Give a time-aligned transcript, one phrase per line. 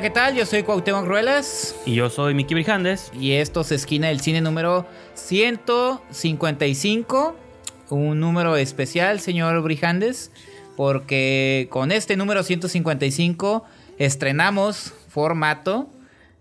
[0.00, 0.34] Hola, ¿qué tal?
[0.34, 3.12] Yo soy Cuauhtémoc Ruelas Y yo soy Miki Brijandes.
[3.12, 7.36] y esto es Esquina del Cine número 155.
[7.90, 10.32] Un número especial, señor Brijandes,
[10.74, 13.66] porque con este número 155
[13.98, 15.90] estrenamos formato.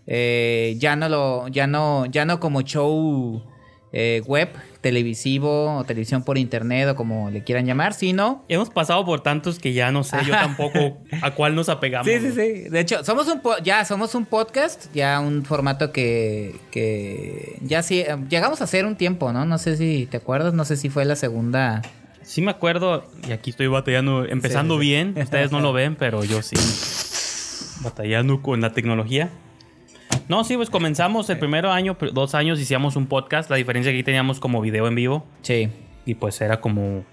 [0.08, 3.44] eh, ya no lo, ya no, ya no como show
[3.92, 4.50] eh, web,
[4.82, 9.60] televisivo o televisión por internet o como le quieran llamar, sino Hemos pasado por tantos
[9.60, 12.08] que ya no sé yo tampoco a cuál nos apegamos.
[12.08, 12.70] Sí, sí, sí.
[12.70, 17.82] De hecho, somos un po- ya somos un podcast, ya un formato que, que ya
[17.84, 19.46] sí eh, llegamos a hacer un tiempo, ¿no?
[19.46, 21.82] No sé si te acuerdas, no sé si fue la segunda.
[22.22, 24.88] Sí me acuerdo, y aquí estoy batallando, empezando Sí, sí.
[24.90, 25.16] bien.
[25.18, 26.56] Ustedes no lo ven, pero yo sí.
[27.82, 29.30] Batallando con la tecnología.
[30.30, 33.50] No, sí, pues comenzamos el primer año, dos años hicimos un podcast.
[33.50, 35.26] La diferencia que teníamos como video en vivo.
[35.42, 35.70] Sí,
[36.06, 37.04] Y pues era como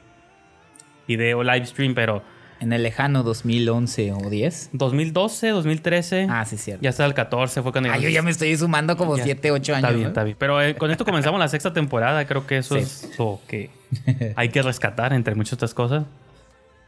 [1.08, 2.22] video live stream, pero
[2.60, 4.70] en el lejano 2011 o 10.
[4.74, 6.26] 2012, 2013.
[6.30, 6.82] Ah, sí, cierto.
[6.82, 9.24] Ya hasta el 14 fue cuando Ah, yo ya me estoy sumando como Ya.
[9.24, 9.84] 7, 8 años.
[9.84, 10.08] Está bien, ¿no?
[10.08, 10.36] está bien.
[10.38, 12.26] Pero eh, con esto comenzamos la sexta temporada.
[12.26, 12.80] Creo que eso Sí.
[12.82, 13.70] es lo que
[14.36, 16.04] hay que rescatar entre muchas otras cosas.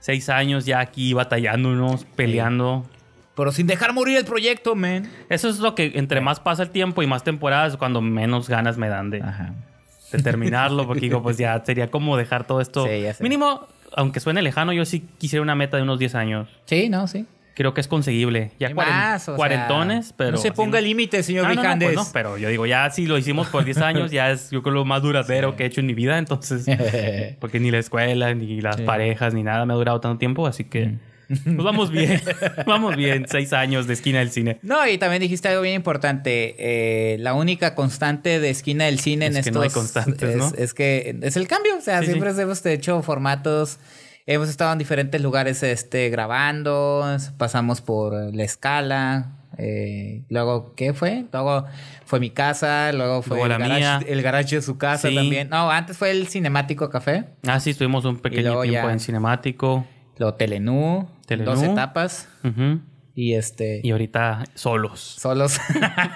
[0.00, 2.84] Seis años ya aquí batallándonos, peleando.
[3.38, 5.08] Pero sin dejar morir el proyecto, man.
[5.30, 8.76] Eso es lo que entre más pasa el tiempo y más temporadas, cuando menos ganas
[8.76, 9.54] me dan de, Ajá.
[10.12, 10.86] de terminarlo.
[10.86, 12.84] Porque digo, pues ya sería como dejar todo esto.
[12.86, 13.22] Sí, ya sé.
[13.22, 13.66] Mínimo,
[13.96, 16.48] aunque suene lejano, yo sí quisiera una meta de unos 10 años.
[16.66, 17.24] Sí, no, sí.
[17.54, 18.52] Creo que es conseguible.
[18.60, 20.30] Ya cuaren- más, o sea, cuarentones, pero.
[20.32, 21.92] No se ponga límite, señor No, no, no, Brijandes.
[21.94, 24.62] pues no, pero yo digo, ya si lo hicimos por 10 años, ya es yo
[24.62, 26.66] creo lo más duradero que he hecho en mi vida, entonces,
[27.40, 28.82] porque ni la escuela, ni las Sí.
[28.82, 28.86] Mm.
[28.86, 30.98] parejas, ni nada me ha durado tanto tiempo, así que
[31.28, 32.20] pues vamos bien,
[32.66, 34.58] vamos bien, seis años de esquina del cine.
[34.62, 36.54] No, y también dijiste algo bien importante.
[36.58, 40.28] eh, la única constante de esquina del cine en Es que estos no hay constantes,
[40.30, 40.52] es, ¿no?
[40.56, 41.76] es que es el cambio.
[41.76, 42.40] O sea, Sí, siempre sí.
[42.40, 43.78] hemos hecho formatos.
[44.26, 47.16] Hemos estado en diferentes lugares este, grabando.
[47.38, 49.32] Pasamos por la escala.
[49.56, 51.24] eh, luego, ¿qué fue?
[51.32, 51.64] Luego
[52.04, 52.92] fue mi casa.
[52.92, 54.00] Luego fue Luego el, la garage, mía.
[54.06, 55.14] el garage de su casa Sí.
[55.14, 55.48] también.
[55.48, 57.24] No, antes fue el Cinemático Café.
[57.46, 59.86] Ah, sí, estuvimos un pequeño tiempo ya- en cinemático.
[60.18, 61.08] Luego Telenú.
[61.28, 61.50] Telenú.
[61.52, 62.28] Dos etapas.
[63.14, 63.80] Y este.
[63.84, 65.00] Y ahorita solos.
[65.00, 65.58] solos.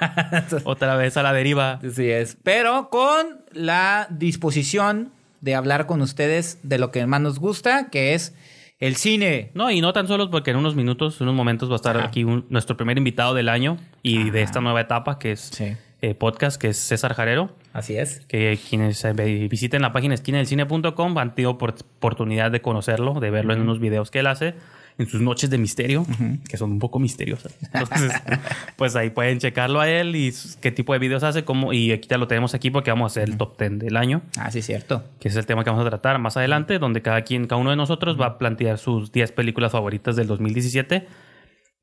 [0.65, 1.75] Otra vez a la deriva.
[1.87, 2.37] Así es.
[2.43, 8.15] Pero con la disposición de hablar con ustedes de lo que más nos gusta, que
[8.15, 8.35] es
[8.79, 9.51] el cine.
[9.55, 12.07] No, y no tan solos porque en unos minutos, unos momentos va a estar Ajá.
[12.07, 15.77] aquí un- nuestro primer invitado del año y de esta nueva etapa que es Sí.
[16.01, 17.55] eh, podcast, que es César Jarero.
[17.73, 18.21] Así es.
[18.27, 19.13] Que quienes eh,
[19.51, 24.11] visiten la página esquinadelcine.com han tenido por- oportunidad de conocerlo, de verlo en unos videos
[24.11, 24.55] que él hace
[24.99, 26.07] en sus noches de misterio,
[26.49, 27.55] que son un poco misteriosas.
[27.73, 28.13] Entonces,
[28.77, 32.09] pues ahí pueden checarlo a él y qué tipo de videos hace, cómo, y aquí
[32.09, 34.63] ya lo tenemos aquí porque vamos a hacer el top 10 del año Ah, sí,
[34.63, 35.05] cierto.
[35.21, 37.71] que es el tema que vamos a tratar más adelante, donde cada quien, cada uno
[37.71, 41.07] de nosotros va a plantear sus 10 películas favoritas del 2017.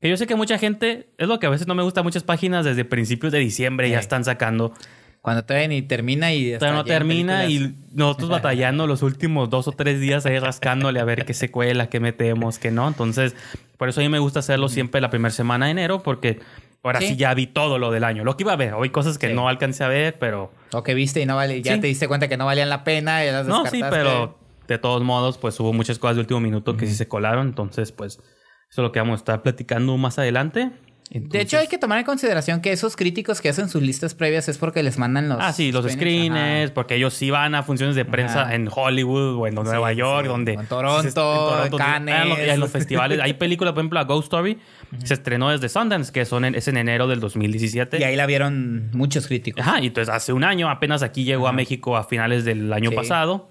[0.00, 2.22] Que yo sé que mucha gente, es lo que a veces no me gusta, muchas
[2.22, 4.72] páginas desde principios de diciembre ya están sacando.
[5.22, 6.54] Cuando todavía ni termina y...
[6.58, 7.72] Todavía no termina películas.
[7.72, 11.88] y nosotros batallando los últimos dos o tres días ahí rascándole a ver qué secuela,
[11.88, 12.88] qué metemos, qué no.
[12.88, 13.34] Entonces,
[13.76, 16.40] por eso a mí me gusta hacerlo siempre la primera semana de enero, porque
[16.82, 17.16] ahora sí, Sí.
[17.16, 18.24] ya vi todo lo del año.
[18.24, 19.34] Lo que iba a ver, hoy cosas que Sí.
[19.34, 20.52] no alcancé a ver, pero...
[20.72, 21.60] O que viste y no vale...
[21.60, 21.80] Ya Sí.
[21.82, 24.38] te diste cuenta que no valían la pena y las No, sí, pero
[24.68, 27.48] de todos modos, pues hubo muchas cosas de último minuto que sí se colaron.
[27.48, 28.22] Entonces, pues, eso
[28.70, 30.70] es lo que vamos a estar platicando más adelante.
[31.12, 34.48] De hecho, hay que tomar en consideración que esos críticos que hacen sus listas previas
[34.48, 35.38] es porque les mandan los.
[35.40, 35.96] Ah, sí, los screeners,
[36.38, 38.54] screeners, porque ellos sí van a funciones de prensa Ajá.
[38.54, 40.28] en Hollywood o en Nueva York, sí.
[40.28, 40.52] donde...
[40.52, 42.14] En Toronto, en Cannes.
[42.16, 43.18] Ah, en los festivales.
[43.20, 44.58] Hay películas, por ejemplo, a Ghost Story,
[45.02, 47.98] se estrenó desde Sundance, que son en- es en enero del 2017.
[47.98, 49.66] Y ahí la vieron muchos críticos.
[49.66, 52.90] Ajá, y entonces hace un año, apenas aquí llegó a México a finales del año
[52.90, 52.96] Sí.
[52.96, 53.49] pasado.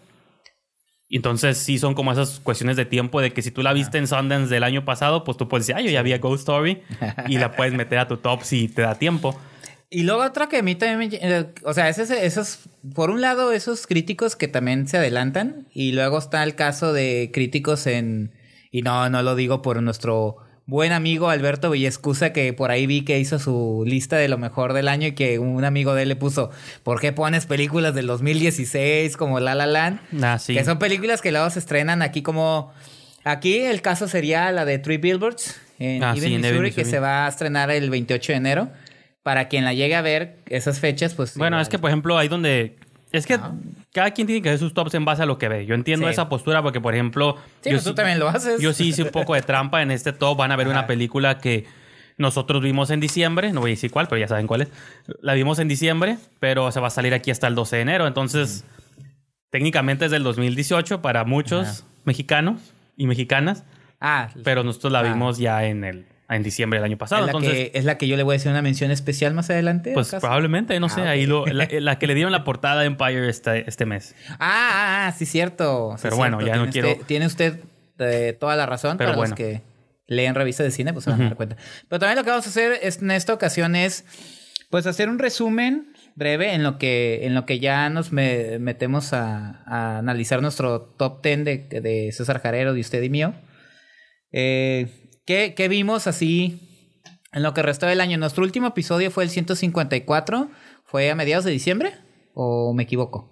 [1.10, 3.98] Y entonces sí son como esas cuestiones de tiempo de que si tú la viste
[3.98, 6.42] en Sundance del año pasado, pues tú puedes decir, ah, yo ya vi a Ghost
[6.42, 6.84] Story
[7.28, 9.36] y la puedes meter a tu top si te da tiempo.
[9.90, 11.18] Y luego otra que a mí también me...
[11.20, 12.60] eh, O sea, esos, esos...
[12.94, 15.66] Por un lado, esos críticos que también se adelantan.
[15.74, 18.32] Y luego está el caso de críticos en...
[18.72, 20.38] Y no, no lo digo por nuestro
[20.70, 24.74] buen amigo Alberto Villescusa, que por ahí vi que hizo su lista de lo mejor
[24.74, 26.52] del año y que un amigo de él le puso,
[26.84, 30.00] ¿por qué pones películas del 2016 como La La Land?
[30.24, 30.54] Ah, sí.
[30.54, 32.72] Que son películas que luego se estrenan aquí como...
[33.26, 36.86] Aquí el caso sería la de Three Billboards en Ah, Ebbing, sí, en Missouri, que
[36.86, 38.70] se va a estrenar el 28 de enero.
[39.24, 41.36] Para quien la llegue a ver esas fechas, pues...
[41.36, 41.62] Bueno, igual.
[41.64, 42.78] es que, por ejemplo, ahí donde...
[43.12, 43.40] Es que
[43.92, 45.66] cada quien tiene que hacer sus tops en base a lo que ve.
[45.66, 46.12] Yo entiendo Sí.
[46.12, 47.38] esa postura porque, por ejemplo...
[47.62, 48.62] Sí, yo pues tú también lo haces.
[48.62, 50.38] Yo sí hice un poco de trampa en este top.
[50.38, 51.66] Van a ver una película que
[52.18, 53.52] nosotros vimos en diciembre.
[53.52, 54.68] No voy a decir cuál, pero ya saben cuál es.
[55.22, 58.06] La vimos en diciembre, pero se va a salir aquí hasta el 12 de enero.
[58.06, 58.64] Entonces,
[59.50, 61.88] técnicamente es del 2018 para muchos Ajá.
[62.06, 63.64] mexicanos y mexicanas.
[64.00, 65.04] Ah, Pero nosotros la Ah.
[65.04, 67.22] vimos ya en el en diciembre del año pasado.
[67.22, 69.34] es, la Entonces, que, es la que yo le voy a decir una mención especial
[69.34, 69.92] más adelante.
[69.94, 70.22] pues ¿acaso?
[70.22, 71.30] probablemente, no sé, Ah, ahí ok.
[71.30, 74.16] lo, la, la que le dieron la portada a Empire este, este mes.
[74.34, 75.94] Ah, ah, ah, sí, cierto.
[75.98, 76.56] sí, Pero bueno, cierto.
[76.58, 77.60] ya no quiero- usted- tiene usted
[78.00, 78.98] eh, toda la razón.
[78.98, 79.32] Pero para bueno.
[79.32, 79.62] los que
[80.08, 81.56] leen revistas de cine, pues se van a dar cuenta.
[81.88, 84.06] Pero también lo que vamos a hacer es, en esta ocasión es,
[84.70, 89.14] pues, hacer un resumen breve en lo que, en lo que ya nos me- metemos
[89.14, 93.34] a, a analizar nuestro top 10 de, de César Jarero, de usted y mío.
[94.32, 94.88] Eh,
[95.30, 96.60] ¿qué, qué vimos así
[97.34, 98.18] en lo que restó del año?
[98.18, 100.50] Nuestro último episodio fue el 154.
[100.86, 101.94] ¿Fue a mediados de diciembre?
[102.34, 103.30] ¿O me equivoco?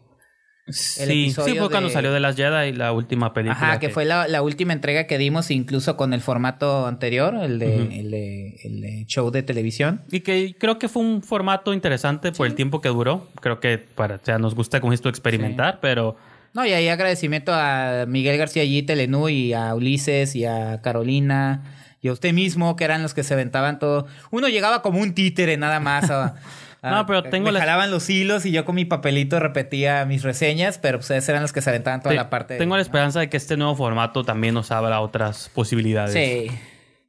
[0.70, 3.58] Sí, sí, fue cuando de- salió de las Jedi la última película.
[3.58, 7.58] Ajá, que fue la, la última entrega que dimos incluso con el formato anterior, el
[7.58, 10.04] de, el de, el de show de televisión.
[10.12, 13.28] Y que creo que fue un formato interesante por el tiempo que duró.
[13.42, 16.16] Creo que para, o sea, nos gusta con esto experimentar, pero
[16.54, 21.64] No, y ahí agradecimiento a Miguel García Allí, Telenú, y a Ulises, y a Carolina,
[22.07, 24.07] y a usted mismo, que eran los que se aventaban todo.
[24.31, 26.09] Uno llegaba como un títere nada más.
[26.12, 26.36] a-
[26.81, 30.06] a- No, pero tengo me la- jalaban los hilos y yo con mi papelito repetía
[30.06, 32.54] mis reseñas, pero ustedes eran los que se aventaban toda te- la parte.
[32.56, 36.13] de- tengo la esperanza de que este nuevo formato también nos abra otras posibilidades.
[36.13, 36.52] Sí.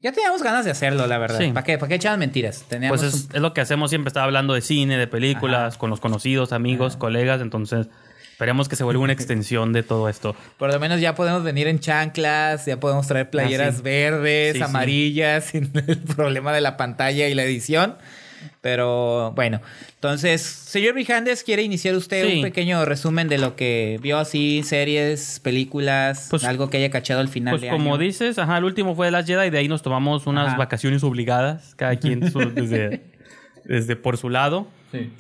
[0.01, 1.39] Ya teníamos ganas de hacerlo, la verdad.
[1.41, 1.49] Sí.
[1.49, 1.77] ¿Para qué?
[1.77, 2.65] ¿Para qué echaban mentiras?
[2.69, 5.77] Teníamos Pues es, un- es lo que hacemos siempre, estaba hablando de cine, de películas,
[5.77, 7.89] con los conocidos, amigos, colegas, entonces
[8.39, 10.37] esperemos que se vuelva una extensión de todo esto.
[10.59, 13.83] Por lo menos ya podemos venir en chanclas, ya podemos traer playeras Ah, sí.
[13.83, 14.65] verdes, Sí, sí.
[14.65, 17.97] amarillas, sin el problema de la pantalla y la edición.
[18.61, 19.61] Pero bueno,
[19.97, 22.37] entonces, señor Brijandes, ¿quiere iniciar usted Sí.
[22.37, 27.19] un pequeño resumen de lo que vio así, series, películas, Pues- algo que haya cachado
[27.19, 27.99] al final Pues de como año?
[28.05, 30.57] dices, ajá, el último fue de las Jedi y de ahí nos tomamos unas Ajá.
[30.59, 33.03] vacaciones obligadas, cada quien su- desde,
[33.65, 34.69] desde por su lado.
[34.93, 35.11] Sí.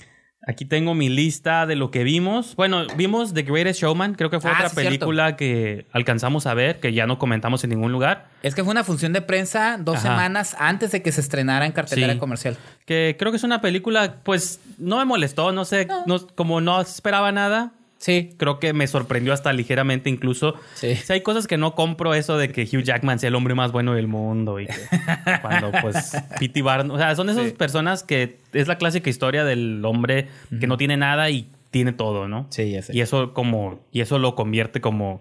[0.51, 2.57] Aquí tengo mi lista de lo que vimos.
[2.57, 4.89] Bueno, vimos The Greatest Showman, creo que fue Ah, otra sí, cierto.
[4.89, 8.29] película que alcanzamos a ver, que ya no comentamos en ningún lugar.
[8.43, 10.09] Es que fue una función de prensa dos Ajá.
[10.09, 12.19] semanas antes de que se estrenara en cartelera Sí.
[12.19, 12.57] comercial.
[12.87, 16.81] Que creo que es una película, pues no me molestó, no sé, no- como no
[16.81, 17.73] esperaba nada.
[17.99, 18.31] Sí.
[18.37, 20.55] Creo que me sorprendió hasta ligeramente incluso.
[20.75, 20.95] Sí.
[20.97, 23.73] Si hay cosas que no compro, eso de que Hugh Jackman sea el hombre más
[23.73, 24.73] bueno del mundo y que
[25.43, 26.63] cuando pues P.T.
[26.63, 27.53] Barnum, o sea, son esas Sí.
[27.53, 30.29] personas que es la clásica historia del hombre
[30.61, 32.47] que no tiene nada y tiene todo, ¿no?
[32.51, 32.97] Sí, ya sé.
[32.97, 35.21] Y eso como y eso lo convierte como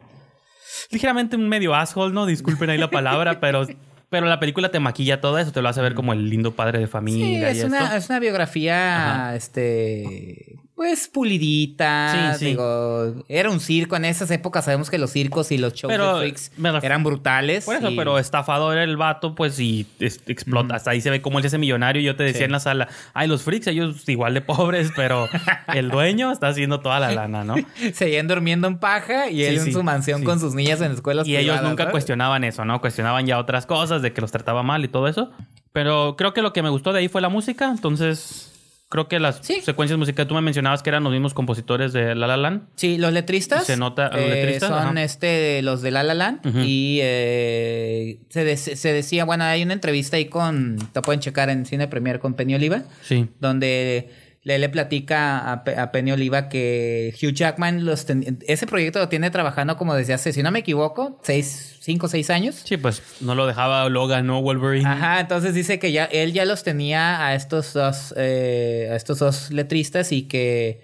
[0.91, 2.25] ligeramente un medio asshole, ¿no?
[2.25, 3.65] Disculpen ahí la palabra, pero
[4.09, 6.79] pero la película te maquilla todo eso, te lo hace ver como el lindo padre
[6.79, 7.95] de Sí, familia y es una, esto.
[7.97, 9.35] es una biografía, Ajá.
[9.35, 12.33] este, pues pulidita.
[12.35, 12.45] Sí, sí.
[12.51, 13.95] Digo, era un circo.
[13.95, 16.51] En esas épocas sabemos que los circos y los shows Pero, de freaks
[16.83, 17.65] eran brutales.
[17.65, 20.75] Por eso, y- pero estafador el vato, pues, y es- explota.
[20.75, 22.01] Hasta ahí se ve cómo él se hace millonario.
[22.03, 22.43] Yo te decía Sí.
[22.45, 25.27] en la sala, ay, los freaks, ellos igual de pobres, pero
[25.75, 27.55] el dueño está haciendo toda la lana, ¿no?
[27.93, 31.35] Seguían durmiendo en paja y él en su mansión con sus niñas en escuelas Y
[31.37, 32.79] ellos nunca cuestionaban eso, ¿no?
[32.81, 35.31] Cuestionaban ya otras cosas, de que los trataba mal y todo eso.
[35.73, 38.53] Pero creo que lo que me gustó de ahí fue la música, entonces...
[38.89, 39.59] Creo que las Sí.
[39.61, 42.67] secuencias musicales, tú me mencionabas que eran los mismos compositores de La La Land.
[42.75, 43.65] Sí, los letristas.
[43.65, 45.03] Se nota- los eh, letristas, son ajá.
[45.03, 46.39] este, los de La La Land.
[46.65, 51.49] Y eh, se, de- se decía, bueno, hay una entrevista ahí con, te pueden checar
[51.49, 52.83] en Cine Premier con Penny Oliva.
[53.01, 53.27] Sí.
[53.41, 54.09] donde
[54.47, 59.09] le, le platica a, a Penny Oliva que Hugh Jackman los ten- ese proyecto lo
[59.09, 62.55] tiene trabajando como desde hace, si no me equivoco, seis, cinco o seis años.
[62.63, 64.87] Sí, pues no lo dejaba Logan, no Wolverine.
[64.87, 69.19] Ajá, entonces dice que ya él ya los tenía a estos dos, eh, a estos
[69.19, 70.81] dos letristas y que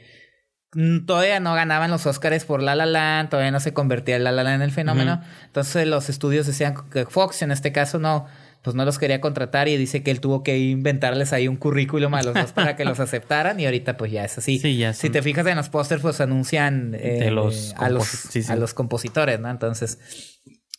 [1.05, 4.43] todavía no ganaban los Oscars por La La Land, todavía no se convertía La La
[4.43, 5.21] Land en el fenómeno.
[5.45, 8.25] Entonces los estudios decían que Fox en este caso no,
[8.63, 12.13] pues no los quería contratar y dice que él tuvo que inventarles ahí un currículum
[12.15, 14.57] a los dos para que los aceptaran y ahorita pues ya es así.
[14.57, 18.29] Sí, ya Si te fijas en los pósters pues anuncian eh, los a, los, composi-
[18.31, 18.51] sí, sí.
[18.51, 19.49] a los compositores, ¿no?
[19.49, 19.99] Entonces...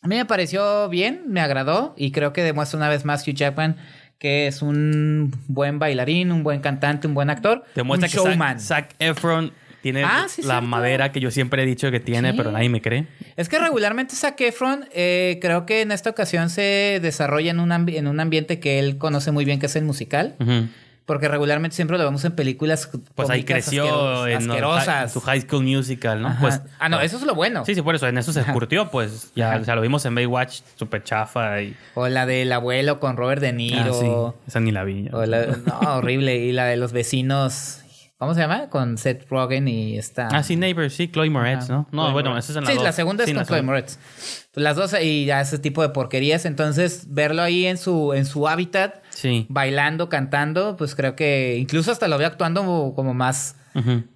[0.03, 3.33] A mí me pareció bien, me agradó y creo que demuestra una vez más Hugh
[3.35, 3.77] Jackman
[4.19, 8.27] que es un buen bailarín, un buen cantante, un buen actor, Demuestra un que Zac,
[8.31, 8.61] showman.
[8.61, 9.53] Zac Efron
[9.85, 10.67] tiene Ah, sí, la cierto.
[10.67, 12.37] madera que yo siempre he dicho que tiene, Sí.
[12.39, 13.07] pero nadie me cree.
[13.37, 17.71] Es que regularmente Zac Efron eh, creo que en esta ocasión se desarrolla en un,
[17.71, 20.37] en un ambiente que él conoce muy bien, que es el musical.
[21.07, 25.13] Porque regularmente siempre lo vemos en películas Pues ahí creció asqueros- en, asquerosas.
[25.13, 26.29] su High School Musical, ¿no?
[26.29, 26.41] Ajá.
[26.41, 27.63] Pues, ah, no, eso es lo bueno.
[27.67, 28.09] Sí, sí, por eso.
[28.09, 29.31] En eso se curtió, pues.
[29.37, 31.77] Ya, o sea, lo vimos en Baywatch, súper chafa y...
[31.93, 33.93] O la del abuelo con Robert De Niro.
[33.95, 34.41] Ah, sí.
[34.49, 35.11] Esa ni la vi.
[35.13, 36.37] O la- no, horrible.
[36.37, 37.81] Y la de los vecinos.
[38.25, 38.69] ¿Cómo se llama?
[38.69, 40.29] Con Seth Rogen y esta.
[40.33, 41.87] Ah, sí, Neighbor, sí, Chloe Moretz, ¿no?
[41.93, 42.45] No, Chloe bueno, Moretz.
[42.51, 42.85] esa es en la Sí, dos.
[42.85, 43.63] la segunda es Sí, con Chloe.
[43.63, 43.99] Moretz.
[44.55, 46.45] Las dos y ya ese tipo de porquerías.
[46.45, 49.47] Entonces, verlo ahí en su, en su hábitat, Sí.
[49.49, 53.15] bailando, cantando, pues creo que incluso hasta lo veo actuando como, como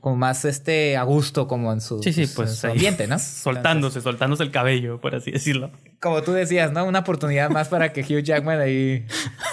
[0.00, 2.57] como más este a gusto, como en su, Sí, sí, en pues.
[2.57, 3.19] su ahí, ambiente, ¿no?
[3.19, 5.71] Soltándose, soltándose el cabello, por así decirlo.
[6.00, 6.85] Como tú decías, ¿no?
[6.85, 9.05] Una oportunidad más para que Hugh Jackman ahí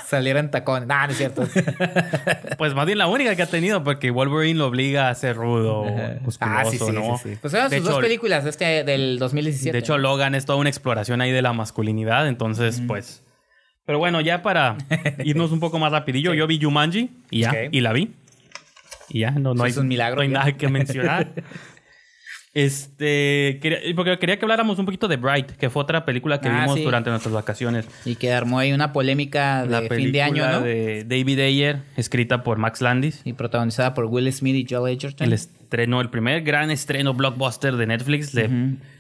[0.07, 0.87] saliera en tacón.
[0.87, 1.47] Nah, no es cierto.
[2.57, 5.83] Pues más bien la única que ha tenido, porque Wolverine lo obliga a ser rudo,
[6.21, 7.19] musculoso, ah, sí, sí, ¿no?
[7.41, 9.73] Pues eran De sus dos hecho, películas este del 2017.
[9.73, 13.23] De hecho, Logan es toda una exploración ahí de la masculinidad, entonces, pues...
[13.85, 14.77] Pero bueno, ya para
[15.23, 18.13] irnos un poco más rapidillo, yo vi Jumanji y ya, y la vi.
[19.09, 21.31] Y ya, no, no hay, es un milagro, no hay nada que mencionar.
[22.53, 26.47] este, quería, porque quería que habláramos un poquito de Bright, que fue otra película que
[26.47, 26.83] Ah, vimos sí.
[26.83, 27.87] durante nuestras vacaciones.
[28.05, 30.61] Y que armó ahí una polémica de La fin de año, ¿no?
[30.61, 33.21] de David Ayer, escrita por Max Landis.
[33.25, 35.27] Y protagonizada por Will Smith y Joel Edgerton.
[35.27, 38.49] El estreno, el primer gran estreno blockbuster de Netflix, le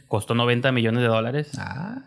[0.07, 1.51] costó 90 millones de dólares.
[1.57, 1.97] Ah.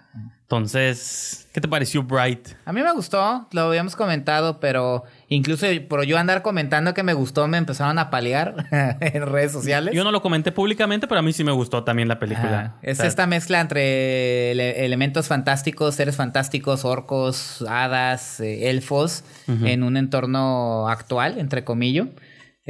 [0.42, 2.48] Entonces, ¿qué te pareció Bright?
[2.64, 7.12] A mí me gustó, lo habíamos comentado, pero incluso por yo andar comentando que me
[7.12, 8.66] gustó, me empezaron a palear
[9.02, 9.94] en redes sociales.
[9.94, 12.76] Yo no lo comenté públicamente, pero a mí sí me gustó también la película.
[12.80, 19.24] Es O sea, esta mezcla entre ele- elementos fantásticos, seres fantásticos, orcos, hadas, eh, elfos,
[19.48, 22.06] en un entorno actual, entre comillas.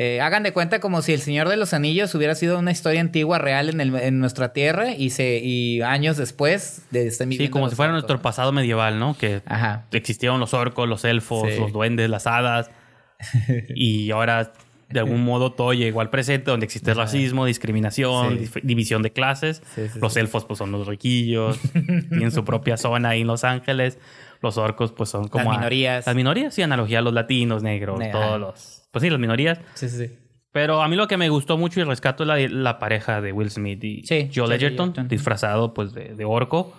[0.01, 3.01] Eh, hagan de cuenta como si El Señor de los Anillos hubiera sido una historia
[3.01, 7.49] antigua real en, el- en nuestra tierra y se y años después de están Sí,
[7.49, 9.17] como si fuera orcos, nuestro pasado medieval, ¿no?
[9.19, 9.87] Que Ajá.
[9.91, 11.59] existieron los orcos, los elfos, Sí.
[11.59, 12.71] los duendes, las hadas.
[13.75, 14.53] y ahora,
[14.89, 18.61] de algún modo, todo llegó al presente, donde existe racismo, discriminación, Sí.
[18.63, 19.63] división de clases.
[19.75, 23.99] Sí, los elfos, pues, son los riquillos, tienen su propia zona ahí en Los Ángeles.
[24.41, 25.51] Los orcos, pues, son como...
[25.51, 26.07] a- minorías.
[26.07, 28.78] las minorías, sí, analogía a los latinos, negros, Ne- todos los...
[28.91, 29.59] Pues sí, las minorías.
[29.75, 30.15] Sí, sí, sí.
[30.53, 33.33] Pero a mí lo que me gustó mucho y rescato es la, la pareja de
[33.33, 35.09] Will Smith y Sí, Joel Joel Edgerton, Edgerton.
[35.09, 36.73] disfrazado pues de, de orco.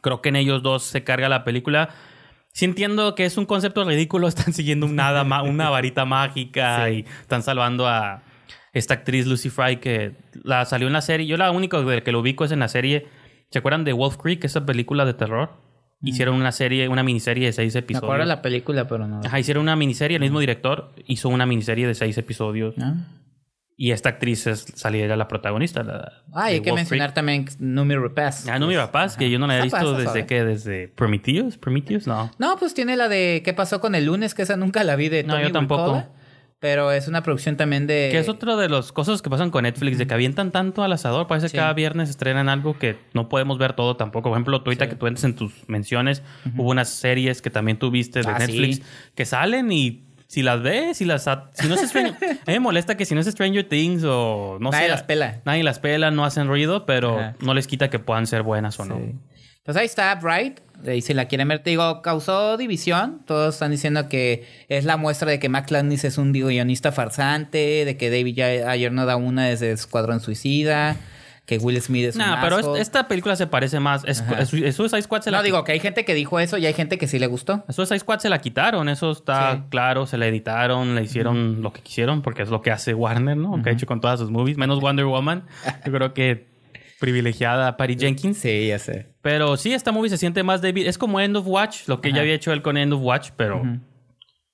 [0.00, 1.90] Creo que en ellos dos se carga la película.
[2.54, 6.90] Sí entiendo que es un concepto ridículo, están siguiendo un nada ma- una varita mágica
[6.90, 8.22] y están salvando a
[8.72, 11.26] esta actriz Lucy Fry que la salió en la serie.
[11.26, 13.06] Yo la única que lo ubico es en la serie.
[13.50, 15.50] ¿Se acuerdan de Wolf Creek, esa película de terror?
[16.02, 18.04] Hicieron una serie, una miniserie de seis Me episodios.
[18.04, 19.20] acuerdo de la película, pero no.
[19.24, 22.76] Ajá, hicieron una miniserie, el mismo director hizo una miniserie de seis episodios.
[22.76, 22.96] ¿No?
[23.74, 25.82] Y esta actriz es, saliera la protagonista.
[25.82, 28.46] La, Ah, hay que Wolf mencionar también Numi Rapaz.
[28.48, 32.06] Ah, no, mi papá, que yo no la Está visto desde que, desde Prometheus, Prometheus,
[32.06, 32.30] no.
[32.38, 34.34] No, pues tiene la de ¿Qué pasó con el lunes?
[34.34, 36.04] Que esa nunca la vi de No, Tommy yo tampoco.
[36.62, 38.08] Pero es una producción también de...
[38.12, 40.92] Que es otra de las cosas que pasan con Netflix, de que avientan tanto al
[40.92, 41.26] asador.
[41.26, 41.52] Parece Sí.
[41.54, 44.28] que cada viernes estrenan algo que no podemos ver todo tampoco.
[44.28, 46.22] Por ejemplo, tú ahorita que tú entres en tus menciones,
[46.56, 48.82] hubo unas series que también tú viste de Ah, Netflix sí.
[49.16, 51.24] que salen y si las ves, si las...
[51.54, 52.14] Si no es Stranger...
[52.22, 54.90] a mí me molesta que si no es Stranger Things o no Nadie sé...
[54.92, 55.40] las pela.
[55.44, 57.34] Nadie las pela, no hacen ruido, pero Ajá.
[57.40, 59.00] no les quita que puedan ser buenas o no.
[59.64, 60.60] Pues ahí está, Bright.
[60.92, 63.22] Y si la quieren ver, te digo, causó división.
[63.26, 67.84] Todos están diciendo que es la muestra de que Mac Landis es un guionista farsante,
[67.84, 70.96] de que David ya- ayer no da una desde Escuadrón Suicida,
[71.46, 72.80] que Will Smith es un Nah, pero es- asshole.
[72.80, 74.02] esta película se parece más.
[74.06, 76.66] Es, es- Suicide Squad se la No, digo que hay gente que dijo eso y
[76.66, 77.64] hay gente que sí le gustó.
[77.68, 79.62] A Suicide Squad se la quitaron, eso está Sí.
[79.70, 83.36] claro, se la editaron, le hicieron lo que quisieron, porque es lo que hace Warner,
[83.36, 83.62] ¿no?
[83.62, 85.44] Que ha hecho con todas sus movies, menos Wonder Woman.
[85.86, 86.50] Yo creo que
[87.02, 88.38] privilegiada Patty Jenkins.
[88.38, 89.08] Sí, ya sé.
[89.22, 90.86] Pero sí, esta movie se siente más David.
[90.86, 93.30] Es como End of Watch, lo que ya había hecho él con End of Watch,
[93.36, 93.60] pero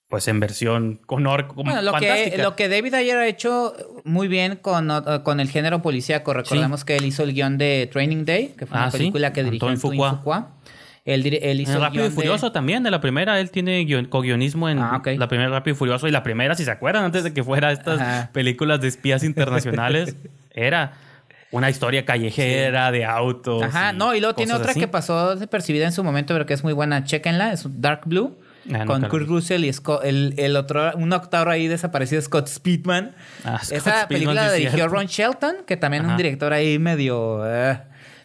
[0.09, 2.43] pues en versión con orco, como Bueno, lo que, fantástica.
[2.43, 3.75] lo que David Ayer ha hecho
[4.05, 6.33] muy bien con, uh, con el género policíaco.
[6.33, 8.97] Recordemos que él hizo el guion de Training Day, que fue Ah, una sí.
[8.99, 10.17] película que dirigió Antoine Fuqua.
[10.17, 10.51] Fuqua.
[11.05, 14.09] Él, hizo En el Rápido y de- Furioso también, de la primera, él tiene guion-
[14.09, 16.09] co-guionismo en Ah, la primera Rápido y Furioso.
[16.09, 18.31] Y la primera, si se acuerdan, antes de que fuera estas Ajá.
[18.33, 20.17] películas de espías internacionales,
[20.51, 20.93] era
[21.51, 23.63] una historia callejera de autos.
[23.63, 24.81] Ajá, no, y luego tiene otra así.
[24.81, 27.05] que pasó desapercibida en su momento, pero que es muy buena.
[27.05, 28.37] Chequenla, es Dark Blue.
[28.71, 29.27] Ah, con Kurt.
[29.27, 33.15] Russell y Scott- el, el otro, un actor ahí desaparecido, Scott Speedman.
[33.45, 34.95] Ah, Scott Esa Speedman, película la dirigió cierto.
[34.95, 37.43] Ron Shelton, que también un director ahí medio.
[37.47, 37.79] eh,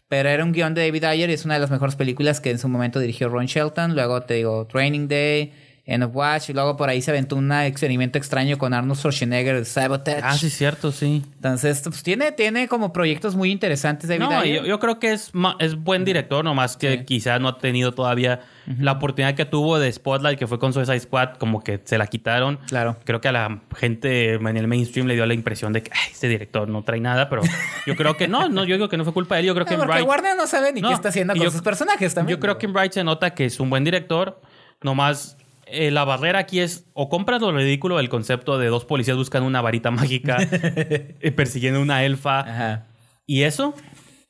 [0.10, 2.52] pero era un guion de David Ayer y es una de las mejores películas que
[2.52, 3.96] en su momento dirigió Ron Shelton.
[3.96, 5.54] Luego te digo Training Day,
[5.86, 6.50] Of Watch.
[6.50, 10.22] Y luego por ahí se aventó un experimento extraño con Arnold Schwarzenegger, Sabotage.
[10.24, 11.24] Ah, sí, cierto, sí.
[11.36, 15.32] Entonces, pues tiene, tiene como proyectos muy interesantes David No, yo, yo creo que es,
[15.60, 17.06] es buen director, nomás que Sí.
[17.06, 18.42] quizás no ha tenido todavía
[18.80, 22.08] la oportunidad que tuvo de Spotlight, que fue con Suicide Squad, como que se la
[22.08, 22.60] quitaron.
[22.68, 22.96] Claro.
[23.04, 26.12] Creo que a la gente en el mainstream le dio la impresión de que "Ay,
[26.14, 27.42] este director no trae nada, pero
[27.86, 29.48] yo creo que no, no, yo digo que no fue culpa de él.
[29.48, 31.34] Yo creo que No, en porque Bright- Warner no sabe ni No, qué está haciendo
[31.34, 32.38] con yo- sus personajes también.
[32.38, 34.40] Yo creo que en Bright se nota que es un buen director,
[34.82, 35.36] nomás.
[35.68, 39.48] Eh, la barrera aquí es o compras lo ridículo del concepto de dos policías buscando
[39.48, 42.86] una varita mágica eh, persiguiendo una elfa Ajá.
[43.26, 43.74] y eso,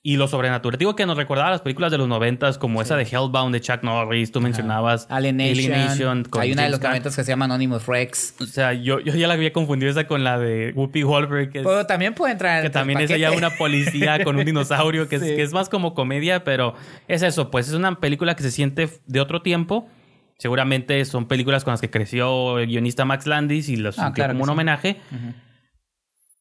[0.06, 0.78] y lo sobrenatural.
[0.78, 3.84] Digo que nos recordaba las películas de los noventas, como esa de Hellbound de Chuck
[3.84, 6.24] Norris, tú mencionabas Alienation.
[6.25, 6.92] con Hay una de James los Caan.
[6.92, 8.36] momentos que se llama Anonymous Rex.
[8.42, 11.60] O sea, yo, yo ya la había confundido esa con la de Whoopi Goldberg, que,
[11.60, 15.07] es- Pero también puede entrar que en también es ya una policía con un dinosaurio,
[15.07, 15.36] que, es, Sí.
[15.36, 16.75] que es más como comedia, pero
[17.07, 19.88] es eso, pues es una película que se siente de otro tiempo.
[20.37, 24.33] Seguramente son películas con las que creció el guionista Max Landis y los Ah, claro
[24.33, 24.51] como un sí.
[24.51, 24.98] homenaje.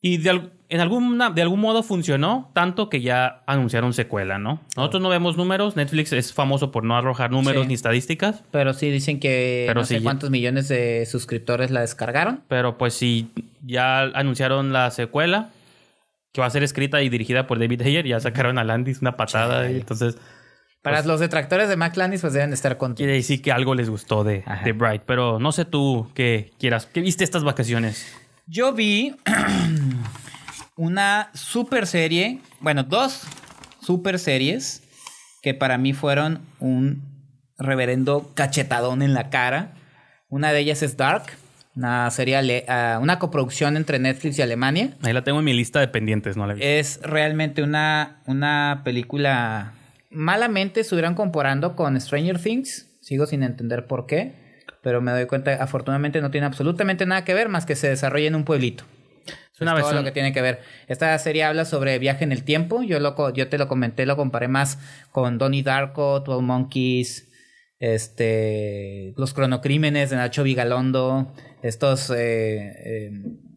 [0.05, 4.61] Y de, en alguna, de algún modo funcionó, tanto que ya anunciaron secuela, ¿no?
[4.77, 7.69] Nosotros no vemos números, Netflix es famoso por no arrojar números Sí.
[7.69, 12.41] ni estadísticas, Pero sí dicen que Pero no sé cuántos millones de suscriptores la descargaron.
[12.49, 13.31] pero pues sí,
[13.65, 15.51] ya anunciaron la secuela,
[16.33, 19.17] que va a ser escrita y dirigida por David Ayer, ya sacaron a Landis una
[19.17, 20.17] patada, y entonces
[20.83, 22.99] Para Pues- los detractores de Mac Landis, pues deben estar contentos.
[23.05, 24.65] quiere decir que algo les gustó de, Ajá.
[24.65, 28.07] de Bright, pero no sé tú qué quieras, ¿qué viste estas vacaciones?
[28.47, 29.15] Yo vi
[30.77, 33.23] una super serie, bueno, dos
[33.81, 34.83] super series
[35.43, 37.03] que para mí fueron un
[37.59, 39.73] reverendo cachetadón en la cara.
[40.29, 41.25] Una de ellas es Dark,
[41.77, 44.91] una serie, ah, una coproducción entre Netflix y Alemania.
[45.03, 46.61] Ahí la tengo en mi lista de pendientes, no la vi.
[46.63, 49.73] Es realmente una, una película.
[50.13, 52.97] Malamente estuvieran comparando con Stranger Things.
[53.01, 54.43] Sigo sin entender por qué.
[54.83, 58.27] Pero me doy cuenta, afortunadamente no tiene absolutamente nada que ver más que se desarrolla
[58.27, 58.85] en un pueblito.
[59.55, 60.61] es una Es todo lo que tiene que ver.
[60.89, 62.83] Esta serie habla sobre viaje en el tiempo.
[62.83, 64.79] Yo, lo, yo te lo comenté, lo comparé más
[65.11, 67.29] con Donnie Darko, 12 Monkeys,
[67.79, 73.11] este, los cronocrímenes de Nacho Vigalondo, estos, eh, eh,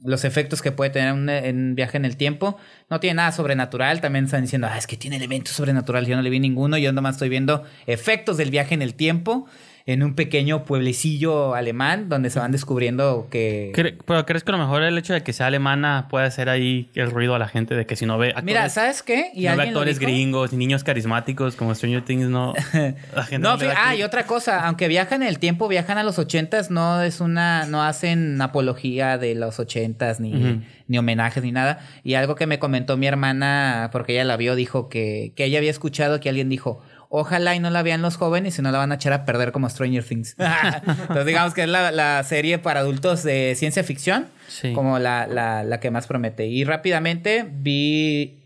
[0.06, 2.58] los efectos que puede tener un, viaje en el tiempo.
[2.90, 4.02] No tiene nada sobrenatural.
[4.02, 6.08] También están diciendo, ah, es que tiene elementos sobrenaturales.
[6.10, 6.78] Yo no le vi ninguno.
[6.78, 9.48] Yo nomás estoy viendo efectos del viaje en el tiempo
[9.88, 13.72] en un pequeño pueblecillo alemán donde se van descubriendo que...
[14.06, 16.90] Pero crees que a lo mejor el hecho de que sea alemana puede hacer ahí
[16.96, 19.30] el ruido a la gente de que si no ve actores, Mira, ¿sabes qué?
[19.36, 22.54] si no ve actores gringos y niños carismáticos como Stranger Things, no.
[23.16, 26.00] la gente No, le fí- ah, y otra cosa, aunque viajan en el tiempo, viajan
[26.00, 31.44] a los ochentas, no es una, no hacen apología de los ochentas, ni, ni homenajes,
[31.44, 31.80] ni nada.
[32.04, 35.60] Y algo que me comentó mi hermana, porque ella la vio, dijo que, que ella
[35.60, 38.78] había escuchado que alguien dijo, ojalá y no la vean los jóvenes y no la
[38.80, 40.36] van a echar a perder como Stranger Things.
[41.02, 44.74] Entonces digamos que es la, la serie para adultos de ciencia ficción, Sí.
[44.74, 46.46] como la, la, la que más promete.
[46.48, 48.44] Y rápidamente vi,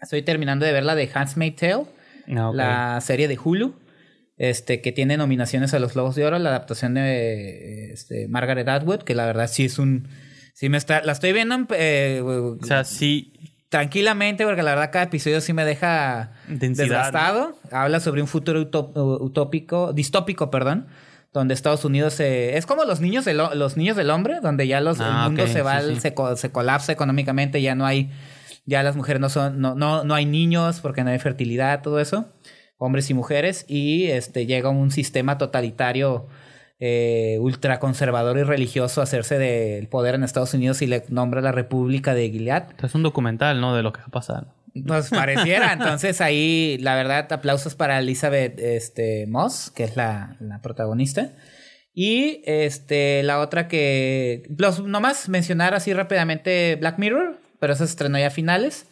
[0.00, 1.84] estoy terminando de ver la de Handmaid's Tale
[2.36, 3.74] Ah, la serie de Hulu,
[4.36, 9.02] este, que tiene nominaciones a los Globos de Oro, la adaptación de este, Margaret Atwood,
[9.02, 10.08] que la verdad sí es un...
[10.54, 13.32] Sí me está, la estoy viendo eh, O sea, sí.
[13.70, 16.32] Tranquilamente, porque la verdad cada episodio sí me deja
[16.84, 17.56] desgastado.
[17.72, 20.88] Habla sobre un futuro utópico, distópico, perdón,
[21.32, 24.80] donde Estados Unidos se- es como los niños del, los niños del hombre, donde ya
[24.80, 26.00] los, Ah, el mundo ok, se va, sí, sí.
[26.00, 28.10] Se, co- se colapsa económicamente, ya no hay,
[28.66, 32.00] ya las mujeres no son, no, no, no hay niños porque no hay fertilidad, todo
[32.00, 32.26] eso,
[32.78, 36.26] hombres y mujeres, y este llega un sistema totalitario
[36.80, 42.14] eh, ultraconservador y religioso hacerse del poder en Estados Unidos y le nombra la República
[42.14, 42.68] de Gilead.
[42.82, 43.76] Es un documental, ¿no?
[43.76, 44.46] De lo que va a pasar.
[44.72, 45.72] Nos pareciera.
[45.74, 51.32] Entonces ahí, la verdad, aplausos para Elizabeth este, Moss, que es la, la protagonista.
[51.92, 54.44] Y este, la otra que.
[54.56, 58.86] Los, nomás mencionar así rápidamente Black Mirror, pero eso se estrenó ya a finales.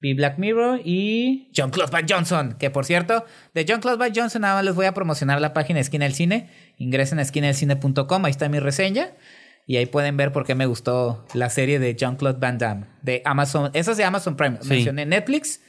[0.00, 4.12] Vi Black Mirror y John Claude Van Johnson, que por cierto, de John Claude Van
[4.14, 6.50] Johnson nada más les voy a promocionar la página Esquina del Cine.
[6.78, 9.10] Ingresen a esquinadelcine.com, ahí está mi reseña.
[9.68, 12.86] Y ahí pueden ver por qué me gustó la serie de John Claude Van Damme
[13.02, 13.70] de Amazon.
[13.74, 14.58] Esa es de Amazon Prime.
[14.60, 14.68] Sí.
[14.68, 15.60] Mencioné Netflix,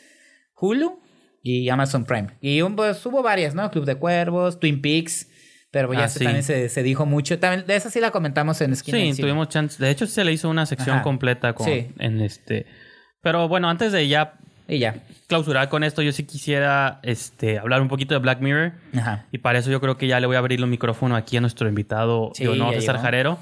[0.56, 1.00] Hulu
[1.42, 2.28] y Amazon Prime.
[2.40, 3.72] Y un- pues, hubo varias, ¿no?
[3.72, 5.28] Club de Cuervos, Twin Peaks.
[5.72, 6.26] Pero ya Ah, se- sí.
[6.26, 7.40] también se, se dijo mucho.
[7.40, 9.84] También, de esa sí la comentamos en Esquina del Sí, tuvimos chance.
[9.84, 11.04] De hecho, se le hizo una sección Ajá.
[11.04, 11.88] completa con, Sí.
[12.00, 12.68] en este.
[13.28, 14.36] Pero bueno, antes de ya
[14.70, 14.96] Y ya.
[15.28, 18.72] clausurar con esto, yo sí quisiera este, hablar un poquito de Black Mirror.
[18.98, 19.26] Ajá.
[19.34, 21.42] Y para eso yo creo que ya le voy a abrir el micrófono aquí a
[21.42, 23.00] nuestro invitado Sí, de honor, César.
[23.00, 23.38] Jarero.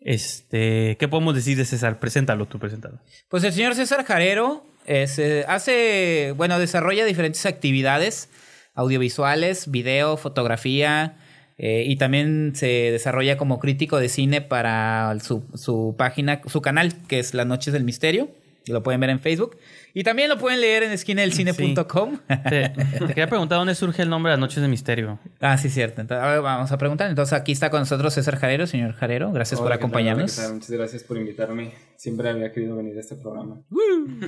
[0.00, 1.98] Este, ¿qué podemos decir de César?
[1.98, 2.98] Preséntalo, tú preséntalo.
[3.28, 8.30] Pues el señor César Jarero es, eh, hace, bueno, desarrolla diferentes actividades
[8.74, 11.16] audiovisuales, video, fotografía,
[11.58, 16.92] eh, y también se desarrolla como crítico de cine para su, su página, su canal,
[17.06, 18.30] que es Las Noches del Misterio.
[18.66, 19.58] Lo pueden ver en Facebook.
[19.92, 22.18] Y también lo pueden leer en esquinadelcine.com.
[22.48, 25.18] Te, te quería preguntar dónde surge el nombre de las noches de misterio.
[25.40, 26.00] ah, sí, cierto.
[26.00, 27.10] Entonces, a ver, vamos a preguntar.
[27.10, 28.66] Entonces, aquí está con nosotros César Jarero.
[28.66, 30.38] Señor Jarero, gracias por acompañarnos.
[30.52, 31.72] Muchas gracias por invitarme.
[31.96, 33.60] Siempre había querido venir a este programa.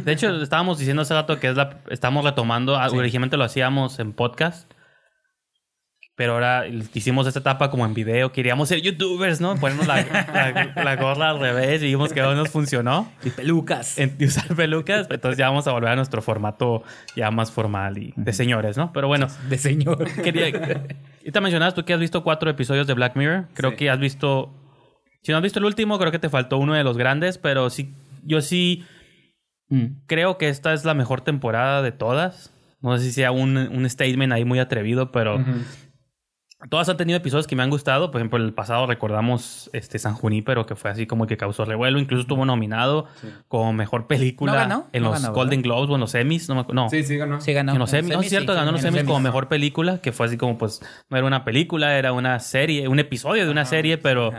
[0.05, 3.99] De hecho, estábamos diciendo hace rato que es la, estamos retomando, ah, originalmente lo hacíamos
[3.99, 4.71] en podcast,
[6.17, 8.33] pero ahora hicimos esta etapa como en video.
[8.33, 9.55] Queríamos ser youtubers, ¿no?
[9.57, 13.13] Ponernos la, la- la gorra al revés y vimos que no nos funcionó.
[13.23, 13.99] Y pelucas.
[13.99, 16.83] En, y usar pelucas, entonces ya vamos a volver a nuestro formato
[17.15, 18.93] ya más formal y de señores, ¿no?
[18.93, 20.11] Pero bueno, De señor.
[20.23, 20.47] quería...
[21.23, 23.49] Y te mencionabas tú que has visto cuatro episodios de Black Mirror.
[23.55, 23.77] Creo Sí.
[23.77, 24.55] que has visto...
[25.23, 27.69] Si no has visto el último, creo que te faltó uno de los grandes, pero
[27.69, 28.85] sí, yo sí
[30.07, 32.53] creo que esta es la mejor temporada de todas.
[32.81, 35.45] No sé si sea un, un statement ahí muy atrevido, pero
[36.71, 38.11] todas han tenido episodios que me han gustado.
[38.11, 41.99] Por ejemplo, el pasado recordamos este San Junípero, que fue así como que causó revuelo.
[41.99, 43.07] Incluso estuvo nominado
[43.49, 46.49] como mejor película No ganó, en no los ganó, Golden Globes o en los Emmys.
[46.49, 46.89] No, me no.
[46.89, 47.41] Sí, sí, ganó.
[47.41, 47.73] Sí, ganó.
[47.73, 50.13] En los Emmys, no es cierto, sí, ganó los en Emmys como mejor película, que
[50.13, 53.65] fue así como pues no era una película, era una serie, un episodio de una
[53.65, 54.33] serie, pero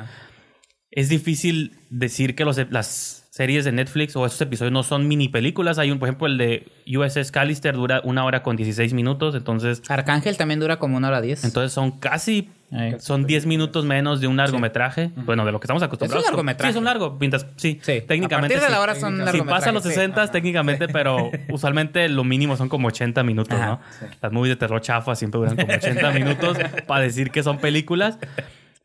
[0.90, 5.30] es difícil decir que los, las series de Netflix o esos episodios no son mini
[5.30, 5.78] películas.
[5.78, 9.84] Hay un, por ejemplo, el de USS Callister dura una hora con 16 minutos, entonces,
[9.90, 11.44] Arcángel también dura como una hora diez.
[11.44, 12.50] entonces son casi,
[12.98, 15.12] son 10 minutos menos de un largometraje.
[15.16, 16.24] Bueno, de lo que estamos acostumbrados.
[16.24, 16.72] Es un largometraje.
[16.74, 17.18] Sí, es un largo.
[17.58, 18.36] Sí, Sí, técnicamente.
[18.36, 18.82] a partir de la sí.
[18.82, 19.90] hora son Si pasa los sí.
[19.90, 23.80] 60 técnicamente, pero usualmente lo mínimo son como 80 minutos, Ajá, ¿no?
[24.20, 28.18] Las movies de terror chafa siempre duran como 80 minutos para decir que son películas.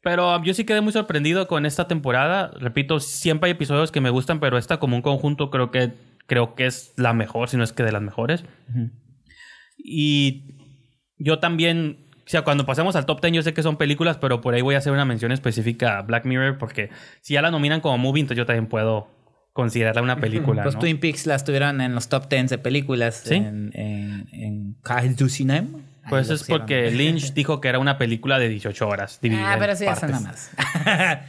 [0.02, 2.50] Pero um, yo sí quedé muy sorprendido con esta temporada.
[2.58, 5.92] Repito, siempre hay episodios que me gustan, pero esta como un conjunto creo que
[6.26, 8.44] creo que es la mejor, si no es que de las mejores.
[9.76, 10.54] Y
[11.18, 14.40] yo también, o sea, cuando pasemos al top 10 yo sé que son películas, pero
[14.40, 17.50] por ahí voy a hacer una mención específica a Black Mirror porque si ya la
[17.50, 19.08] nominan como movie, entonces yo también puedo
[19.52, 20.80] considerarla una película, Pues ¿no?
[20.80, 23.34] Twin Peaks las tuvieron en los top 10 de películas ¿Sí?
[23.34, 25.68] en, en, en du Cinema.
[26.04, 29.18] Ahí Pues es porque Lynch dijo que era una película de 18 horas.
[29.22, 30.50] dividida Ah, pero sí, eso nada más.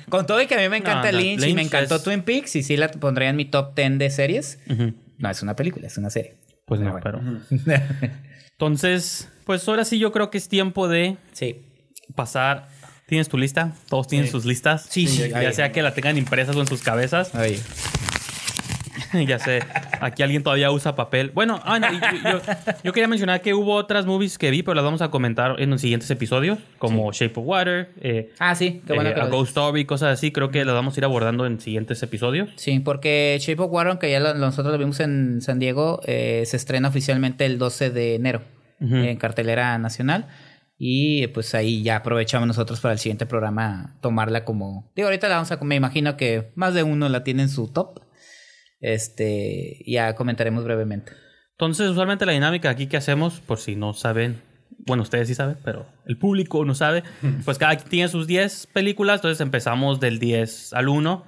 [0.10, 2.04] Con todo y que a mí me encanta No, no, Lynch, y me encantó es-
[2.04, 4.60] Twin Peaks y sí la pondría en mi top 10 de series.
[5.18, 6.36] No, es una película, es una serie.
[6.66, 7.74] Pues no, Pero pero...
[8.54, 11.62] Entonces, pues ahora sí yo creo que es tiempo de Sí.
[12.16, 12.68] pasar...
[13.06, 13.74] ¿Tienes tu lista?
[13.90, 14.88] Todos tienen sus listas.
[14.90, 15.54] Sí, sí, Ya ahí.
[15.54, 17.36] sea que la tengan impresas o en sus cabezas.
[17.36, 17.60] Oye.
[19.28, 19.60] ya sé,
[20.02, 21.32] aquí alguien todavía usa papel.
[21.34, 22.00] Bueno, ah, no, yo,
[22.32, 22.42] yo-
[22.84, 25.70] yo quería mencionar que hubo otras movies que vi, pero las vamos a comentar en
[25.70, 29.26] los siguientes episodios, como Shape of Water, eh, Ah, sí, qué bueno eh, que A
[29.28, 30.32] Ghost Story, cosas así.
[30.32, 32.50] Creo que las vamos a ir abordando en siguientes episodios.
[32.56, 36.44] Sí, porque Shape of Water, que ya lo- nosotros lo vimos en San Diego, eh,
[36.46, 38.42] se estrena oficialmente el 12 de enero
[38.82, 38.96] Ujú.
[38.96, 40.28] en cartelera nacional.
[40.78, 44.92] Y pues ahí ya aprovechamos nosotros para el siguiente programa tomarla como...
[44.96, 45.58] Digo, ahorita la vamos a...
[45.64, 48.00] Me imagino que más de uno la tiene en su top.
[48.84, 49.84] Este...
[49.88, 51.14] Ya comentaremos brevemente.
[51.52, 54.42] Entonces, usualmente la dinámica aquí que hacemos, por si no saben,
[54.86, 57.04] bueno, ustedes sí saben, pero el público no sabe,
[57.46, 61.24] pues cada quien tiene sus 10 películas, entonces empezamos del 10 al 1.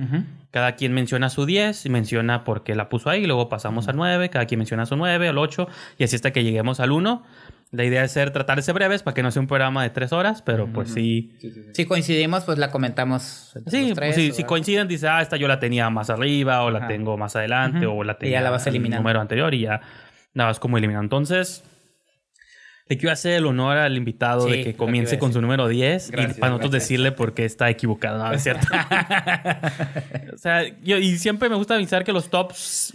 [0.52, 3.88] Cada quien menciona su 10 y menciona por qué la puso ahí, y luego pasamos
[3.88, 6.92] al 9, cada quien menciona su 9, al 8, y así hasta que lleguemos al
[6.92, 7.24] 1.
[7.76, 9.90] La idea es ser, tratar de ser breves para que no sea un programa de
[9.90, 11.36] 3 horas, pero pues sí.
[11.40, 11.70] Sí, sí, sí.
[11.74, 13.52] Si coincidimos, pues la comentamos.
[13.68, 16.64] Sí, tres, pues, sí, o- si coinciden, dice, ah, esta yo la tenía más arriba,
[16.64, 16.88] o la Ajá.
[16.88, 19.62] tengo más adelante, o la Y tenía ya la vas en el número anterior, y
[19.62, 19.82] ya
[20.34, 21.04] nada más como eliminar.
[21.04, 21.64] Entonces,
[22.88, 26.10] le quiero hacer el honor al invitado Sí, de que comience con su número 10
[26.10, 26.72] y para nosotros gracias.
[26.72, 28.32] decirle por qué está equivocado, ¿no?
[28.32, 28.68] ¿Es cierto?
[30.34, 32.94] o sea, yo, y siempre me gusta avisar que los tops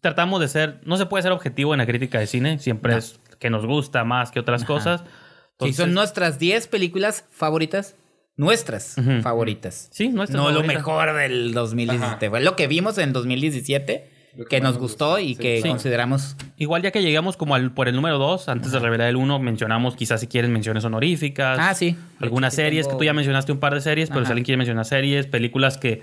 [0.00, 3.18] tratamos de ser, no se puede ser objetivo en la crítica de cine, siempre es
[3.38, 5.00] que nos gusta más que otras cosas.
[5.02, 5.06] Sí,
[5.52, 7.96] Entonces, son nuestras 10 películas favoritas.
[8.36, 9.88] Nuestras favoritas.
[9.92, 10.76] Sí, nuestras No lo favoritas.
[10.76, 12.30] mejor del 2017.
[12.30, 14.10] Fue lo que vimos en 2017.
[14.36, 15.40] Lo que nos gustó y Sí.
[15.40, 15.68] que Sí.
[15.68, 19.14] consideramos Igual ya que llegamos como al, por el número 2, antes de revelar el
[19.14, 21.56] 1, mencionamos quizás si quieren menciones honoríficas.
[21.60, 21.96] Ah, sí.
[22.18, 24.26] Algunas sí series, tengo- que tú ya mencionaste un par de series, pero Ajá.
[24.26, 26.02] si alguien quiere mencionar series, películas que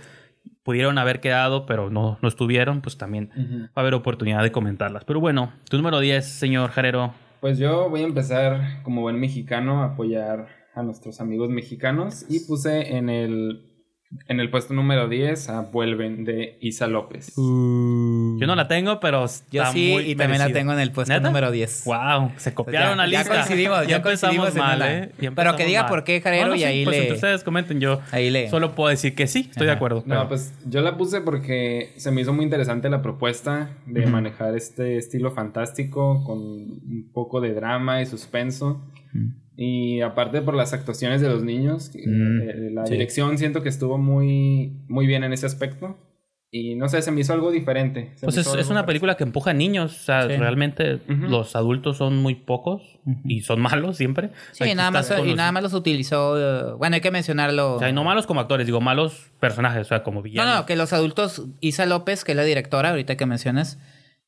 [0.63, 5.05] pudieron haber quedado, pero no, no estuvieron, pues también va a haber oportunidad de comentarlas.
[5.05, 7.13] Pero bueno, tu número 10, señor Jarero.
[7.39, 12.41] Pues yo voy a empezar como buen mexicano a apoyar a nuestros amigos mexicanos y
[12.41, 13.70] puse en el
[14.27, 17.33] en el puesto número 10 a Vuelven de Isa López.
[17.35, 20.91] Yo no la tengo, pero Yo está sí, muy y también la tengo en el
[20.91, 21.25] puesto ¿Neta?
[21.27, 21.83] número 10.
[21.85, 23.33] Wow, se copiaron Ya- la ya lista.
[23.35, 24.81] coincidimos, ya coincidimos mal.
[24.83, 25.11] ¿eh?
[25.21, 25.89] Ya Pero que diga mal.
[25.89, 28.29] por qué, Jarero, No, no, y sí, ahí pues le- entre ustedes comenten, yo Ahí
[28.29, 30.03] le- solo puedo decir que sí, estoy de acuerdo.
[30.05, 34.55] No, pues yo la puse porque se me hizo muy interesante la propuesta de manejar
[34.55, 38.81] este estilo fantástico con un poco de drama y suspenso.
[39.57, 42.93] Y aparte por las actuaciones de los niños, Mm, eh, la sí.
[42.93, 45.97] dirección siento que estuvo muy, muy bien en ese aspecto.
[46.53, 48.11] Y no sé, se me hizo algo diferente.
[48.15, 49.95] Se Pues es, es una película que empuja a niños.
[49.95, 50.35] O sea, Sí.
[50.35, 51.27] realmente Ujú.
[51.29, 54.31] los adultos son muy pocos y son malos siempre.
[54.51, 56.37] Sí, Aquí nada más, y los- nada más los utilizó.
[56.37, 57.75] eh, bueno, hay que mencionarlo.
[57.75, 60.55] O sea, y no malos como actores, digo malos personajes, o sea, como No, villanos.
[60.57, 63.79] no, que los adultos, Isa López, que es la directora, ahorita que mencionas,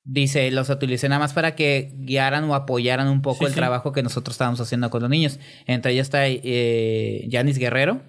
[0.04, 3.56] dice, los utilicé nada más para que guiaran o apoyaran un poco Sí, el sí.
[3.56, 5.40] trabajo que nosotros estábamos haciendo con los niños.
[5.66, 8.02] Entre ellos está eh, Yanis Guerrero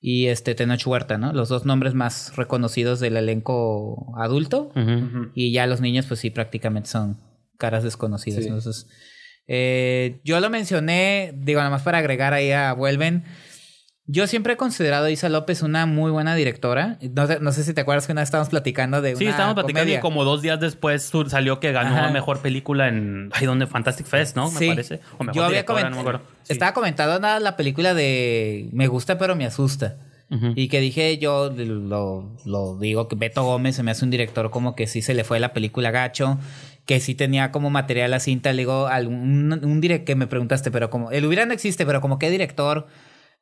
[0.00, 1.32] y este Tenoch Huerta, ¿no?
[1.32, 4.70] Los dos nombres más reconocidos del elenco adulto.
[5.34, 7.18] Y ya los niños, pues sí, prácticamente son
[7.58, 8.40] caras desconocidas.
[8.42, 8.48] Sí.
[8.48, 8.86] Entonces,
[9.46, 13.24] eh, yo lo mencioné, digo, nada más para agregar ahí a Vuelven.
[14.06, 16.98] Yo siempre he considerado a Isa López una muy buena directora.
[17.14, 19.30] No sé, no sé si te acuerdas que una vez estábamos platicando de Sí, una
[19.30, 19.98] estábamos platicando comedia.
[19.98, 22.10] y como dos días después salió que ganó Ajá.
[22.10, 23.30] mejor película en.
[23.32, 23.66] Ay, ¿dónde?
[23.66, 24.50] Fantastic Fest, ¿no?
[24.50, 24.68] Me Sí.
[24.68, 25.00] parece.
[25.18, 26.36] O mejor Yo había directora, no me comentado, acuerdo.
[26.42, 26.52] Sí.
[26.52, 29.96] estaba comentando nada la película de Me gusta pero me asusta.
[30.56, 34.50] Y que dije, yo lo, lo digo, que Beto Gómez se me hace un director
[34.50, 36.38] como que sí se le fue la película gacho,
[36.86, 38.52] que sí tenía como material la cinta.
[38.52, 42.00] Le digo, algún, un direct que me preguntaste, pero como, el hubiera no existe, pero
[42.00, 42.88] como qué director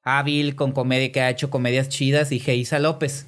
[0.02, 3.26] hábil con comedia que ha hecho comedias chidas, dije Isa López.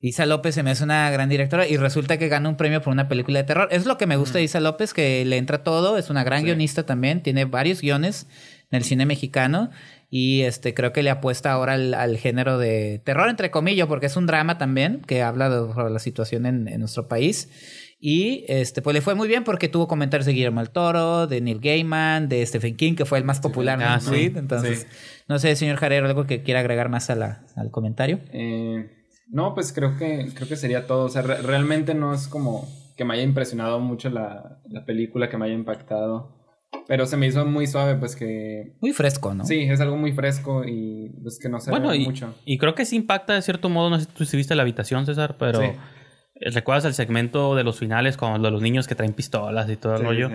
[0.00, 2.92] Isa López se me hace una gran directora y resulta que gana un premio por
[2.92, 3.68] una película de terror.
[3.72, 6.40] Es lo que me gusta de Isa López, que le entra todo, es una gran
[6.40, 6.46] Sí.
[6.46, 8.26] guionista también, tiene varios guiones
[8.70, 9.70] en el cine mexicano
[10.08, 14.06] y este creo que le apuesta ahora al, al género de terror, entre comillas, porque
[14.06, 17.48] es un drama también que habla de, sobre la situación en, en nuestro país.
[18.00, 21.40] Y este, pues le fue muy bien porque tuvo comentarios de Guillermo del Toro, de
[21.40, 24.08] Neil Gaiman, de Stephen King, que fue el más popular Ah, en sí.
[24.10, 24.32] tweet.
[24.36, 25.22] Entonces, Sí.
[25.28, 28.20] no sé, señor Jarero, algo que quiera agregar más a la, al comentario.
[28.32, 28.88] Eh,
[29.30, 31.06] no, pues creo que, creo que sería todo.
[31.06, 35.28] O sea, re- realmente no es como que me haya impresionado mucho la, la película,
[35.28, 36.36] que me haya impactado.
[36.86, 38.76] Pero se me hizo muy suave, pues que...
[38.80, 39.44] Muy fresco, ¿no?
[39.44, 42.34] Sí, es algo muy fresco y pues que no se Bueno, ve y, mucho.
[42.44, 43.90] y creo que sí impacta de cierto modo.
[43.90, 45.60] No sé si tú viste la habitación, César, pero.
[45.60, 45.66] Sí.
[46.40, 49.94] Eh, ¿Recuerdas el segmento de los finales con los niños que traen pistolas y todo
[49.94, 50.28] el Sí, rollo?
[50.28, 50.34] sí.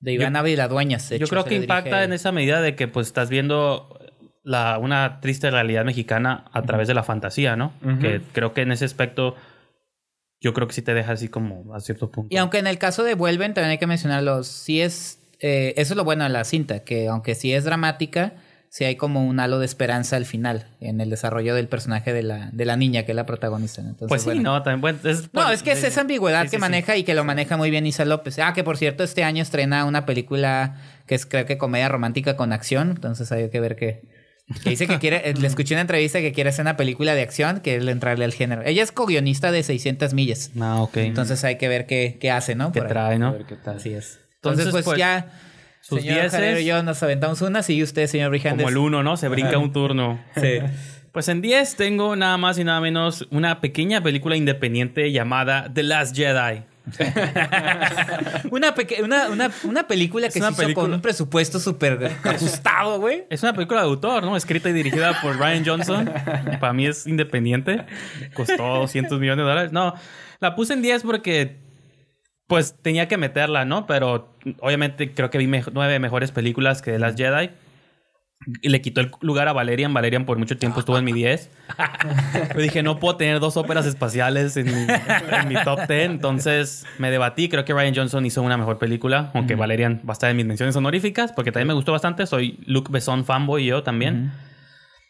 [0.00, 1.08] De Iván Ávila Dueñas.
[1.10, 3.98] Yo creo que impacta dirige- en esa medida de que pues estás viendo
[4.42, 7.72] la, una triste realidad mexicana a través de la fantasía, ¿no?
[8.00, 9.34] Que creo que en ese aspecto
[10.40, 12.28] yo creo que sí te deja así como a cierto punto.
[12.32, 15.18] Y aunque en el caso de Vuelven, también hay que mencionarlo, sí es...
[15.40, 18.34] eh, eso es lo bueno de la cinta, que aunque sí es dramática,
[18.70, 22.22] sí hay como un halo de esperanza al final en el desarrollo del personaje de
[22.22, 23.80] la, de la niña, que es la protagonista.
[23.80, 24.42] Entonces, pues sí, bueno.
[24.42, 26.60] no, también bueno, es, No, es que es esa ambigüedad sí, que sí.
[26.60, 28.38] maneja y que lo maneja muy bien Isa López.
[28.38, 30.76] Ah, que por cierto, este año estrena una película
[31.06, 32.90] que es creo que comedia romántica con acción.
[32.90, 34.02] Entonces hay que ver qué.
[34.62, 37.22] Que dice que quiere, eh, le escuché una entrevista que quiere hacer una película de
[37.22, 38.62] acción, que es entrarle al género.
[38.64, 40.52] Ella es co-guionista de 600 millas.
[40.60, 40.98] Ah, ok.
[40.98, 42.70] Entonces hay que ver qué, qué hace, ¿no?
[42.70, 42.92] ¿Qué Por ahí.
[42.92, 43.32] trae, A no?
[43.32, 43.78] ver qué tal.
[43.78, 44.20] Así es.
[44.36, 45.32] Entonces, Entonces, pues, pues, ya.
[45.88, 47.62] Sus señor dieces- Jarero y yo nos aventamos una.
[47.62, 48.64] Sigue usted, señor Brijandes.
[48.64, 49.16] Como el uno, ¿no?
[49.16, 50.20] Se brinca un turno.
[50.36, 50.58] Sí.
[51.12, 55.82] Pues en 10 tengo nada más y nada menos una pequeña película independiente llamada The
[55.82, 56.62] Last Jedi.
[58.50, 62.12] Una, una, una, una película que Es una se hizo con película- un presupuesto súper
[62.22, 63.24] ajustado, güey.
[63.30, 64.36] Es una película de autor, ¿no?
[64.36, 66.10] Escrita y dirigida por Ryan Johnson.
[66.60, 67.86] Para mí es independiente.
[68.34, 69.72] Costó 200 millones de dólares.
[69.72, 69.94] No,
[70.40, 71.56] la puse en 10 porque,
[72.46, 73.86] pues, tenía que meterla, ¿no?
[73.86, 77.50] Pero obviamente creo que vi me- nueve mejores películas que Last Jedi.
[78.62, 79.92] Y le quitó el lugar a Valerian.
[79.94, 81.50] Valerian por mucho tiempo estuvo en mi 10.
[82.54, 84.86] Yo dije, no puedo tener dos óperas espaciales en mi,
[85.32, 85.90] en mi top 10.
[86.10, 87.48] Entonces me debatí.
[87.48, 89.30] Creo que Ryan Johnson hizo una mejor película.
[89.34, 91.32] Aunque Valerian va a estar en mis menciones honoríficas.
[91.32, 92.26] Porque también me gustó bastante.
[92.26, 94.32] Soy Luke Besson fanboy y yo también.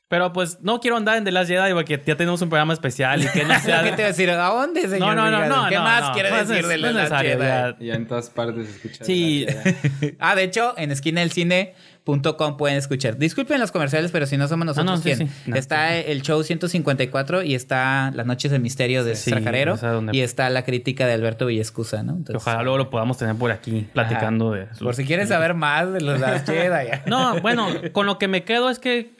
[0.09, 3.25] Pero pues no quiero andar en The Last Jedi porque ya tenemos un programa especial
[3.25, 3.83] y que no sea...
[3.83, 4.31] ¿Qué te iba a decir?
[4.31, 5.17] ¿A dónde, señor?
[5.17, 5.69] No, no, no, no.
[5.69, 6.13] ¿Qué no, más no.
[6.13, 7.77] quiere No es- decir de no es la necesario, ya.
[7.81, 9.05] Ya en todas partes se escucha.
[9.05, 9.47] Sí.
[10.21, 13.17] Ah, de hecho, en esquinaelcine.com pueden escuchar.
[13.19, 15.29] Disculpen los comerciales, pero si no somos nosotros no, sí, quien.
[15.29, 15.35] sí.
[15.47, 19.77] No, está el show 154 y está Las Noches del Misterio de Sí, Stracarero o
[19.77, 22.13] sea, donde- y está la crítica de Alberto Villescusa, ¿no?
[22.13, 24.67] Entonces, ojalá luego lo podamos tener por aquí platicando de...
[24.81, 26.91] por si quieren saber más de los Last Jedi.
[27.07, 29.16] No, bueno, con lo que me quedo es que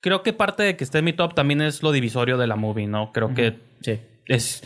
[0.00, 2.56] creo que parte de que esté en mi top también es lo divisorio de la
[2.56, 3.12] movie, ¿no?
[3.12, 3.98] Creo que Sí.
[4.26, 4.62] es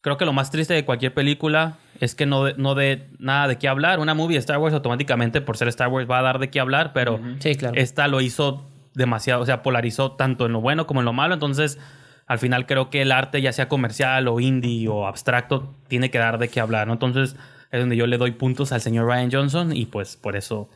[0.00, 3.48] creo que lo más triste de cualquier película es que no de, no de nada
[3.48, 3.98] de qué hablar.
[3.98, 6.60] Una movie de Star Wars automáticamente por ser Star Wars va a dar de qué
[6.60, 7.74] hablar, pero Sí, claro.
[7.76, 11.34] esta lo hizo demasiado, o sea, polarizó tanto en lo bueno como en lo malo,
[11.34, 11.78] entonces
[12.26, 16.18] al final creo que el arte ya sea comercial o indie o abstracto tiene que
[16.18, 16.92] dar de qué hablar, ¿no?
[16.94, 17.36] Entonces
[17.70, 20.70] es donde yo le doy puntos al señor Ryan Johnson y pues por eso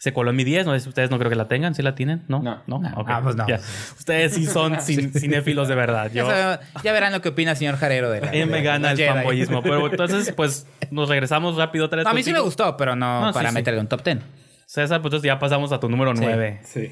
[0.00, 1.82] se coló en mi 10, no sé si ustedes no creo que la tengan, ¿sí
[1.82, 2.22] la tienen?
[2.28, 2.40] ¿No?
[2.42, 2.62] No.
[2.66, 2.80] ¿No?
[3.06, 3.46] Ah, pues no.
[3.48, 3.60] ya.
[3.98, 6.06] Ustedes sí son cin- cinéfilos de verdad.
[6.12, 8.62] Ya, Yo, sabe- ya verán lo que opina el señor Jarero de la, eh, me
[8.62, 9.62] gana el fanboyismo.
[9.62, 12.04] Pero entonces, pues, nos regresamos rápido otra vez.
[12.04, 13.54] No, a mí sí me gustó, pero no, para sí.
[13.54, 14.18] meterle un top 10.
[14.66, 16.20] César, pues entonces ya pasamos a tu número Sí.
[16.22, 16.60] 9.
[16.64, 16.88] Sí.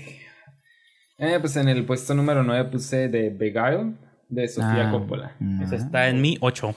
[1.18, 3.92] Eh, pues en el puesto número 9 puse de Beguile
[4.28, 4.90] de Sofía Ah.
[4.90, 5.32] Coppola.
[5.62, 6.74] Ese está en mi 8.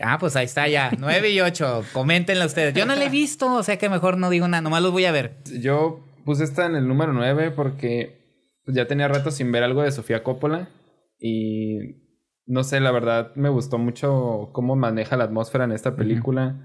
[0.00, 0.90] Ah, pues ahí está ya.
[0.98, 1.84] 9 y 8.
[1.92, 2.74] Coméntenlo ustedes.
[2.74, 4.60] Yo no la he visto, o sea que mejor no digo nada.
[4.60, 5.36] Nomás los voy a ver.
[5.60, 8.24] Yo puse esta en el número 9 porque
[8.66, 10.70] ya tenía rato sin ver algo de Sofía Coppola
[11.18, 12.02] y
[12.46, 16.60] no sé, la verdad me gustó mucho cómo maneja la atmósfera en esta película.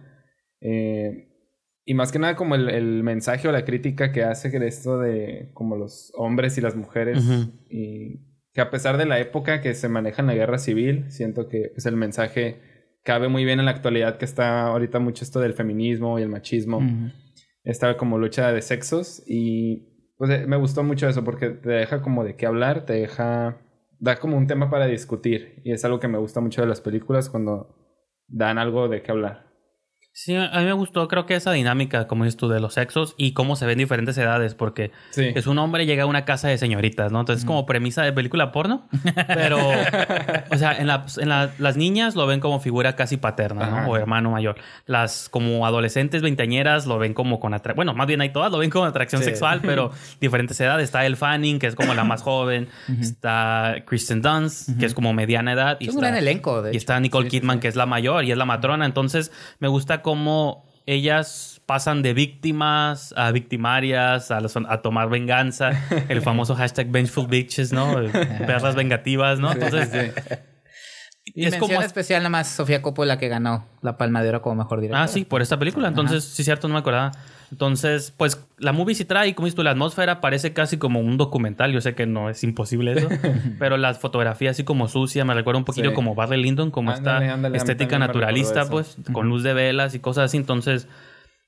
[0.62, 1.30] Eh,
[1.86, 5.52] y más que nada como el, el mensaje o la crítica que hace esto de
[5.54, 7.24] como los hombres y las mujeres
[7.70, 8.20] y
[8.54, 11.72] que a pesar de la época que se maneja en la guerra civil, siento que
[11.74, 12.60] pues, el mensaje
[13.10, 16.30] cabe muy bien en la actualidad que está ahorita mucho esto del feminismo y el
[16.30, 16.80] machismo
[17.64, 22.04] esta como lucha de sexos y pues eh, me gustó mucho eso porque te deja
[22.04, 23.58] como de qué hablar, te deja
[24.00, 26.82] da como un tema para discutir y es algo que me gusta mucho de las
[26.82, 27.76] películas cuando
[28.28, 29.49] dan algo de qué hablar.
[30.12, 33.14] Sí, a mí me gustó, creo que esa dinámica, como dices tú, de los sexos
[33.18, 35.28] y cómo se ven diferentes edades, porque Sí.
[35.34, 37.22] es un hombre llega a una casa de señoritas, ¿no?
[37.22, 38.90] Entonces es como premisa de película porno,
[39.28, 39.60] pero,
[40.52, 43.78] o sea, en, la- en la- las niñas lo ven como figura casi paterna, ¿no?
[43.78, 43.88] Ajá.
[43.88, 44.56] O hermano mayor.
[44.88, 48.58] Las como adolescentes veinteañeras lo ven como con atracción, bueno, más bien hay todas lo
[48.58, 49.26] ven como atracción Sí.
[49.30, 50.86] sexual, pero diferentes edades.
[50.86, 52.68] Está El Fanning, que es como la más joven,
[53.00, 55.78] está Kristen Dunst, que es como mediana edad.
[55.80, 56.78] y Es un está- gran elenco, de y hecho.
[56.80, 57.62] está Nicole Sí, sí, Kidman, sí.
[57.62, 58.86] que es la mayor y es la matrona.
[58.86, 65.72] Entonces, me gusta cómo ellas pasan de víctimas a victimarias, a, los- a tomar venganza.
[66.10, 67.94] El famoso hashtag Vengeful Bitches, ¿no?
[68.48, 69.52] Perras vengativas, ¿no?
[69.52, 70.14] Entonces,
[71.26, 71.80] Y es como...
[71.82, 75.04] especial nada más Sofía Coppola que ganó la Palma de Oro como mejor directora.
[75.04, 75.88] Ah, sí, por esta película.
[75.88, 77.12] Entonces, sí, cierto, no me acordaba.
[77.52, 81.18] Entonces, pues la movie sí trae, como dices tú, la atmósfera parece casi como un
[81.18, 81.72] documental.
[81.72, 83.10] Yo sé que no es imposible eso,
[83.60, 85.96] pero la fotografía así como sucia me recuerda un poquillo Sí.
[85.96, 90.00] como Barry Lyndon, como Ándale, esta ándale, estética naturalista, pues, con luz de velas y
[90.00, 90.38] cosas así.
[90.38, 90.88] Entonces,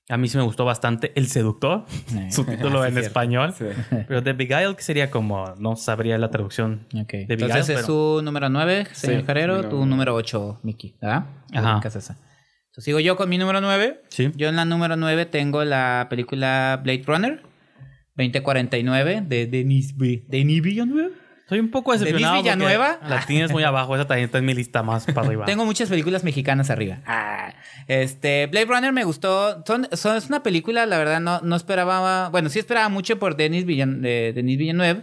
[0.10, 1.86] a mí sí me gustó bastante El Seductor,
[2.32, 3.00] su título sí, en cierto.
[3.08, 3.54] español.
[3.54, 3.66] Sí.
[4.08, 6.88] Pero The Beguiled, que sería como, no sabría la traducción.
[7.00, 7.12] Ok.
[7.12, 10.96] de Entonces es pero- su número 9, señor Sí, mi tu número número 8, Miki.
[11.00, 11.26] ¿Verdad?
[11.54, 11.76] Ajá.
[11.76, 12.18] Ubicas esa.
[12.72, 14.02] Entonces sigo yo con mi número 9.
[14.10, 14.32] Sí.
[14.36, 17.42] Yo en la número 9 tengo la película Blade Runner
[18.16, 21.12] 2049 de Denis, B- Denis Villeneuve.
[21.40, 22.38] Estoy un poco ¿Denis decepcionado.
[22.44, 23.00] porque Villanueva?
[23.10, 25.46] La tienes muy abajo, esa también está en mi lista más para arriba.
[25.48, 27.00] Tengo muchas películas mexicanas arriba.
[27.06, 27.54] Ah,
[27.88, 29.62] este, Blade Runner me gustó.
[29.66, 32.30] Son, son- es una película, la verdad, no, no esperaba.
[32.30, 35.02] Bueno, sí esperaba mucho por Denis, Villan, de Denis Villeneuve,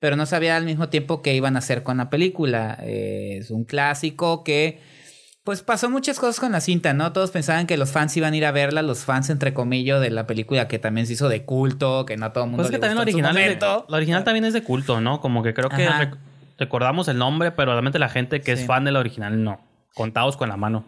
[0.00, 2.76] pero no sabía al mismo tiempo qué iban a hacer con la película.
[2.82, 4.80] Eh, es un clásico que.
[5.46, 7.12] Pues pasó muchas cosas con la cinta, ¿no?
[7.12, 10.10] Todos pensaban que los fans iban a ir a verla, los fans entre comillas de
[10.10, 12.66] la película que también se hizo de culto, que no a todo el mundo Pues
[12.70, 13.86] es que también la original, es de, momento.
[13.88, 15.20] la original también es de culto, ¿no?
[15.20, 16.16] Como que creo que rec-
[16.58, 18.62] recordamos el nombre, pero realmente la gente que Sí.
[18.62, 19.60] es fan de la original no.
[19.96, 20.84] Contados con la mano.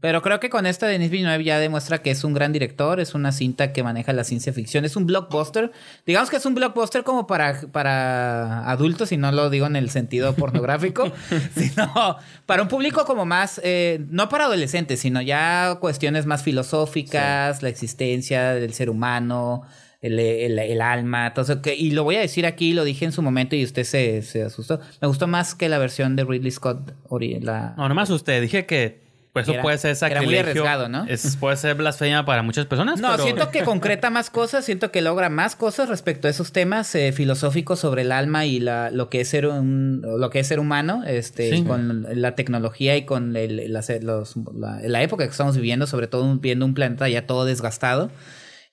[0.00, 3.14] Pero creo que con esta Denis Villeneuve ya demuestra que es un gran director, es
[3.14, 5.70] una cinta que maneja la ciencia ficción, es un blockbuster.
[6.04, 9.88] Digamos que es un blockbuster como para, para adultos, y no lo digo en el
[9.88, 11.12] sentido pornográfico,
[11.54, 17.62] sino para un público como más, eh, no para adolescentes, sino ya cuestiones más filosóficas,
[17.62, 19.62] la existencia del ser humano.
[20.02, 23.12] El, el- el alma, entonces, que, y lo voy a decir aquí, lo dije en
[23.12, 24.80] su momento y usted se, se asustó.
[25.02, 26.92] Me gustó más que la versión de Ridley Scott,
[27.42, 28.40] la, No, no me asusté.
[28.40, 28.98] Dije que
[29.34, 30.40] pues, eso Era- puede ser era muy sacrilegio.
[30.62, 31.04] arriesgado, ¿no?
[31.06, 32.98] Es, puede ser blasfemia para muchas personas.
[32.98, 36.50] No, pero- siento que concreta más cosas, siento que logra más cosas respecto a esos
[36.50, 40.40] temas eh, filosóficos sobre el alma y la, lo que es ser un, lo que
[40.40, 41.62] es ser humano, este, Sí.
[41.62, 46.36] con la tecnología y con el- los- la, la época que estamos viviendo, sobre todo
[46.38, 48.10] viendo un planeta ya todo desgastado.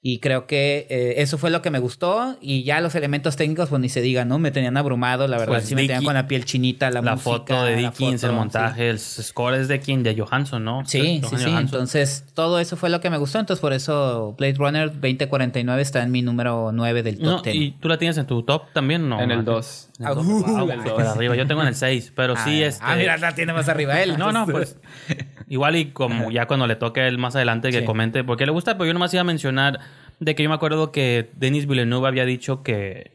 [0.02, 2.38] Y creo que eh, eso fue lo que me gustó.
[2.39, 4.38] Y ya los elementos técnicos, pues ni se digan, ¿no?
[4.39, 5.56] Me tenían abrumado, la verdad.
[5.56, 8.84] Pues sí, me tenían con la piel chinita, la, la foto de Dickens, el montaje,
[8.84, 8.89] sí.
[8.89, 10.86] el score es de quien, de Johansson, ¿no?
[10.86, 11.50] Sí, sí, sí.
[11.50, 13.39] Entonces, todo eso fue lo que me gustó.
[13.39, 17.88] Entonces, por eso Blade Runner 2049 está en mi número 9 del top ¿Y tú
[17.88, 19.20] la tienes en tu top también, no?
[19.20, 19.87] En el 2.
[20.00, 22.86] Uh, yo tengo en el 6, pero ah, sí ah, este...
[22.86, 24.18] Ah, mira, la tiene más arriba él.
[24.18, 24.78] no, no, pues...
[25.48, 28.74] Igual y como ya cuando le toque él más adelante que comente, porque le gusta,
[28.78, 29.80] pero yo nomás iba a mencionar
[30.20, 33.12] de que yo me acuerdo que Denis Villeneuve había dicho que...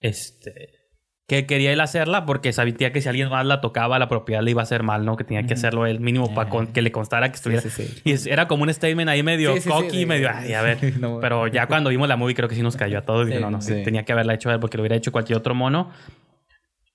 [0.00, 0.82] Este...
[1.28, 4.50] Que quería él hacerla porque sabía que si alguien más la tocaba, la propiedad le
[4.50, 5.16] iba a hacer mal, ¿no?
[5.16, 7.62] Que tenía que hacerlo él mínimo para que le constara que estuviera.
[8.04, 10.78] Y era como un statement ahí medio cocky, medio, a ver.
[11.20, 13.28] Pero ya cuando vimos la movie, creo que sí nos cayó a todos.
[13.28, 15.90] No, no, tenía que haberla hecho a él porque lo hubiera hecho cualquier otro mono.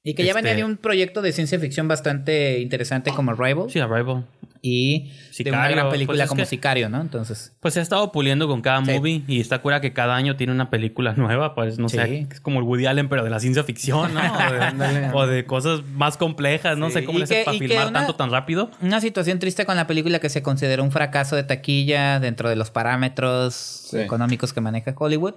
[0.10, 3.70] Y que ya venía Este- de un proyecto de ciencia ficción bastante interesante como Rival.
[3.70, 4.24] Sí, Arrival.
[4.62, 7.00] Y de una Sicario, gran película pues es como que- Sicario, ¿no?
[7.00, 7.54] Entonces.
[7.60, 8.92] Pues se ha estado puliendo con cada Sí.
[8.92, 11.98] movie y está cura que cada año tiene una película nueva, pues no Sí.
[11.98, 14.22] sé, es como el Woody Allen pero de la ciencia ficción, ¿no?
[14.82, 16.94] O de, o de cosas más complejas, no Sí.
[16.94, 18.72] sé cómo Y le hace para filmar una- tanto tan rápido.
[18.82, 22.56] Una situación triste con la película que se consideró un fracaso de taquilla dentro de
[22.56, 23.54] los parámetros
[23.92, 24.00] Sí.
[24.00, 25.36] económicos que maneja Hollywood.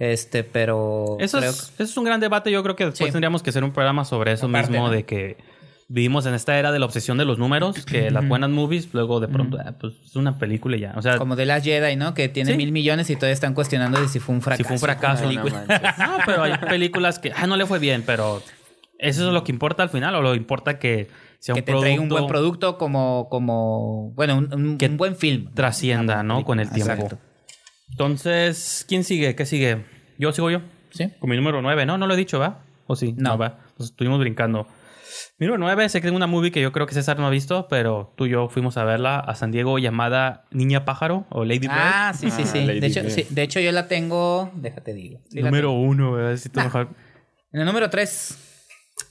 [0.00, 1.16] Este, pero.
[1.20, 3.12] Eso creo- es, eso es un gran debate, yo creo que después Sí.
[3.12, 4.92] tendríamos que hacer un programa sobre eso Aparte, mismo ¿no?
[4.92, 5.36] de que
[5.88, 9.20] vivimos en esta era de la obsesión de los números, que las buenas movies luego
[9.20, 12.14] de pronto, ah, pues es una película ya, o sea, Como de Last Jedi, ¿no?
[12.14, 12.56] Que tiene Sí.
[12.56, 14.62] mil millones y todavía están cuestionando de si fue un fracaso.
[14.62, 15.24] si fue un fracaso.
[15.98, 18.42] No, pero hay películas que ah, no le fue bien, pero
[18.98, 21.08] eso es lo que importa al final o lo importa que
[21.40, 24.86] sea que un te producto traiga un buen producto como, como bueno, un, un- Que
[24.86, 25.50] un buen film.
[25.52, 26.42] trascienda, ¿no?
[26.44, 26.92] Con el tiempo.
[26.94, 27.18] Exacto.
[27.90, 29.34] Entonces, ¿quién sigue?
[29.34, 29.84] ¿Qué sigue?
[30.18, 30.60] Yo sigo yo.
[30.90, 31.08] Sí.
[31.18, 31.98] Con mi número 9, ¿no?
[31.98, 32.64] No lo he dicho, ¿va?
[32.86, 33.14] ¿O sí?
[33.16, 33.38] No.
[33.38, 33.58] va.
[33.78, 34.66] Nos estuvimos brincando.
[35.38, 37.30] Mi número 9, sé que es una movie que yo creo que César no ha
[37.30, 41.44] visto, pero tú y yo fuimos a verla a San Diego llamada Niña Pájaro o
[41.44, 41.72] Lady Bird.
[41.74, 42.64] Ah, sí, sí, Ah, sí.
[42.64, 43.26] Lady De hecho, sí.
[43.28, 44.50] de hecho, yo la tengo.
[44.54, 45.20] Déjate digo.
[45.28, 46.36] Sí número 1, ¿verdad?
[46.36, 46.64] Si tú Nah.
[46.66, 47.00] mejor- tengo.
[47.52, 48.38] En el número 3.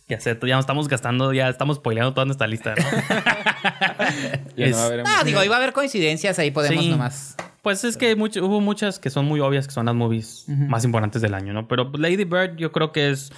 [0.07, 2.83] Ya sé, ya nos estamos gastando, ya estamos spoileando toda nuestra lista, ¿no?
[4.57, 4.97] Es- no.
[5.03, 6.89] No, digo, iba a haber coincidencias, ahí podemos Sí.
[6.89, 7.35] nomás.
[7.61, 10.85] Pues es que mucho- hubo muchas que son muy obvias, que son las movies más
[10.85, 11.67] importantes del año, ¿no?
[11.67, 13.31] Pero Lady Bird yo creo que es,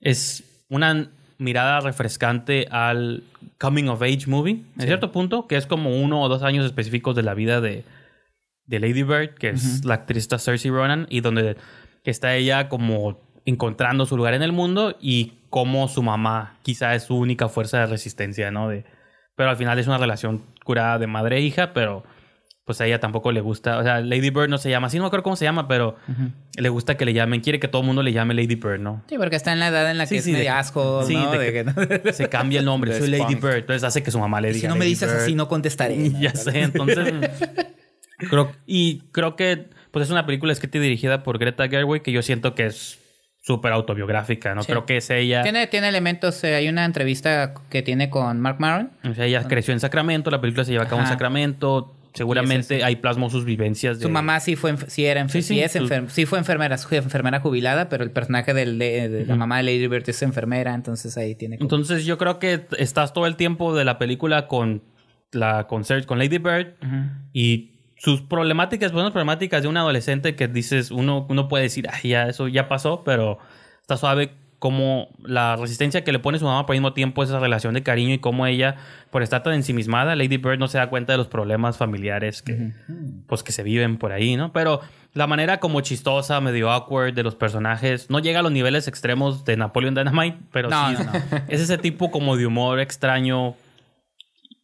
[0.00, 3.22] es una mirada refrescante al
[3.58, 7.14] coming of age movie, en cierto punto, que es como uno o dos años específicos
[7.16, 7.84] de la vida de,
[8.66, 11.56] de Lady Bird, que es la actriz Cersei Ronan, y donde
[12.04, 17.04] está ella como encontrando su lugar en el mundo y cómo su mamá quizá es
[17.04, 18.68] su única fuerza de resistencia, ¿no?
[18.68, 18.84] De,
[19.36, 22.04] pero al final es una relación curada de madre e hija, pero
[22.64, 25.02] pues a ella tampoco le gusta, o sea, Lady Bird no se llama así, no
[25.02, 25.96] me acuerdo cómo se llama, pero
[26.56, 29.02] le gusta que le llamen, quiere que todo el mundo le llame Lady Bird, ¿no?
[29.08, 31.14] Sí, porque está en la edad en la que Sí, es sí, de asco, sí,
[31.14, 31.30] ¿no?
[31.32, 31.64] de De
[32.02, 33.34] que- Se cambia el nombre, soy Lady.
[33.34, 34.60] Bird, entonces hace que su mamá le diga.
[34.60, 35.22] si no me dices Bird.
[35.22, 36.10] así, no contestaré.
[36.20, 37.12] Ya sé, entonces.
[38.30, 42.12] creo, y creo que pues es una película escrita y dirigida por Greta Gerwig que
[42.12, 42.98] yo siento que es
[43.42, 44.62] súper autobiográfica, ¿no?
[44.62, 44.68] Sí.
[44.70, 45.42] Creo que es ella.
[45.42, 48.92] Tiene, tiene elementos, eh, hay una entrevista que tiene con Mark Maron.
[49.04, 51.08] O sea, ella creció en Sacramento, la película se lleva a cabo en.
[51.08, 51.96] Sacramento.
[52.14, 53.98] Seguramente ahí plasmó sus vivencias.
[53.98, 54.02] De...
[54.04, 57.40] Su mamá sí fue, sí era enfer- Sí, es enfer- sí fue enfermera, fue enfermera
[57.40, 61.16] jubilada, pero el personaje del- de, de la mamá de Lady Bird es enfermera, entonces
[61.16, 64.82] ahí tiene como- Entonces yo creo que estás todo el tiempo de la película con
[65.32, 66.74] la con, Ser- con Lady Bird
[67.32, 72.10] y sus problemáticas, buenas problemáticas de un adolescente que dices, uno, uno puede decir, ay,
[72.10, 73.38] ya eso ya pasó, pero
[73.80, 74.32] está suave
[74.62, 77.82] como la resistencia que le pone su mamá, por el mismo tiempo esa relación de
[77.82, 78.76] cariño y cómo ella,
[79.10, 82.70] por estar tan ensimismada, Lady Bird no se da cuenta de los problemas familiares que,
[83.26, 84.52] pues, que se viven por ahí, ¿no?
[84.52, 84.80] Pero
[85.14, 89.44] la manera como chistosa, medio awkward de los personajes, no llega a los niveles extremos
[89.44, 91.20] de Napoleon Dynamite, pero No, sí no, no.
[91.48, 93.56] es ese tipo como de humor extraño,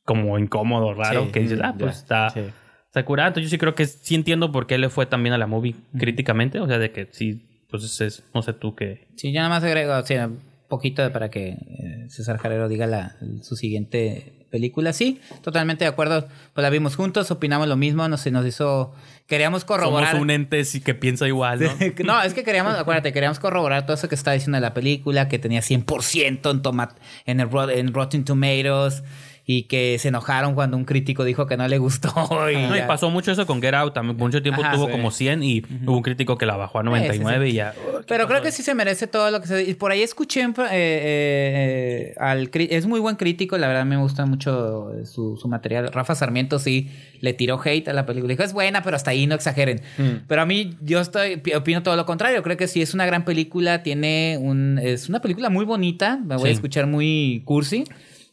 [0.04, 2.40] como incómodo, raro, Sí, que dices, ah, ya, pues está, sí.
[2.86, 3.30] está curada.
[3.30, 5.74] Entonces yo sí creo que sí entiendo por qué le fue también a la movie
[5.98, 9.06] críticamente, o sea, de que sí, pues es, no sé tú qué.
[9.16, 12.86] Sí, yo nada más agrego, o sea, un poquito para que eh, César Jarero diga
[12.86, 14.92] la, su siguiente película.
[14.92, 16.26] Sí, totalmente de acuerdo.
[16.54, 18.94] Pues la vimos juntos, opinamos lo mismo, nos, se nos hizo...
[19.26, 20.12] Queríamos corroborar...
[20.12, 21.70] Somos un ente sí que piensa igual, ¿no?
[22.04, 25.38] No, es que queríamos, acuérdate, queríamos corroborar todo eso que estaba diciendo la película, que
[25.38, 29.02] tenía 100% en, tomat en, el, en Rotten Tomatoes
[29.50, 32.12] y que se enojaron cuando un crítico dijo que no le gustó.
[32.52, 33.94] Y, No, y pasó mucho eso con Get Out.
[33.94, 34.92] También mucho tiempo Ajá, tuvo sí.
[34.92, 37.72] como 100 y hubo un crítico que la bajó a 99 y ya.
[38.06, 39.62] Pero creo que sí se merece todo lo que se...
[39.64, 42.50] Y por ahí escuché eh, eh, al...
[42.52, 45.90] Es muy buen crítico, la verdad me gusta mucho su, su material.
[45.92, 46.90] Rafa Sarmiento sí
[47.20, 48.30] le tiró hate a la película.
[48.32, 49.80] Dijo, es buena, pero hasta ahí no exageren.
[50.26, 51.38] Pero a mí, yo estoy...
[51.38, 52.42] pi- Opino todo lo contrario.
[52.42, 53.82] Creo que sí es una gran película.
[53.82, 54.78] Tiene un...
[54.82, 56.18] Es una película muy bonita.
[56.22, 56.52] Me voy a Sí.
[56.52, 57.84] escuchar muy cursi.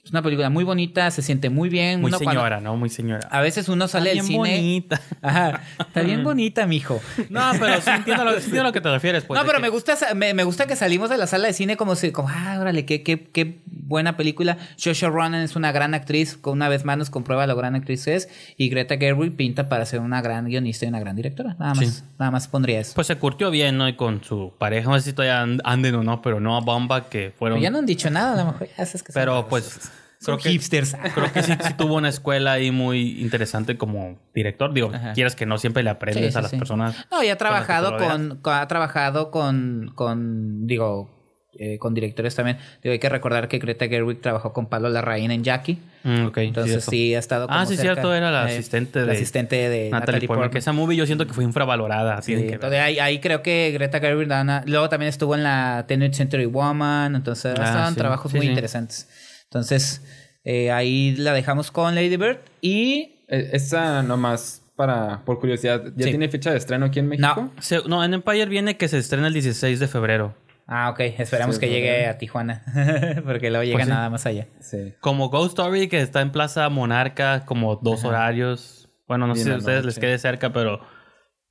[0.05, 1.99] Es una película muy bonita, se siente muy bien.
[1.99, 2.77] Muy Uno cuando- señora, ¿no?
[2.77, 3.27] Muy señora.
[3.31, 4.37] a veces uno sale del bien cine.
[4.37, 5.01] bonita.
[5.23, 7.01] Ajá, está bien bonita, mijo.
[7.31, 9.23] No, pero sí entiendo, lo, sí entiendo a lo que te refieres.
[9.23, 11.53] Pues, no, pero que- me gusta, me, me gusta que salimos de la sala de
[11.53, 14.57] cine como si, como, ah, órale, qué, qué, qué buena película.
[14.75, 18.05] Saoirse Ronan es una gran actriz, con una vez más nos comprueba lo gran actriz
[18.05, 21.55] que es, y Greta Gerwig pinta para ser una gran guionista y una gran directora.
[21.57, 22.03] Nada más, Sí.
[22.19, 22.91] nada más pondría eso.
[22.93, 23.89] Pues se curtió bien, ¿no?
[23.89, 26.61] Y con su pareja, no sé si todavía and- anden o no, pero no a
[26.61, 27.55] bomba que fueron.
[27.57, 29.79] Pero ya no han dicho nada, a lo mejor ya sabes que son Pero pues
[30.25, 30.95] Son creo que, hipsters.
[31.13, 34.73] creo que sí, sí tuvo una escuela ahí muy interesante como director.
[34.73, 35.13] Digo, Ajá.
[35.13, 37.05] quieras que no siempre le aprendes Sí, a las personas.
[37.11, 41.09] No, y ha que trabajado con, con- ha trabajado con, con digo,
[41.57, 42.57] eh, con directores también.
[42.83, 45.79] Digo, hay que recordar que Greta Gerwig trabajó con Pablo Larraín en Jackie.
[46.03, 46.91] Mm, Entonces cierto.
[46.91, 49.69] sí, ha estado como Ah, sí, cerca, cierto, era la eh, asistente la de asistente
[49.69, 50.49] de Natalie, Portman.
[50.49, 52.21] Que esa movie yo siento que fue infravalorada.
[52.21, 54.27] Sí, que entonces ahí, ahí creo que Greta Gerwig
[54.65, 57.95] luego también estuvo en la 10th Century Woman, entonces Ah, sí.
[57.95, 59.07] trabajos Sí, muy interesantes.
[59.49, 60.01] Entonces
[60.43, 66.03] eh, ahí la dejamos con Lady Bird y Eh, Esta nomás para, por curiosidad, ¿ya
[66.05, 66.09] Sí.
[66.11, 67.27] tiene fecha de estreno aquí en México?
[67.35, 67.51] no.
[67.61, 70.35] Se- no, en Empire viene que se estrena el 16 de febrero.
[70.67, 72.63] Ah, ok, esperamos Sí, que llegue a Tijuana,
[73.25, 73.91] porque luego llega Pues sí.
[73.91, 74.47] nada más allá.
[74.59, 74.93] Sí.
[74.99, 78.89] Como Ghost Story, que está en Plaza Monarca, como dos horarios.
[79.07, 80.81] Bueno, no sé si a ustedes les quede cerca, pero.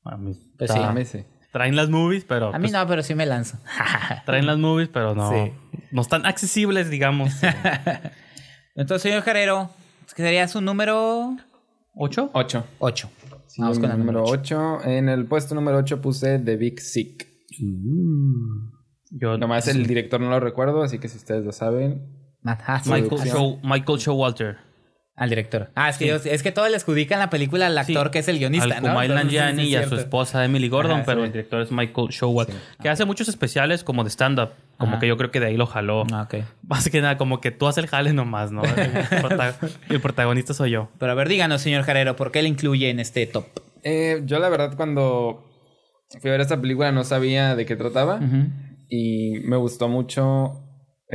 [0.05, 0.87] A mí Pues está- sí.
[0.89, 1.25] A mí sí.
[1.55, 2.49] Traen las movies, pero.
[2.49, 3.59] A mí pues, no, pero sí me lanzo.
[4.27, 5.31] Traen las movies, pero no.
[5.31, 5.53] Sí.
[5.93, 7.33] No están accesibles, digamos.
[8.75, 9.71] Entonces, señor Jarero,
[10.17, 11.37] ¿qué sería su número
[11.95, 12.29] ¿Ocho?
[12.33, 12.65] 8.
[12.81, 13.11] 8.
[13.47, 14.79] Sí, Vamos con el número número 8.
[14.81, 14.89] 8.
[14.91, 17.29] En el puesto número 8 puse The Big Sick.
[19.11, 19.39] Yo.
[19.39, 22.03] Nomás el director no lo recuerdo, así que si ustedes lo saben.
[22.43, 23.37] Michael, producción.
[23.37, 24.59] Show, Michael Showalter.
[25.17, 25.71] Al director.
[25.77, 28.11] Ah, es que, yo- es que todo le adjudican la película al actor Sí.
[28.11, 28.89] que es el guionista, Al ¿no?
[28.89, 31.27] Kumail sí, Nanjiani sí, y a su esposa Emily Gordon, Ajá, pero sí.
[31.27, 32.57] el director es Michael Showalter.
[32.83, 34.51] Que hace muchos especiales como de stand-up.
[34.77, 35.01] Como Ajá.
[35.01, 36.05] que yo creo que de ahí lo jaló.
[36.13, 36.45] Ah, ok.
[36.67, 38.65] Más que nada, como que tú haces el jale nomás, ¿no?
[38.65, 38.91] El,
[39.21, 39.57] prota-
[39.89, 40.89] el protagonista soy yo.
[40.99, 43.47] Pero a ver, díganos, señor Jarero, ¿por qué le incluye en este top?
[43.85, 45.45] Eh, yo la verdad cuando
[46.21, 48.19] fui a ver esta película no sabía de qué trataba.
[48.89, 50.64] Y me gustó mucho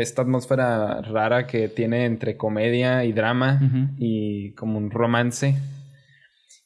[0.02, 3.88] esta atmósfera rara que tiene entre comedia y drama Ujú.
[3.98, 5.56] y como un romance.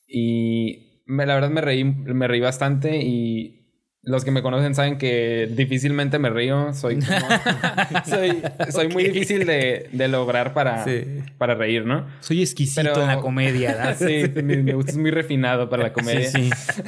[0.08, 3.60] Y me, la verdad me reí, me reí bastante y
[4.06, 6.74] los que me conocen saben que difícilmente me río.
[6.74, 11.22] Soy como- soy, soy muy difícil de, de lograr para, Sí.
[11.38, 12.06] para reír, ¿no?
[12.20, 13.96] Soy exquisito Pero- en la comedia.
[13.98, 16.30] Sí, mi, mi gusto es muy refinado para la comedia.
[16.30, 16.82] Sí, sí.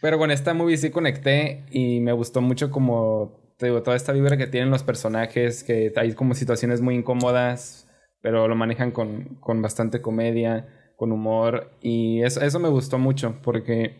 [0.00, 4.12] Pero con esta movie sí conecté y me gustó mucho como te digo, toda esta
[4.12, 7.88] vibra que tienen los personajes, que hay como situaciones muy incómodas,
[8.20, 13.40] pero lo manejan con, con bastante comedia, con humor y eso, eso me gustó mucho
[13.42, 13.96] porque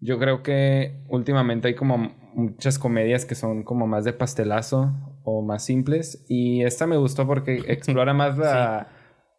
[0.00, 5.42] yo creo que últimamente hay como muchas comedias que son como más de pastelazo o
[5.42, 8.88] más simples y esta me gustó porque explora más la...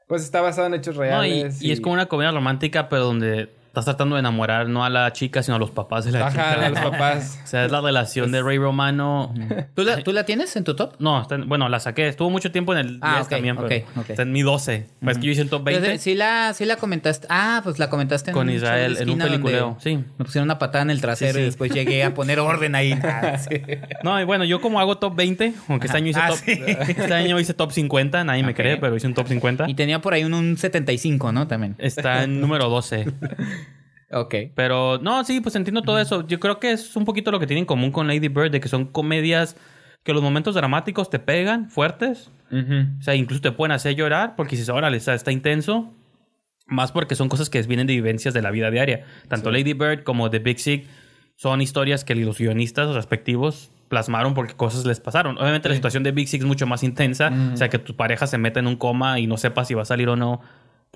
[0.07, 1.61] Pues está basada en hechos No, y, reales.
[1.63, 5.11] y es como una comedia romántica, pero donde estás tratando de enamorar no a la
[5.13, 6.65] chica, sino a los papás de la Ajá, chica.
[6.65, 7.39] a los papás.
[7.45, 9.33] O sea, es la relación de Ray Romano.
[9.75, 10.93] ¿Tú, la, ¿Tú la tienes en tu top?
[10.99, 12.07] No, está en- bueno, la saqué.
[12.07, 14.09] Estuvo mucho tiempo en el Ah, 10 ok, también, pero ok, ok.
[14.11, 14.87] está en mi 12.
[15.07, 17.27] Es que yo hice en top 20 Entonces, sí, la, sí la comentaste.
[17.29, 19.77] Ah, pues la comentaste en con Israel en un peliculeo.
[19.81, 19.97] Sí.
[20.17, 22.93] Me pusieron una patada en el trasero Sí, y después llegué a poner orden ahí.
[23.03, 23.61] Ah, sí.
[24.03, 27.13] No, y bueno, yo como hago top 20, aunque este año hice Ah, top, este
[27.13, 29.69] año hice top 50, nadie me cree, pero hice un top 50.
[29.69, 31.47] Y tenía por ahí un, un 75, ¿no?
[31.47, 31.75] También.
[31.77, 33.05] Está en número 12.
[34.11, 34.35] Ok.
[34.55, 36.25] Pero no, sí, pues entiendo todo eso.
[36.27, 38.59] Yo creo que es un poquito lo que tiene en común con Lady Bird, de
[38.59, 39.57] que son comedias
[40.03, 42.29] que los momentos dramáticos te pegan fuertes.
[42.51, 45.91] O sea, incluso te pueden hacer llorar porque dices, órale, está, está intenso.
[46.67, 49.05] Más porque son cosas que vienen de vivencias de la vida diaria.
[49.27, 50.87] Tanto Lady Bird como The Big Sick
[51.35, 55.37] son historias que los guionistas respectivos plasmaron porque cosas les pasaron.
[55.37, 57.31] Obviamente la situación de Big Sick es mucho más intensa.
[57.53, 59.81] O sea, que tu pareja se meta en un coma y no sepa si va
[59.81, 60.41] a salir o no.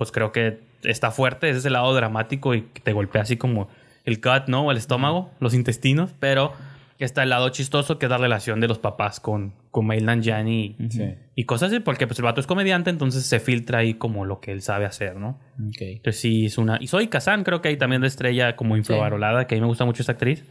[0.00, 1.50] Pues creo que está fuerte.
[1.50, 3.68] Ese es el lado dramático y que te golpea así como
[4.06, 4.64] el gut, ¿no?
[4.64, 6.14] O el estómago, los intestinos.
[6.18, 6.54] Pero
[6.98, 10.76] está el lado chistoso que es la relación de los papás con, con Mail Nanjiani
[10.78, 11.14] y, Sí.
[11.34, 14.40] y cosas así, porque pues el vato es comediante, entonces se filtra ahí como lo
[14.40, 15.38] que él sabe hacer, ¿no?
[15.58, 16.78] Entonces sí, es una...
[16.80, 19.66] Y soy Kazan, creo que ahí también de estrella como infravalorada, que a mí me
[19.66, 20.46] gusta mucho esa actriz,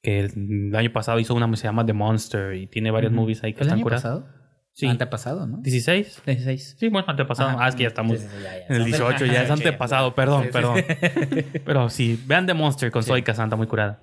[0.00, 3.42] que el, año pasado hizo una que se llama The Monster y tiene varias movies
[3.42, 4.02] ahí que ¿Fue el están año curadas.
[4.04, 4.39] pasado?
[4.72, 4.86] Sí.
[4.86, 5.58] Antepasado, ¿no?
[5.58, 6.22] 16.
[6.24, 6.76] 16.
[6.78, 7.58] Sí, bueno, antepasado.
[7.58, 8.66] Ah, es que ya estamos Sí, sí, sí, ya, ya.
[8.68, 10.82] en el 18, ya es antepasado, perdón, perdón.
[11.64, 13.98] Pero sí, vean The Monster con Kazan, está muy curada.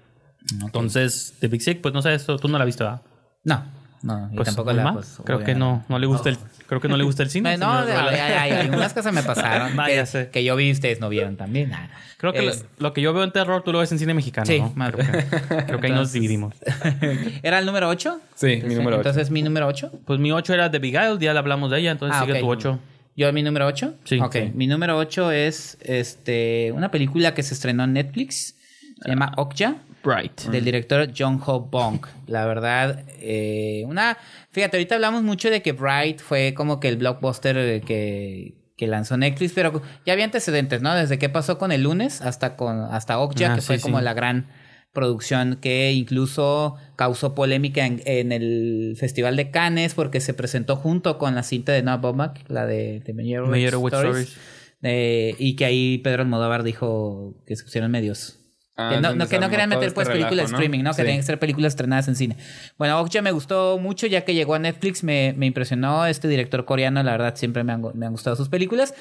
[0.61, 3.01] Entonces, The Big Sick, pues no sé, eso tú no la has visto, ¿verdad?
[3.43, 3.63] No,
[4.07, 6.87] No, y Pues, tampoco la pues, creo que no, no le gusta el, creo que
[6.87, 7.57] no le gusta el cine.
[7.57, 8.07] No, no, Vela.
[8.09, 10.29] ay, ay, ay, algunas cosas me pasaron Ah, que, sé.
[10.29, 11.73] que yo vi y ustedes no vieron también.
[11.73, 13.99] Ah, Creo que lo- es- lo, que yo veo en terror tú lo ves en
[13.99, 14.71] cine mexicano, Sí, ¿no?
[14.75, 15.25] más- Creo que,
[15.65, 16.55] creo que ahí nos Entonces- dividimos.
[17.43, 18.19] ¿Era el número 8?
[18.35, 19.09] Sí, mi número ocho.
[19.09, 19.91] Entonces, ¿mi número 8?
[20.05, 22.39] Pues mi 8 era The Beguiled, ya le hablamos de ella, entonces Ah, sigue ok.
[22.39, 22.79] tu 8.
[23.15, 23.95] ¿Yo mi número 8?
[24.03, 24.19] Sí.
[24.19, 24.51] Ok, Sí.
[24.53, 28.55] mi número 8 es este, una película que se estrenó en Netflix.
[29.01, 29.75] Se llama Okja.
[30.15, 30.41] Bright.
[30.43, 31.99] del director John Ho Bong.
[32.27, 34.17] La verdad, eh, una...
[34.51, 38.87] Fíjate, ahorita hablamos mucho de que Bright fue como que el blockbuster eh, que, que
[38.87, 40.95] lanzó Netflix, pero ya había antecedentes, ¿no?
[40.95, 44.03] Desde qué pasó con el lunes hasta con hasta Okja, Ah, que fue como sí.
[44.03, 44.47] la gran
[44.93, 51.19] producción que incluso causó polémica en, en el Festival de Cannes porque se presentó junto
[51.19, 54.37] con la cinta de Noah Baumbach, la de, de Stories, Stories.
[54.81, 58.39] eh, y que ahí Pedro Almodóvar dijo que se pusieron medios
[58.79, 60.57] Ah, que no, donde no- se que no querían meter este pues películas ¿no?
[60.57, 60.91] streaming, ¿no?
[60.91, 62.37] Que tenían que ser películas estrenadas en cine.
[62.77, 66.63] Bueno, Okja me gustó mucho ya que llegó a Netflix, me, me impresionó este director
[66.63, 68.93] coreano, la verdad siempre me han, me han gustado sus películas.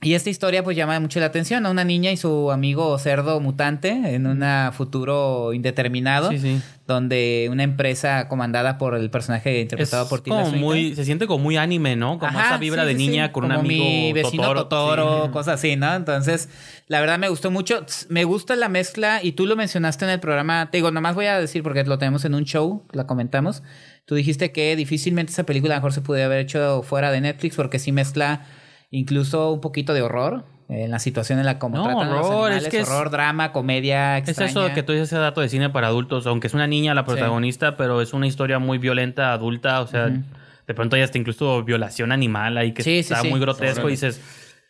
[0.00, 3.40] Y esta historia pues llama mucho la atención a una niña y su amigo cerdo
[3.40, 6.60] mutante en un futuro indeterminado, Sí, sí.
[6.86, 11.26] donde una empresa comandada por el personaje interpretado Es por Tilda como muy, se siente
[11.26, 12.20] como muy anime, ¿no?
[12.20, 15.30] Como Ajá, esa vibra sí, de niña con un amigo mi vecino Totoro.
[15.32, 15.92] Cosas así, ¿no?
[15.92, 16.48] Entonces,
[16.86, 17.84] la verdad me gustó mucho.
[18.08, 20.70] Me gusta la mezcla y tú lo mencionaste en el programa.
[20.70, 23.64] Te digo, nomás voy a decir porque lo tenemos en un show, la comentamos.
[24.04, 27.20] Tú dijiste que difícilmente esa película a lo mejor se pudiera haber hecho fuera de
[27.20, 28.46] Netflix porque sí mezcla
[28.90, 32.26] incluso un poquito de horror en la situación en la como No, tratan a los
[32.26, 34.50] horror, es que es- horror, drama, comedia, Es extraña.
[34.50, 36.94] eso de que tú dices ese dato de cine para adultos, aunque es una niña
[36.94, 41.16] la protagonista, pero es una historia muy violenta, adulta, o sea, de pronto hay hasta
[41.16, 43.28] incluso violación animal ahí que Sí, está sí.
[43.30, 44.20] muy grotesco y dices,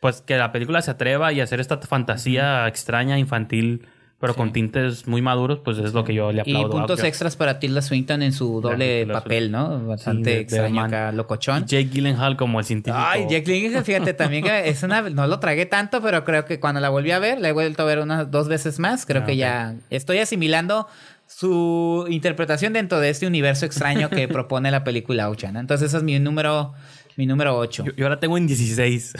[0.00, 3.88] pues que la película se atreva y hacer esta fantasía extraña, infantil,
[4.20, 6.70] pero con tintes muy maduros, pues es lo que yo le Y aplaudo.
[6.70, 9.86] puntos a- extras para Tilda Swinton en su doble papel, ¿no?
[9.86, 11.62] Bastante de extraño acá, locochón.
[11.62, 13.00] Y Jake Gyllenhaal como el científico.
[13.00, 16.58] Ay, Jack Gyllenhaal, fíjate, también que es una, no lo tragué tanto, pero creo que
[16.58, 19.22] cuando la volví a ver, la he vuelto a ver unas dos veces más, creo
[19.22, 20.88] Ah, que ya estoy asimilando
[21.26, 25.56] su interpretación dentro de este universo extraño que propone la película Ochan.
[25.56, 26.72] Entonces ese es mi número,
[27.18, 27.84] mi número 8.
[27.84, 29.12] Yo, yo ahora tengo en 16.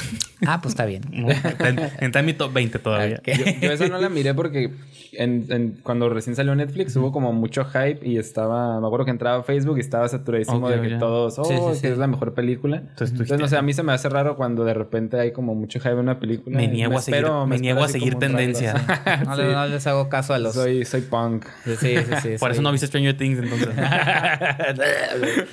[0.46, 1.02] Ah, pues está bien.
[1.28, 3.20] está, en, está en mi top 20 todavía.
[3.26, 4.70] Yo, yo esa no la miré porque
[5.12, 9.10] en, en- cuando recién salió Netflix hubo como mucho hype y estaba, me acuerdo que
[9.10, 10.98] entraba a Facebook y estaba saturadísimo Ok, de que ya.
[11.00, 11.80] todos, oh, Sí, sí, sí.
[11.82, 12.76] que es la mejor película.
[12.76, 15.80] Entonces, no sé, a mí se me hace raro cuando de repente hay como mucho
[15.80, 16.56] hype en una película.
[16.56, 18.74] Me niego a seguir- me espero niego a seguir tendencia.
[19.26, 20.54] No, le- no les hago caso a los...
[20.54, 21.46] Soy, soy punk.
[21.64, 22.28] Sí, sí, sí.
[22.38, 23.68] Por eso no viste Stranger Things entonces.
[23.76, 24.56] Ah,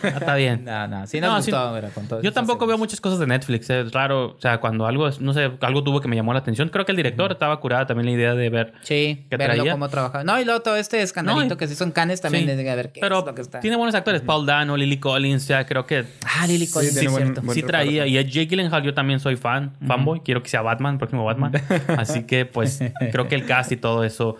[0.03, 0.63] está bien.
[0.63, 1.79] No, no, sí nos No, gustó, sí.
[1.81, 2.67] pero con todo Yo eso tampoco hacemos.
[2.67, 3.69] veo muchas cosas de Netflix.
[3.69, 4.35] Es raro.
[4.37, 6.69] O sea, cuando algo, no sé, algo tuvo que me llamó la atención.
[6.69, 8.73] Creo que el director estaba curada también la idea de ver.
[8.81, 9.71] Sí, que verlo traía.
[9.71, 10.23] cómo trabaja.
[10.23, 12.55] No, y luego todo este escandalito No, que sí son canes también Sí.
[12.55, 13.59] de a ver qué Pero es lo que está.
[13.59, 14.21] tiene buenos actores.
[14.21, 15.47] Paul Dano, Lily Collins.
[15.47, 16.05] Ya creo que
[16.37, 17.41] Ah, Lily Collins, sí, buen- cierto.
[17.41, 18.05] buen sí traía.
[18.07, 20.21] Y a Jake Gyllenhaal yo también soy fan, fanboy.
[20.21, 21.51] Quiero que sea Batman, próximo Batman.
[21.97, 22.79] Así que, pues,
[23.11, 24.35] creo que el cast y todo eso.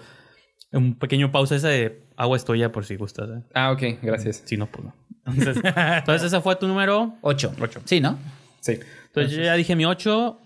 [0.72, 3.30] Un pequeño pausa ese de agua es tuya por si gustas.
[3.30, 3.42] ¿eh?
[3.54, 4.44] Ah, ok, gracias.
[4.46, 4.94] Si no, pues no.
[5.26, 5.64] Entonces,
[5.98, 7.16] entonces ese fue tu número.
[7.22, 7.54] Ocho.
[7.60, 7.82] Ocho.
[7.86, 8.18] Sí, ¿no?
[8.62, 8.80] Sí.
[9.08, 10.40] Entonces, yo ya dije mi 8.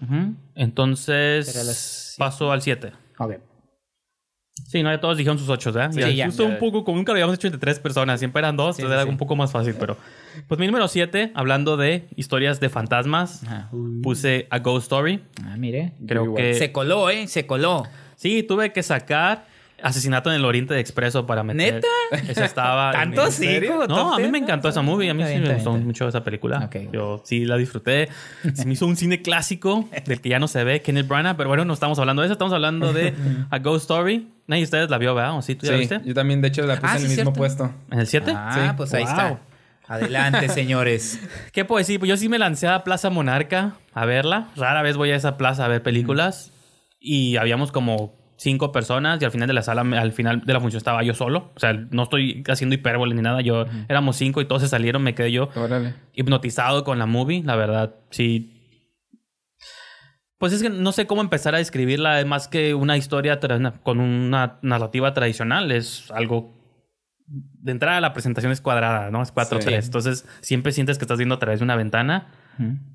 [0.56, 2.92] Entonces Será las paso al 7.
[3.18, 3.36] Ok.
[4.68, 5.92] Sí, no, ya todos dijeron sus 8, ¿verdad?
[5.92, 6.10] Sí, ya.
[6.10, 6.26] ya.
[6.28, 8.84] Justo un poco, como nunca lo habíamos hecho entre tres personas, siempre eran dos, Sí,
[8.84, 9.98] entonces sí, era un poco más fácil, pero...
[10.48, 13.70] Pues mi número 7, hablando de historias de fantasmas, Ajá.
[14.04, 15.24] puse A Ghost Story.
[15.44, 15.94] Ah, mire.
[16.06, 16.54] Creo que...
[16.54, 17.28] Se coló, ¿eh?
[17.28, 17.84] Se coló.
[18.16, 19.48] Sí, tuve que sacar
[19.84, 21.76] Asesinato en el Oriente de Expreso para meter...
[21.76, 21.88] ¿Neta?
[22.32, 22.92] Esa estaba...
[22.92, 23.44] en ¿Tanto mi- sí?
[23.46, 23.74] serio?
[23.82, 25.10] como No, a mí me encantó esa movie.
[25.10, 26.66] A mí sí me gustó mucho esa película.
[26.66, 26.92] Ok.
[26.92, 28.10] Yo sí la disfruté.
[28.54, 31.38] Se me hizo un cine clásico del que ya no se ve, Kenneth Branagh.
[31.38, 32.34] Pero bueno, no estamos hablando de eso.
[32.34, 33.14] Estamos hablando de
[33.50, 34.28] A Ghost Story.
[34.48, 35.38] Nadie de ustedes la vio, ¿verdad?
[35.38, 35.56] ¿O sí?
[35.56, 36.02] ¿Tú ya la Sí, viste?
[36.06, 37.38] yo también, de hecho, la puse Ah, en sí, el mismo cierto.
[37.38, 37.72] puesto.
[37.92, 38.34] ¿En el 7?
[38.36, 38.74] Ah, Sí.
[38.78, 39.12] pues ahí Wow.
[39.12, 39.40] está.
[39.88, 41.20] Adelante, señores.
[41.52, 42.00] ¿Qué puedo decir?
[42.00, 44.50] Pues yo sí me lancé a Plaza Monarca a verla.
[44.56, 46.52] Rara vez voy a esa plaza a ver películas.
[47.00, 50.62] Y habíamos como cinco personas y al final de la sala, al final de la
[50.62, 51.52] función estaba yo solo.
[51.56, 53.42] O sea, no estoy haciendo hipérbole ni nada.
[53.42, 55.04] Yo éramos cinco y todos se salieron.
[55.04, 55.94] Me quedé yo Órale.
[56.14, 57.44] hipnotizado con la movie.
[57.44, 58.56] La verdad, sí.
[60.38, 62.20] Pues es que no sé cómo empezar a describirla.
[62.22, 63.40] Es más que una historia
[63.84, 65.72] con una narrativa tradicional.
[65.72, 66.58] Es algo.
[67.28, 69.22] De entrada, la presentación es cuadrada, ¿no?
[69.22, 69.62] Es 4-3.
[69.62, 69.74] Sí.
[69.74, 72.30] Entonces, siempre sientes que estás viendo a través de una ventana.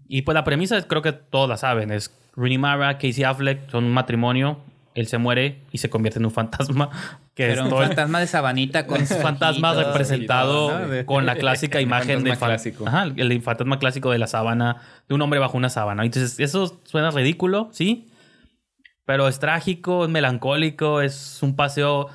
[0.08, 1.90] Y pues la premisa creo que todos la saben.
[1.90, 4.58] Es Rooney Mara, Casey Affleck, son un matrimonio.
[4.94, 6.88] Él se muere y se convierte en un fantasma.
[7.34, 10.88] Que Pero es un fantasma de sabanita con un fantasma representado ¿no?
[10.88, 12.86] De- con la clásica imagen fantasma de fan- clásico.
[12.86, 16.04] Ajá, el fantasma clásico de la sábana, de un hombre bajo una sábana.
[16.04, 18.08] Entonces, eso suena ridículo, sí,
[19.04, 22.06] pero es trágico, es melancólico, es un paseo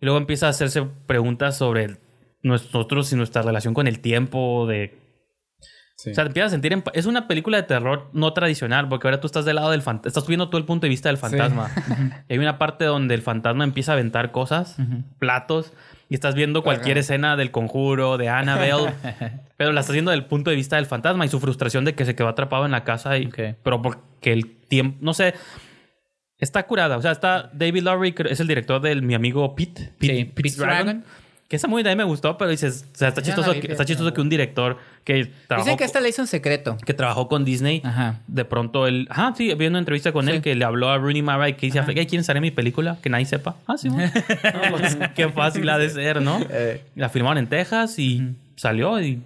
[0.00, 1.98] y luego empieza a hacerse preguntas sobre
[2.42, 4.98] nosotros y nuestra relación con el tiempo, de
[5.96, 6.10] Sí.
[6.10, 6.72] O sea, te empiezas a sentir...
[6.72, 9.82] en Es una película de terror no tradicional, porque ahora tú estás del lado del
[9.82, 10.08] fantasma.
[10.08, 11.70] Estás viendo todo el punto de vista del fantasma.
[12.28, 14.76] y hay una parte donde el fantasma empieza a aventar cosas,
[15.18, 15.72] platos,
[16.08, 18.92] y estás viendo cualquier escena del conjuro, de Annabelle,
[19.56, 22.04] pero la estás viendo del punto de vista del fantasma y su frustración de que
[22.04, 23.16] se quedó atrapado en la casa.
[23.18, 23.38] Y, Ok.
[23.62, 24.98] Pero porque el tiempo...
[25.00, 25.34] No sé...
[26.36, 26.96] Está curada.
[26.96, 29.92] O sea, está David Lowry, es el director del mi amigo Pete.
[29.96, 31.04] Pete, Sí, Pete's Dragon.
[31.52, 33.60] Que esa muy también me gustó, pero dices, o sea, está Ya chistoso, vi, que,
[33.60, 34.14] fíjate, está chistoso no.
[34.14, 36.78] que un director que trabajó, Dicen que esta la hizo en secreto.
[36.86, 38.20] que trabajó con Disney, Ajá.
[38.26, 40.30] de pronto él, ah, sí, había una entrevista con Sí.
[40.32, 42.52] él que le habló a Rooney Mara y que dice, "Hey, ¿quién sale en mi
[42.52, 42.96] película?
[43.02, 43.56] Que nadie sepa.
[43.66, 44.10] Ah, sí, bueno.
[44.70, 46.40] No, pues, qué fácil ha de ser, ¿no?
[46.48, 46.82] Eh.
[46.96, 49.20] La filmaron en Texas y salió y...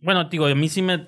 [0.00, 1.06] Bueno, digo, a mí sí me...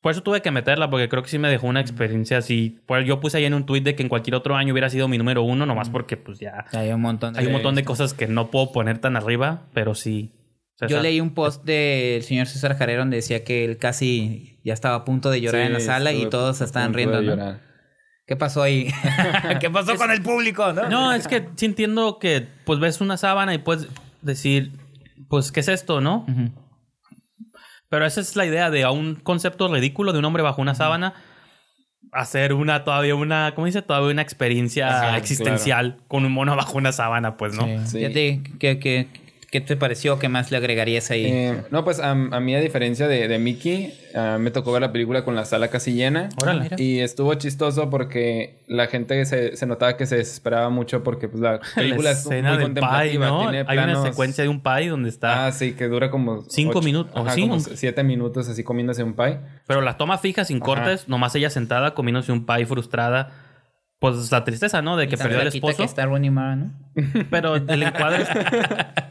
[0.00, 2.78] Por eso tuve que meterla, porque creo que sí me dejó una experiencia así.
[2.86, 5.08] Pues yo puse ahí en un tweet de que en cualquier otro año hubiera sido
[5.08, 6.66] mi número uno, nomás porque pues ya...
[6.72, 7.40] Hay un montón de...
[7.40, 10.32] Hay un montón de cosas que no puedo poner tan arriba, pero sí.
[10.88, 14.94] Yo leí un post del señor César Jarero donde decía que él casi ya estaba
[14.94, 17.58] a punto de llorar Sí, en la sala y todos estaban riendo.
[18.24, 18.92] ¿Qué pasó ahí?
[19.60, 20.88] ¿Qué pasó con el público, no?
[20.88, 23.88] No, es que sí entiendo que pues ves una sábana y puedes
[24.20, 24.72] decir,
[25.28, 26.26] pues, ¿qué es esto, no?
[27.88, 30.74] Pero esa es la idea de a un concepto ridículo de un hombre bajo una
[30.74, 31.14] sábana
[32.12, 33.82] hacer una todavía una, ¿cómo dice?
[33.82, 37.62] Todavía una experiencia Ajá, existencial con un mono bajo una sábana, pues, ¿no?
[37.62, 37.78] Sí.
[37.86, 37.98] Sí.
[37.98, 39.08] Fíjate, ¿qué, qué,
[39.50, 40.18] qué te pareció?
[40.18, 41.24] ¿Qué más le agregarías ahí?
[41.26, 44.82] Eh, no, pues a, a mí, a diferencia de, de Mickey, ah, me tocó ver
[44.82, 46.28] la película con la sala casi llena.
[46.42, 46.68] Órale.
[46.76, 51.40] Y estuvo chistoso porque la gente se, se notaba que se desesperaba mucho porque pues,
[51.42, 53.26] la película la es escena muy del pie, contemplativa.
[53.26, 53.40] ¿no?
[53.40, 55.46] Tiene Hay una planos- secuencia de un pie donde está...
[55.46, 56.42] Ah, sí, que dura como...
[56.48, 59.38] Cinco minutos, o Ajá, sí, como un- siete minutos así comiéndose un pie.
[59.66, 63.32] Pero la toma fija, sin cortes, nomás ella sentada comiéndose un pie frustrada.
[63.98, 64.96] Pues la tristeza, ¿no?
[64.96, 65.76] De que perdió al flaquita esposo.
[65.78, 66.70] que está Mara, ¿no?
[67.30, 68.24] Pero el encuadre,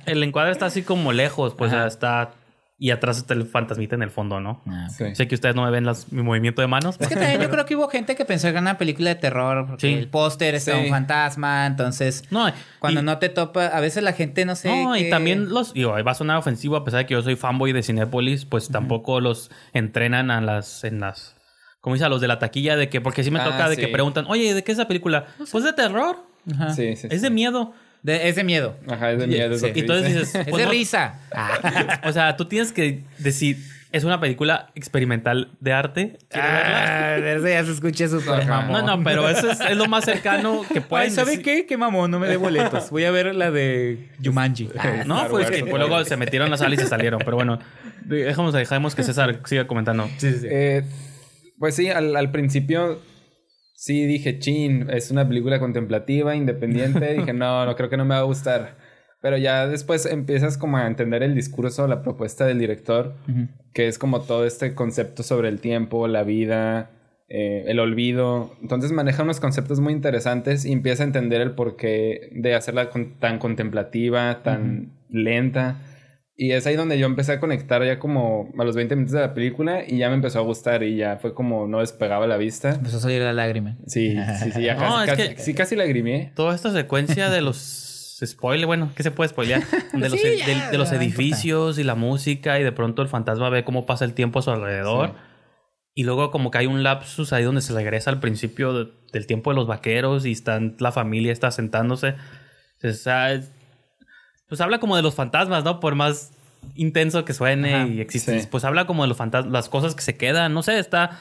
[0.06, 1.88] el encuadre está así como lejos, pues Ajá.
[1.88, 2.32] está...
[2.80, 4.62] Y atrás está el fantasmita en el fondo, ¿no?
[4.96, 5.16] Sí.
[5.16, 6.96] Sé que ustedes no me ven las- mi movimiento de manos.
[7.00, 9.16] Es que también yo creo que hubo gente que pensó que era una película de
[9.16, 9.94] terror porque Sí.
[9.96, 10.84] el póster está Sí.
[10.84, 12.46] un fantasma, entonces No,
[12.78, 15.74] cuando y, no te topa, a veces la gente no sé no, y también los...
[15.74, 18.70] Digo, va a sonar ofensivo a pesar de que yo soy fanboy de Cinépolis, pues
[18.70, 20.84] tampoco los entrenan a las...
[20.84, 21.36] En las
[21.82, 23.02] como dice, a los de la taquilla de que...
[23.02, 25.26] Porque sí me Ah, toca de que preguntan, oye, ¿de qué es esa película?
[25.52, 26.18] Pues de terror.
[26.54, 26.74] Ajá.
[26.74, 27.74] Sí, sí, Es de miedo.
[28.04, 28.76] De- es de miedo.
[28.90, 29.56] Ajá, es de miedo.
[29.56, 30.20] es Y entonces dice.
[30.20, 30.36] dices...
[30.36, 31.20] Es pues de risa.
[32.06, 33.58] O sea, tú tienes que decir,
[33.92, 36.18] es una película experimental de arte.
[36.30, 36.86] ¿Quieres verla?
[36.86, 38.86] Ah, eso ya se escucha mamón.
[38.86, 41.46] No, no, pero eso es, es lo más cercano que pueden Ay, ¿sabe decir.
[41.46, 41.66] qué?
[41.66, 42.90] Qué mamón, no me dé boletos.
[42.92, 44.70] Voy a ver la de Jumanji.
[44.78, 47.20] Ah, No, Star pues que pues luego se metieron a la sala y se salieron.
[47.24, 47.60] Pero bueno,
[48.06, 50.08] dejamos, dejamos que César siga comentando.
[50.18, 50.48] sí, sí, sí.
[50.50, 50.84] Eh,
[51.60, 53.00] pues sí, al, al principio
[53.76, 57.14] sí dije, chin, es una película contemplativa, independiente.
[57.18, 58.76] dije, no, no creo que no me va a gustar.
[59.22, 63.16] Pero ya después empiezas como a entender el discurso, la propuesta del director,
[63.74, 66.92] que es como todo este concepto sobre el tiempo, la vida,
[67.28, 68.52] eh, el olvido.
[68.62, 73.20] Entonces maneja unos conceptos muy interesantes y empieza a entender el porqué de hacerla con-
[73.20, 75.78] tan contemplativa, tan lenta.
[76.40, 79.22] Y es ahí donde yo empecé a conectar ya como a los 20 minutos de
[79.22, 82.38] la película y ya me empezó a gustar y ya fue como no despegaba la
[82.38, 82.76] vista.
[82.76, 83.76] Empezó a salir la lágrima.
[83.88, 86.32] Sí, sí, sí, ya No, casi, es casi, que- sí, casi lagrimé.
[86.36, 89.64] Toda esta secuencia de los spoilers, bueno, ¿qué se puede spoilear?
[89.94, 93.08] De los, Sí, ed- ya, de, los edificios y la música y de pronto el
[93.08, 95.10] fantasma ve cómo pasa el tiempo a su alrededor.
[95.10, 95.14] Sí.
[95.96, 99.26] Y luego como que hay un lapsus ahí donde se regresa al principio de- del
[99.26, 102.14] tiempo de los vaqueros y están, la familia está sentándose.
[102.84, 103.52] O sea, es-
[104.48, 105.80] pues habla como de los fantasmas, ¿no?
[105.80, 106.32] Por más
[106.76, 108.42] intenso que suene Ajá, y existe.
[108.42, 108.48] sí.
[108.50, 110.54] Pues habla como de los fantasmas, las cosas que se quedan.
[110.54, 111.20] No sé, está...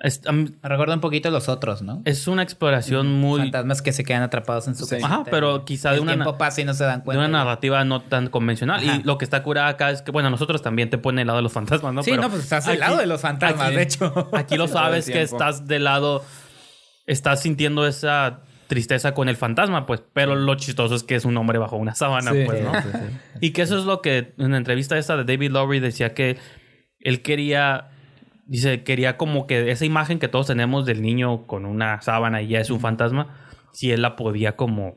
[0.00, 0.20] Es,
[0.62, 2.02] recuerda un poquito a los otros, ¿no?
[2.04, 3.40] es una exploración muy...
[3.40, 4.96] Fantasmas que se quedan atrapados en su Sí.
[5.02, 7.20] Ajá, pero quizá de el una tiempo pasa y no se dan de cuenta.
[7.20, 8.86] una narrativa no tan convencional.
[8.86, 8.96] Ajá.
[8.96, 11.38] Y lo que está curada acá es que, bueno, nosotros también te pone el lado
[11.38, 12.02] de los fantasmas, ¿no?
[12.02, 14.28] sí, Pero no, pues estás al aquí- lado de los fantasmas, aquí- de hecho.
[14.32, 16.22] Aquí lo sabes que estás del lado,
[17.06, 21.36] estás sintiendo esa tristeza con el fantasma, pues, pero lo chistoso es que es un
[21.36, 22.42] hombre bajo una sábana, Sí.
[22.46, 22.72] pues, ¿no?
[23.40, 26.38] Y que eso es lo que en la entrevista esta de David Lowry decía que
[27.00, 27.90] él quería,
[28.46, 32.48] dice, quería como que esa imagen que todos tenemos del niño con una sábana y
[32.48, 33.36] ya es un fantasma,
[33.72, 34.96] si él la podía como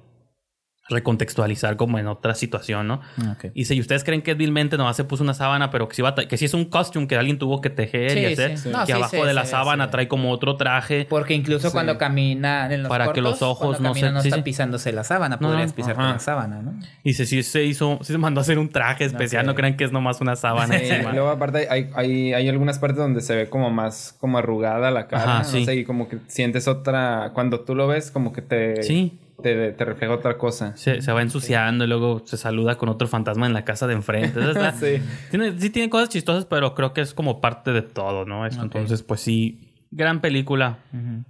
[0.90, 3.02] recontextualizar como en otra situación, ¿no?
[3.32, 3.48] Ok.
[3.54, 6.10] Y si ustedes creen que vilmente nomás se puso una sábana, pero que sí, va
[6.10, 8.58] a tra- que sí es un costume que alguien tuvo que tejer Sí, y hacer,
[8.58, 8.64] sí.
[8.64, 9.92] que No, sí, abajo sí, de la sí, sábana sí.
[9.92, 11.06] trae como otro traje.
[11.10, 11.74] Porque incluso Sí.
[11.74, 14.44] cuando camina en los Para que los ojos no camina se- no sí, está sí.
[14.44, 16.02] pisándose la sábana, No, podrías no, pisar ajá.
[16.04, 16.74] con la sábana, ¿no?
[17.04, 19.76] Y dice, sí se hizo, sí se mandó a hacer un traje especial, no crean
[19.78, 21.12] que es nomás una sábana Sí, encima.
[21.14, 25.08] luego aparte hay, hay, hay algunas partes donde se ve como más como arrugada la
[25.08, 25.24] cara.
[25.24, 25.66] Ajá, no sí.
[25.66, 27.32] sé, y como que sientes otra...
[27.34, 28.84] Cuando tú lo ves como que te...
[28.84, 29.20] Sí.
[29.42, 30.76] Te, te refleja otra cosa.
[30.78, 33.94] Se, se va ensuciando y luego se saluda con otro fantasma en la casa de
[33.94, 34.40] enfrente.
[34.40, 35.02] Está- Sí.
[35.30, 38.46] tiene, sí tiene cosas chistosas, pero creo que es como parte de todo, ¿no?
[38.46, 40.80] Esto, Entonces, pues sí, gran película.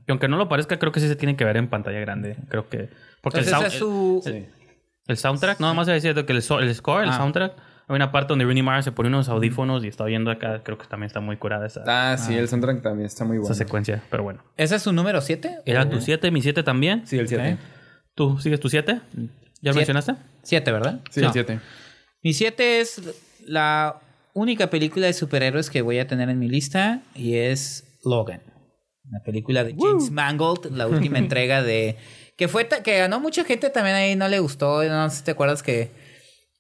[0.08, 2.38] Y aunque no lo parezca, creo que sí se tiene que ver en pantalla grande.
[2.50, 2.90] Creo que...
[3.22, 4.22] Porque Entonces, el, esa sound- es su...
[4.24, 4.46] Sí.
[5.08, 7.18] el soundtrack, no, más decir que el, score, el Ah.
[7.18, 7.54] soundtrack,
[7.90, 10.62] hay una parte donde Rooney Mara se pone unos audífonos y está oyendo acá.
[10.64, 13.42] Creo que también está muy curada esa, Ah, sí, el soundtrack también está muy esa
[13.44, 13.56] bueno.
[13.56, 14.04] secuencia.
[14.10, 14.44] Pero bueno.
[14.58, 15.60] ¿Ese es su número 7?
[15.66, 17.06] Era tu 7, mi 7 también.
[17.08, 17.58] Sí, el 7.
[18.18, 18.94] ¿Tú sigues tu 7?
[18.96, 19.00] ¿Ya
[19.70, 19.76] lo Siete.
[19.94, 20.16] mencionaste?
[20.42, 21.02] 7, ¿verdad?
[21.12, 21.28] Sí, No.
[21.28, 21.60] el 7.
[22.24, 23.00] Mi 7 es
[23.46, 24.00] la
[24.34, 28.42] única película de superhéroes que voy a tener en mi lista y es Logan.
[29.08, 31.96] Una película de James Mangold, la última entrega de...
[32.36, 34.84] Que fue que ganó mucha gente también ahí, no le gustó.
[34.84, 35.92] No sé si te acuerdas que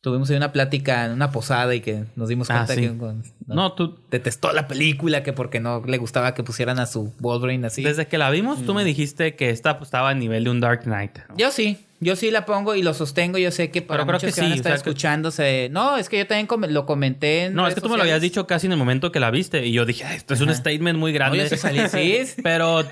[0.01, 2.81] tuvimos ahí una plática en una posada y que nos dimos Ah, cuenta sí.
[2.81, 3.97] que con- no, No, tú...
[4.11, 7.81] detestó la película que porque no le gustaba que pusieran a su Wolverine así.
[7.83, 10.59] Desde que la vimos, tú me dijiste que esta pues, estaba a nivel de un
[10.59, 11.17] Dark Knight.
[11.29, 11.37] ¿no?
[11.37, 13.37] Yo sí, yo sí la pongo y lo sostengo.
[13.39, 14.83] Yo sé que para Pero creo muchos que que, van a sí, o estar sea,
[14.83, 15.69] que- escuchándose.
[15.71, 18.03] No, es que yo también com- lo comenté en No, es que tú me lo
[18.03, 20.41] habías dicho casi en el momento que la viste y yo dije, "Ay, esto es
[20.41, 21.47] un statement muy grande.
[21.57, 22.19] Salí, sí.
[22.43, 22.83] Pero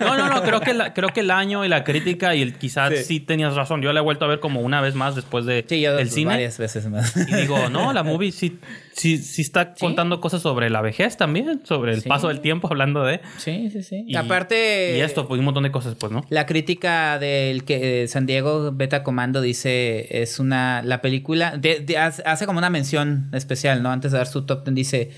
[0.00, 2.54] no, no, no, creo que la- creo que el año y la crítica y el,
[2.58, 3.20] quizás sí.
[3.20, 3.80] tenías razón.
[3.80, 6.10] Yo la he vuelto a ver como una vez más después de Sí, yo el
[6.10, 7.16] cine varias veces más.
[7.16, 8.58] y digo, no, la movie sí
[9.00, 12.08] sí sí está contando cosas sobre la vejez también, sobre el Sí.
[12.08, 14.04] paso del tiempo hablando de Sí, sí, sí.
[14.06, 14.96] y, aparte.
[14.96, 16.24] y esto, pues un montón de cosas, pues, ¿no?
[16.28, 21.84] La crítica del que eh, San Diego Beta Comando dice es una la película de-
[21.96, 23.90] hace como una mención especial, ¿no?
[23.90, 25.10] Antes de dar su top ten dice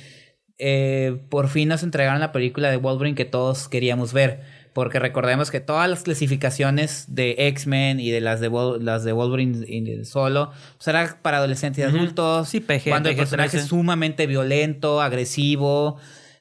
[0.58, 4.61] eh, por fin nos entregaron la película de Wolverine que todos queríamos ver.
[4.72, 8.50] Porque recordemos que todas las clasificaciones de X-Men y de las de,
[8.80, 12.48] las de Wolverine de solo, pues era para adolescentes y adultos.
[12.48, 13.60] Sí, PG, Cuando el personaje PG-13.
[13.60, 15.98] es sumamente violento, agresivo.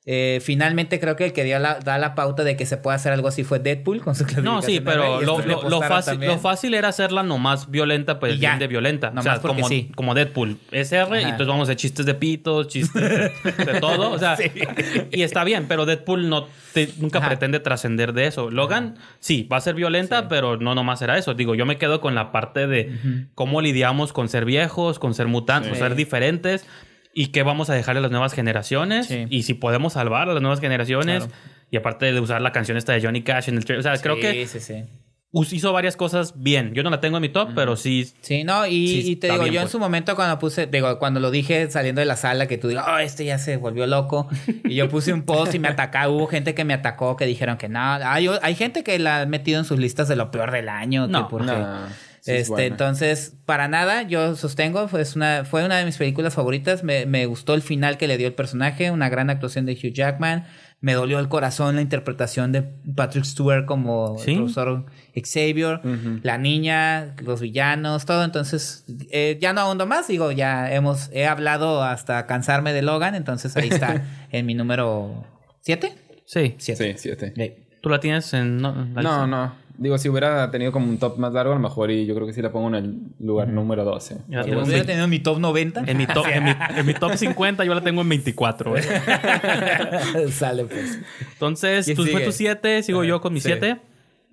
[0.07, 2.95] Eh, finalmente creo que el que dio la, da la pauta de que se puede
[2.95, 4.25] hacer algo así fue Deadpool con su.
[4.41, 5.37] No, sí, pero lo,
[5.83, 8.49] fácil, lo fácil era hacerla nomás violenta, pues ya.
[8.49, 9.13] bien de violenta.
[9.15, 9.91] o sea, como, sí.
[9.95, 10.57] como Deadpool.
[10.71, 11.29] Es R y Ajá.
[11.29, 14.09] entonces vamos a hacer chistes de pitos, chistes de, de todo.
[14.09, 14.37] O sea,
[15.11, 17.27] y está bien, pero Deadpool no te- nunca Ajá.
[17.27, 18.49] pretende trascender de eso.
[18.49, 21.35] Logan, sí, va a ser violenta, pero no nomás era eso.
[21.35, 22.91] Digo, yo me quedo con la parte de
[23.35, 26.65] cómo lidiamos con ser viejos, con ser mutantes, con ser diferentes.
[27.13, 29.07] Y qué vamos a dejarle a las nuevas generaciones.
[29.07, 29.25] Sí.
[29.29, 31.25] Y si podemos salvar a las nuevas generaciones.
[31.25, 31.39] Claro.
[31.69, 33.79] Y aparte de usar la canción esta de Johnny Cash en el trailer.
[33.79, 34.83] O sea, creo que Sí, sí.
[35.31, 36.73] us- hizo varias cosas bien.
[36.73, 38.11] Yo no la tengo en mi top, pero sí.
[38.21, 39.71] Sí, no, y, te digo, yo en pues.
[39.71, 42.85] su momento cuando puse, digo, cuando lo dije saliendo de la sala, que tú digas,
[42.89, 44.27] oh, este ya se volvió loco,
[44.65, 47.57] y yo puse un post y me atacaba, hubo gente que me atacó, que dijeron
[47.57, 50.51] que no, hay, hay gente que la ha metido en sus listas de lo peor
[50.51, 51.45] del año, que No, porque...
[51.47, 56.33] No, sí este, entonces, para nada, yo sostengo, fue una, fue una de mis películas
[56.33, 56.83] favoritas.
[56.83, 59.93] Me, me gustó el final que le dio el personaje, una gran actuación de Hugh
[59.93, 60.45] Jackman.
[60.83, 64.31] Me dolió el corazón la interpretación de Patrick Stewart como Sí.
[64.31, 65.79] el profesor Xavier,
[66.23, 68.23] la niña, los villanos, todo.
[68.23, 73.13] Entonces, eh, ya no ahondo más, digo, ya hemos, he hablado hasta cansarme de Logan,
[73.13, 75.23] entonces ahí está en mi número
[75.61, 75.93] 7.
[76.25, 76.55] Sí.
[76.57, 77.57] Sí, 7.
[77.81, 78.57] ¿Tú la tienes en.?
[78.57, 79.55] No, la No, no.
[79.77, 82.27] Digo, si hubiera tenido como un top más largo, a lo mejor, y yo creo
[82.27, 84.17] que sí la pongo en el lugar número 12.
[84.27, 84.71] Ya Algo tenemos así.
[84.71, 85.83] Hubiera tenido mi top 90.
[85.87, 88.77] En mi, top, en, mi, en mi top 50 yo la tengo en 24.
[88.77, 88.81] ¿eh?
[90.31, 90.99] Sale pues.
[91.33, 92.25] Entonces, ¿Quién tú fue sigue?
[92.25, 93.47] tu 7, sigo yo con mi Sí.
[93.49, 93.77] 7.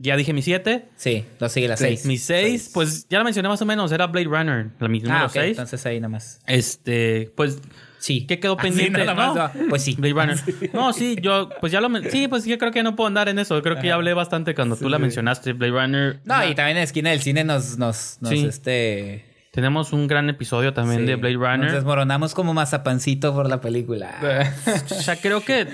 [0.01, 0.84] Ya dije mi 7.
[0.95, 2.07] Sí, lo sigue la 6.
[2.07, 5.18] Mi 6, pues ya la mencioné más o menos, era Blade Runner, la mi número
[5.20, 5.51] Ah, ok, 6.
[5.51, 6.41] entonces ahí nada más.
[6.47, 7.61] Este, pues
[7.99, 8.26] Sí.
[8.26, 9.05] ¿Qué quedó pendiente?
[9.05, 9.68] nada más, No.
[9.68, 9.96] Pues sí.
[9.99, 10.38] Blade Runner.
[10.72, 11.88] No, sí, yo, pues ya lo.
[12.11, 13.61] Sí, pues yo creo que no puedo andar en eso.
[13.62, 16.20] Creo que ya hablé bastante cuando tú la mencionaste, Blade Runner.
[16.24, 19.24] No, y también en la esquina del cine nos, nos, nos este.
[19.51, 21.72] Tenemos un gran episodio también de Blade Nos Runner.
[21.72, 24.53] desmoronamos como mazapancito por la película.
[24.90, 25.66] O sea, creo que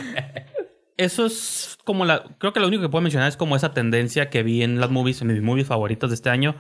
[0.96, 2.24] eso es como la.
[2.38, 4.90] Creo que lo único que puedo mencionar es como esa tendencia que vi en las
[4.90, 6.54] movies, en mis movies favoritos de este año.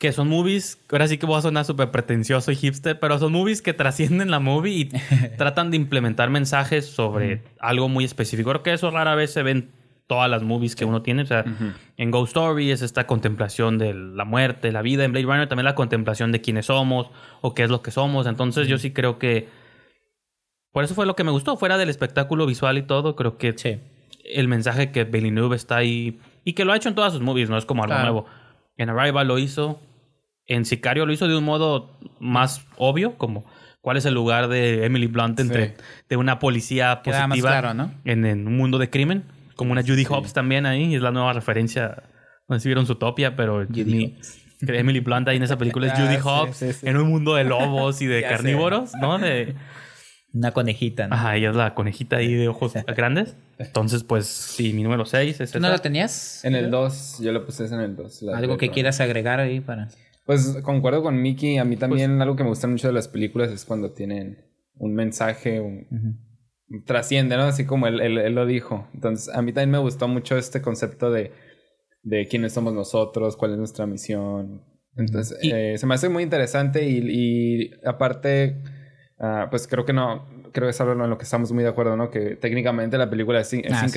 [0.00, 3.32] Que son movies, ahora sí que voy a sonar súper pretencioso y hipster, pero son
[3.32, 4.84] movies que trascienden la movie y
[5.36, 8.48] tratan de implementar mensajes sobre algo muy específico.
[8.50, 9.70] Creo que eso rara vez se ve en
[10.06, 11.22] todas las movies que uno tiene.
[11.22, 11.44] O sea,
[11.98, 15.04] en Ghost Story es esta contemplación de la muerte, la vida.
[15.04, 17.10] En Blade Runner también la contemplación de quiénes somos
[17.42, 18.26] o qué es lo que somos.
[18.26, 19.48] Entonces yo sí creo que...
[20.72, 23.52] Por eso fue lo que me gustó, fuera del espectáculo visual y todo, creo que
[23.58, 23.78] Sí.
[24.24, 27.50] el mensaje que Villeneuve está ahí y que lo ha hecho en todas sus movies,
[27.50, 28.12] no es como algo Claro.
[28.12, 28.26] nuevo.
[28.76, 29.80] En Arrival lo hizo,
[30.50, 33.44] en Sicario lo hizo de un modo más obvio, como
[33.80, 35.74] cuál es el lugar de Emily Blunt entre Sí.
[36.10, 37.92] de una policía más positiva claro, ¿no?
[38.04, 39.24] en, en un mundo de crimen,
[39.56, 42.02] como una Judy Hopps también ahí, es la nueva referencia,
[42.48, 44.16] no sé si vieron Zootopia, pero Judy
[44.62, 46.86] Emily Blunt ahí en esa película es Ah, Judy sí, Hopps sí, sí.
[46.86, 48.28] en un mundo de lobos y de sé.
[48.28, 49.18] carnívoros, ¿no?
[49.18, 49.54] De,
[50.32, 51.16] Una conejita, ¿no?
[51.16, 53.36] Ajá, ella es la conejita ahí de ojos grandes.
[53.58, 56.44] Entonces, pues sí, mi número 6 es ¿Tú no la tenías?
[56.44, 58.22] En el 2, yo lo puse en el 2.
[58.22, 59.88] la Algo que quieras agregar ahí para...
[60.30, 61.58] Pues concuerdo con Mickey.
[61.58, 64.38] A mí también Pues algo que me gusta mucho de las películas es cuando tienen
[64.76, 65.86] un mensaje, un,
[66.86, 67.42] trasciende, ¿no?
[67.44, 68.86] Así como él, él- él lo dijo.
[68.94, 71.32] Entonces, a mí también me gustó mucho este concepto de,
[72.02, 74.62] de quiénes somos nosotros, cuál es nuestra misión.
[74.96, 78.62] Entonces, Y- eh, se me hace muy interesante y, y aparte,
[79.18, 81.70] ah, pues creo que no, creo que es algo en lo que estamos muy de
[81.70, 82.10] acuerdo, ¿no?
[82.10, 83.96] Que técnicamente la película es, es Ah, sí.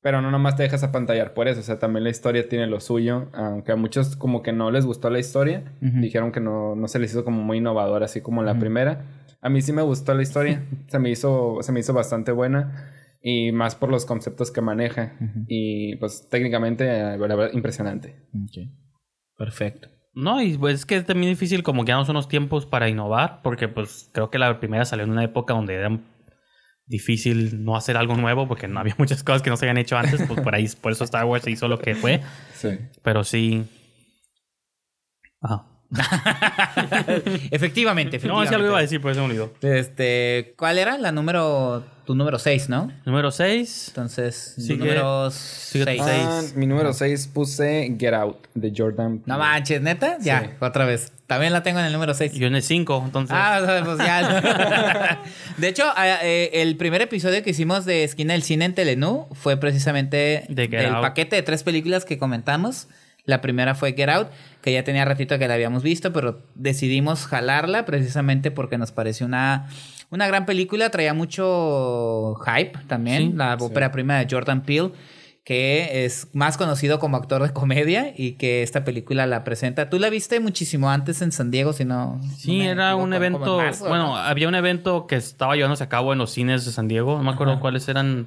[0.00, 2.78] Pero no nomás te dejas apantallar por eso, o sea, también la historia tiene lo
[2.80, 6.86] suyo, aunque a muchos como que no les gustó la historia, dijeron que no, no
[6.86, 9.04] se les hizo como muy innovador, así como la primera.
[9.40, 12.92] A mí sí me gustó la historia, se me hizo, se me hizo bastante buena
[13.20, 15.16] y más por los conceptos que maneja
[15.48, 18.14] y pues técnicamente, eh, la verdad, impresionante.
[19.36, 19.88] Perfecto.
[20.14, 22.66] No, y pues es que es también difícil como que ya no son los tiempos
[22.66, 25.76] para innovar, porque pues creo que la primera salió en una época donde
[26.88, 29.96] difícil no hacer algo nuevo, porque no había muchas cosas que no se habían hecho
[29.96, 32.22] antes, pues por ahí, por eso Star Wars hizo lo que fue,
[32.54, 32.70] Sí.
[33.02, 33.64] pero sí...
[35.40, 35.66] Ajá.
[37.50, 38.18] Efectivamente, efectivamente.
[38.28, 39.52] No, si algo iba a decir, pues se me olvidó.
[39.62, 42.90] Este, ¿cuál era la número, tu número 6, no?
[43.04, 43.88] Número 6.
[43.88, 46.02] Entonces, Sigue- número sigue tu 6.
[46.04, 46.24] seis.
[46.26, 49.22] Ah, mi número 6 puse Get Out de Jordan.
[49.26, 50.18] No manches, ¿neta?
[50.20, 50.46] Ya, Sí.
[50.60, 51.12] otra vez.
[51.26, 52.32] También la tengo en el número 6.
[52.34, 53.36] Yo en el 5, entonces...
[53.38, 55.20] Ah, pues ya.
[55.58, 55.84] de hecho,
[56.22, 61.02] eh, el primer episodio que hicimos de Esquina del Cine en Telenú fue precisamente Out.
[61.02, 62.88] paquete de tres películas que comentamos.
[63.28, 64.28] La primera fue Get Out,
[64.62, 69.26] que ya tenía ratito que la habíamos visto, pero decidimos jalarla precisamente porque nos pareció
[69.26, 69.68] una,
[70.08, 70.88] una gran película.
[70.90, 74.92] Traía mucho hype también, Sí, la ópera prima de Jordan Peele
[75.44, 79.88] que es más conocido como actor de comedia y que esta película la presenta.
[79.88, 82.20] Tú la viste muchísimo antes en San Diego, si no.
[82.36, 83.56] Sí, no era equivoco, un evento.
[83.56, 84.16] marzo, bueno, ¿no?
[84.18, 87.16] había un evento que estaba llevándose a cabo en los cines de San Diego.
[87.16, 87.62] No me acuerdo Ajá.
[87.62, 88.26] cuáles eran.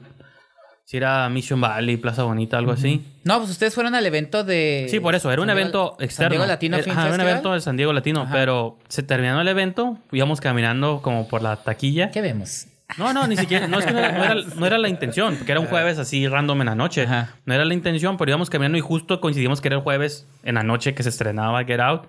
[0.92, 3.02] Si era Mission Valley, Plaza Bonita, algo así.
[3.24, 4.88] No, pues ustedes fueron al evento de.
[4.90, 6.30] Sí, por eso, era un San Diego- evento San externo.
[6.32, 8.34] Diego Latino ajá, era un evento de San Diego Latino, Ajá.
[8.34, 12.12] pero se terminó el evento, íbamos caminando como por la taquilla.
[12.12, 12.68] ¿Qué vemos?
[12.98, 15.38] No, no, ni siquiera, no es que no era, no era- no era la intención,
[15.38, 17.04] porque era un jueves así random en la noche.
[17.04, 17.36] Ajá.
[17.46, 20.56] No era la intención, pero íbamos caminando y justo coincidimos que era el jueves en
[20.56, 22.02] la noche que se estrenaba Get Out.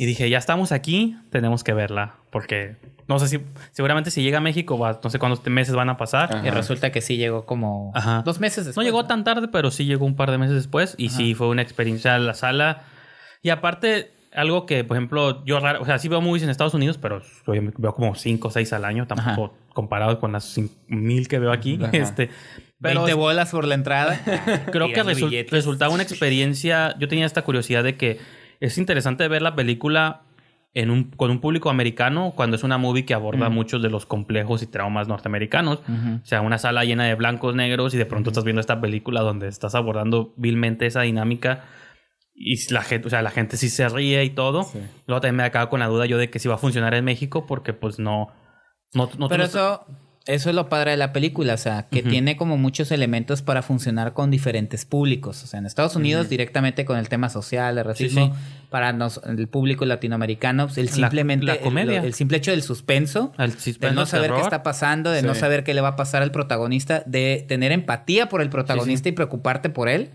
[0.00, 2.76] Y dije, ya estamos aquí, tenemos que verla, porque
[3.06, 3.40] no sé si,
[3.72, 6.34] seguramente si llega a México, va- no sé cuántos meses van a pasar.
[6.36, 6.46] Ajá.
[6.46, 8.22] Y resulta que sí llegó como Ajá.
[8.24, 8.86] dos meses No después.
[8.86, 10.94] llegó tan tarde, pero sí llegó un par de meses después.
[10.96, 12.82] Y sí, fue una experiencia en la sala.
[13.42, 16.72] Y aparte, algo que, por ejemplo, yo raro, o sea, sí veo movies en Estados
[16.72, 21.38] Unidos, pero veo como 5 o 6 al año, tampoco comparado con las mil que
[21.38, 21.78] veo aquí.
[21.82, 21.90] Ajá.
[21.92, 22.30] Este,
[22.80, 24.18] pero 20 bolas por la entrada.
[24.72, 25.52] creo que resul- billetes.
[25.52, 26.96] resultaba una experiencia.
[26.98, 28.18] Yo tenía esta curiosidad de que
[28.60, 30.22] es interesante ver la película
[30.72, 34.06] en un, con un público americano cuando es una movie que aborda muchos de los
[34.06, 35.80] complejos y traumas norteamericanos.
[35.80, 36.20] Ujú.
[36.22, 39.22] O sea, una sala llena de blancos, negros y de pronto estás viendo esta película
[39.22, 41.64] donde estás abordando vilmente esa dinámica
[42.34, 44.62] y la gente, o sea, la gente sí se ríe y todo.
[44.62, 44.78] Sí.
[45.06, 47.04] Luego también me acaba con la duda yo de que si va a funcionar en
[47.04, 48.28] México porque pues no...
[48.94, 49.84] no, no Pero no-
[50.26, 53.62] eso, es lo padre de la película, o sea, que tiene como muchos elementos para
[53.62, 55.42] funcionar con diferentes públicos.
[55.42, 58.40] O sea, en Estados Unidos directamente con el tema social, el racismo, sí.
[58.68, 62.02] para nos- el público latinoamericano, pues, el simplemente la el- comedia.
[62.04, 65.64] El, simple hecho del suspenso, El de no saber qué está pasando, de no saber
[65.64, 69.70] qué le va a pasar al protagonista, de tener empatía por el protagonista y preocuparte
[69.70, 70.10] por él.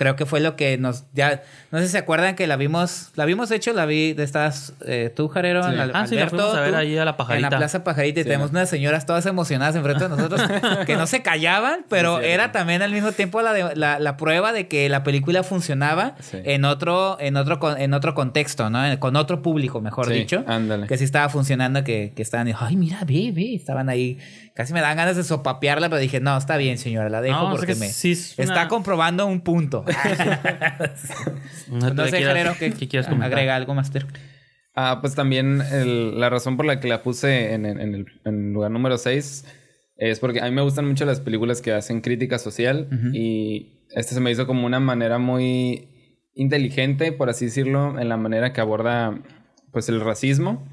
[0.00, 3.10] Creo que fue lo que nos ya no sé si se acuerdan que la vimos,
[3.16, 5.74] la vimos hecho, la vi de estas eh, tú Jarero, Sí.
[5.76, 7.46] la- Ah, sí, la fuimos a ver tú, ahí a la Pajarita.
[7.48, 10.40] En la Plaza Pajarita y Sí, tenemos unas señoras todas emocionadas enfrente de nosotros
[10.86, 14.54] que no se callaban, pero era también al mismo tiempo la, de- la, la prueba
[14.54, 18.82] de que la película funcionaba en otro en otro en otro contexto, ¿no?
[18.86, 20.44] En- con otro público, mejor dicho.
[20.46, 20.86] ándale.
[20.86, 24.18] Que sí estaba funcionando, que, que estaban, ay, mira, ve, ve, estaban ahí.
[24.54, 27.50] Casi me dan ganas de sopapearla, pero dije, no, está bien, señora, la dejo No,
[27.50, 29.84] porque que me sí es una- está comprobando un punto.
[31.68, 33.32] No, no sé, quieras- ¿qué, ¿qué quieres comentar?
[33.32, 34.06] agrega algo, Master?
[34.74, 38.06] Ah, pues también el- la razón por la que la puse en, en- en el,
[38.24, 39.44] en lugar número 6
[39.96, 44.14] es porque a mí me gustan mucho las películas que hacen crítica social y este
[44.14, 45.88] se me hizo como una manera muy
[46.34, 49.18] inteligente, por así decirlo, en la manera que aborda
[49.72, 50.66] pues el racismo.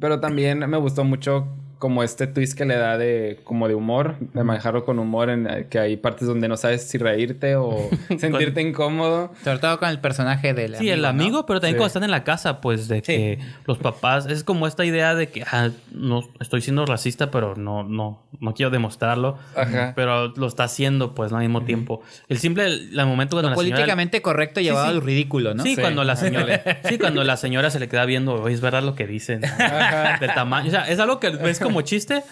[0.00, 4.16] Pero también me gustó mucho como este twist que le da de como de humor,
[4.20, 7.90] de manejarlo con humor, en eh, que hay partes donde no sabes si reírte o
[8.18, 9.30] sentirte incómodo.
[9.44, 11.08] Sobre todo con el personaje del Sí, el ¿no?
[11.08, 11.78] amigo, pero también Sí.
[11.78, 13.02] cuando están en la casa, pues de Sí.
[13.02, 17.54] que los papás, es como esta idea de que ah, no estoy siendo racista, pero
[17.56, 19.36] no, no, no quiero demostrarlo.
[19.54, 19.92] Ajá.
[19.94, 21.36] Pero lo está haciendo, pues, ¿no?
[21.38, 22.00] al mismo tiempo.
[22.28, 23.74] El simple, el, el momento cuando la señora.
[23.76, 24.92] Políticamente correcto llevado sí.
[24.92, 25.62] al ridículo, ¿no?
[25.62, 25.80] Sí, Sí.
[25.80, 28.94] cuando la señora, sí, cuando la señora se le queda viendo, oye, es verdad lo
[28.94, 29.44] que dicen.
[29.44, 30.18] Ajá.
[30.20, 30.68] Del tamaño.
[30.68, 32.22] O sea, es algo que ves como chiste,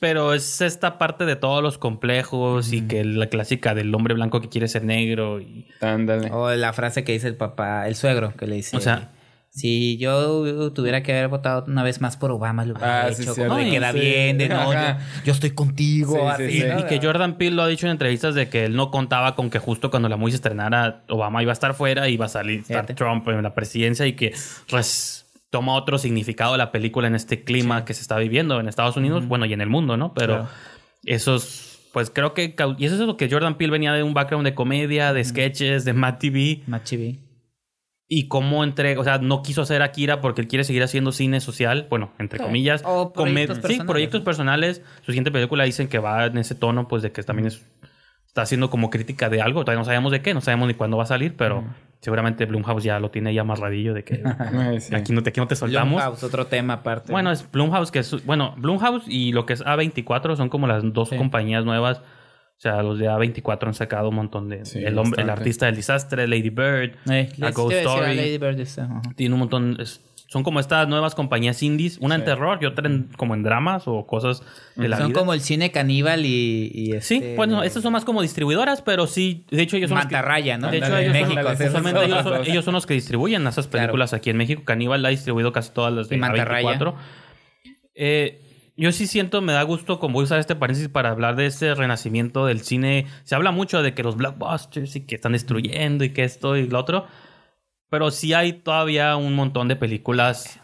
[0.00, 4.40] pero es esta parte de todos los complejos y que la clásica del hombre blanco
[4.40, 6.30] que quiere ser negro y Ándale.
[6.32, 8.76] O la frase que dice el papá, el suegro, que le dice...
[8.76, 9.12] O sea-
[9.50, 13.34] Si yo tuviera que haber votado una vez más por Obama, lo hubiera Ah, hecho.
[13.34, 13.70] sí, como de sí.
[13.70, 14.72] queda bien, de no,
[15.24, 16.12] yo, estoy contigo.
[16.12, 16.66] Sí, sí, así, sí.
[16.68, 16.80] ¿no?
[16.80, 19.48] Y que Jordan Peele lo ha dicho en entrevistas de que él no contaba con
[19.50, 22.28] que justo cuando la movie se estrenara Obama iba a estar fuera y iba a
[22.28, 22.86] salir estar.
[22.94, 24.32] Trump en la presidencia y que
[24.68, 28.96] res- toma otro significado la película en este clima que se está viviendo en Estados
[28.96, 30.12] Unidos, bueno, y en el mundo, ¿no?
[30.14, 30.48] Pero Claro.
[31.04, 32.54] esos, pues creo que...
[32.78, 35.84] Y eso es lo que Jordan Peele venía de un background de comedia, de sketches,
[35.84, 37.18] de Mad TV Más chibi.
[38.06, 41.40] y cómo entrega, o sea, no quiso hacer Akira porque él quiere seguir haciendo cine
[41.40, 42.44] social, bueno, entre Sí.
[42.44, 42.82] comillas.
[42.84, 44.82] O proyectos sí, proyectos personales.
[45.00, 47.62] Su siguiente película dicen que va en ese tono, pues de que también es,
[48.28, 49.64] está haciendo como crítica de algo.
[49.64, 51.64] Todavía no sabemos de qué, no sabemos ni cuándo va a salir, pero
[52.00, 54.22] seguramente Blumhouse ya lo tiene ya amarradillo de que
[54.80, 54.94] sí.
[54.94, 55.94] aquí, no te, aquí no te soltamos.
[56.02, 57.10] Blumhouse, otro tema aparte.
[57.10, 60.82] Bueno, es Blumhouse, que es, bueno, Blumhouse y lo que es A24 son como las
[60.92, 61.16] dos Sí.
[61.16, 61.98] compañías nuevas.
[61.98, 64.64] O sea, los de A24 han sacado un montón de...
[64.64, 68.16] Sí, el, hombre, el artista del desastre, Lady Bird, Eh, A Ghost iba a Story.
[68.16, 69.00] Lady Bird ajá.
[69.14, 69.76] Tiene un montón.
[69.80, 73.42] es- son como estas nuevas compañías indies, una en terror y otra en- como en
[73.42, 74.42] dramas o cosas
[74.76, 75.18] de la Son vida.
[75.18, 79.06] como el cine caníbal y, y Sí, este, bueno, estas son más como distribuidoras, pero
[79.06, 80.70] sí, de hecho ellos son los que- Mantarraya, ¿no?
[80.70, 83.66] De hecho, ellos, México, son, usualmente ellos, son- son, ellos son los que distribuyen esas
[83.68, 83.86] Claro.
[83.86, 84.62] películas aquí en México.
[84.64, 86.68] Caníbal ha distribuido casi todas las de Y Mantarraya.
[86.78, 86.94] A24.
[87.94, 88.40] Eh,
[88.76, 91.46] yo sí siento, me da gusto, como voy a usar este paréntesis para hablar de
[91.46, 93.06] este renacimiento del cine.
[93.24, 96.68] Se habla mucho de que los blockbusters y que están destruyendo y que esto y
[96.68, 97.06] lo otro.
[97.90, 100.60] Pero sí hay todavía un montón de películas.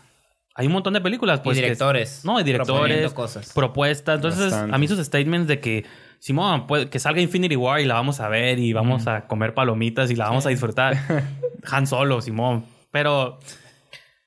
[0.56, 1.56] Hay un montón de películas, pues.
[1.56, 2.24] y que- directores.
[2.24, 3.52] no, hay directores, cosas.
[3.54, 4.16] propuestas.
[4.16, 4.74] Entonces, Bastante.
[4.74, 5.84] a mí sus statements de que,
[6.20, 9.52] Simón, pues, que salga Infinity War y la vamos a ver y vamos a comer
[9.54, 10.96] palomitas y la vamos a disfrutar.
[11.70, 12.64] Han Solo, Simón.
[12.92, 13.38] Pero,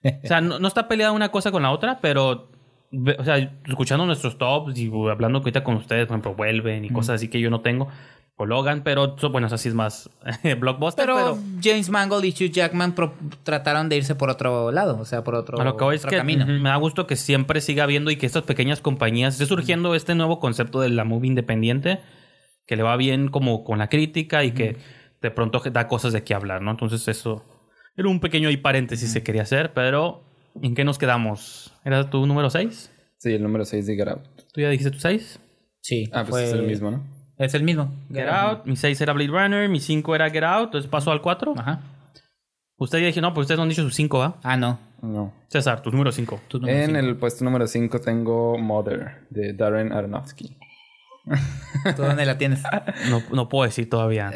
[0.03, 2.51] o sea, no, no está peleada una cosa con la otra, pero,
[3.17, 7.15] o sea, escuchando nuestros tops y hablando ahorita con ustedes, por ejemplo, vuelven y cosas
[7.15, 7.87] así que yo no tengo,
[8.39, 10.09] o Logan, pero, bueno, eso sí es más
[10.59, 14.99] blockbuster, Pero, pero, James Mangold y Hugh Jackman pro- trataron de irse por otro lado,
[14.99, 16.45] o sea, por otro, A lo que voy es otro que camino.
[16.45, 20.13] me da gusto que siempre siga habiendo y que estas pequeñas compañías esté surgiendo este
[20.13, 21.99] nuevo concepto de la movie independiente
[22.67, 24.77] que le va bien como con la crítica y que
[25.21, 26.69] de pronto da cosas de qué hablar, ¿no?
[26.71, 27.43] Entonces eso
[27.95, 30.21] era un pequeño ahí paréntesis que quería hacer, pero
[30.61, 31.73] ¿en qué nos quedamos?
[31.83, 32.91] ¿Era tu número 6?
[33.17, 34.21] Sí, el número 6 de Get Out.
[34.53, 35.39] ¿Tú ya dijiste tu 6?
[35.81, 37.03] Sí, Ah, pues fue- es el mismo, ¿no?
[37.37, 37.93] Es el mismo.
[38.11, 38.65] Get Out.
[38.65, 41.53] Mi 6 era Blade Runner, mi 5 era Get Out, entonces pasó al 4.
[41.57, 41.81] Ajá.
[42.77, 44.37] Usted ya dije, no, pues ustedes no han dicho su 5, ¿ah?
[44.43, 44.79] Ah, no.
[45.01, 45.33] No.
[45.47, 46.41] César, tu número 5.
[46.47, 46.99] Tu número En cinco.
[46.99, 50.57] el puesto número 5 tengo Mother de Darren Aronofsky.
[51.95, 52.63] ¿Tú dónde la tienes?
[53.09, 54.31] No, no puedo decir todavía.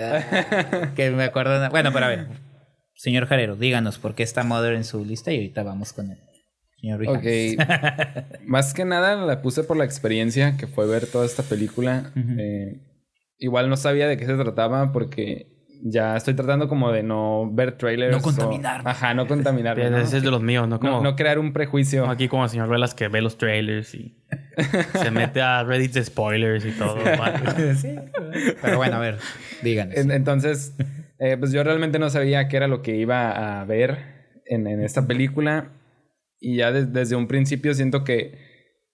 [0.95, 1.59] que me acuerdo.
[1.59, 2.27] de- Bueno, pero a ver.
[2.95, 6.19] Señor Jarero, díganos por qué está Mother en su lista y ahorita vamos con el
[6.79, 7.19] señor Rihanna.
[7.19, 8.41] Ok.
[8.45, 12.11] Más que nada la puse por la experiencia que fue ver toda esta película.
[12.15, 12.79] Eh,
[13.41, 15.47] igual no sabía de qué se trataba porque
[15.83, 18.11] ya estoy tratando como de no ver trailers.
[18.11, 18.89] No o- contaminarme.
[18.89, 19.89] Ajá, no contaminarme.
[19.89, 19.97] ¿no?
[19.97, 20.79] Ese es de los míos, ¿no?
[20.79, 22.01] Como, No, no crear un prejuicio.
[22.01, 24.15] como aquí como el señor Velas que ve los trailers y
[25.01, 26.97] se mete a Reddit de spoilers y todo.
[27.77, 27.95] Sí,
[28.61, 29.17] pero bueno, a ver,
[29.63, 29.95] díganos.
[29.97, 30.75] En- Entonces,
[31.19, 34.83] eh, pues yo realmente no sabía qué era lo que iba a ver en, en
[34.83, 35.69] esta película.
[36.39, 38.37] Y ya des- desde un principio siento que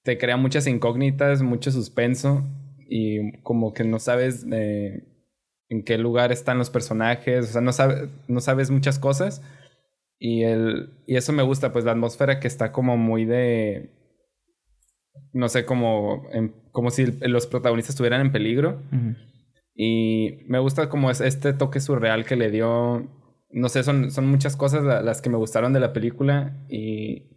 [0.04, 2.46] te crea muchas incógnitas, mucho suspenso.
[2.90, 5.04] Y como que no sabes eh,
[5.70, 7.50] en qué lugar están los personajes.
[7.50, 9.42] O sea, no, sabe- no sabes muchas cosas.
[10.20, 13.92] Y, el, y eso me gusta, pues la atmósfera que está como muy de...
[15.34, 18.82] No sé, como, en- como si los protagonistas estuvieran en peligro.
[18.92, 19.16] Ujú.
[19.76, 23.08] Y me gusta como es este toque surreal que le dio.
[23.52, 26.66] No sé, son, son muchas cosas la- las que me gustaron de la película.
[26.70, 27.30] Y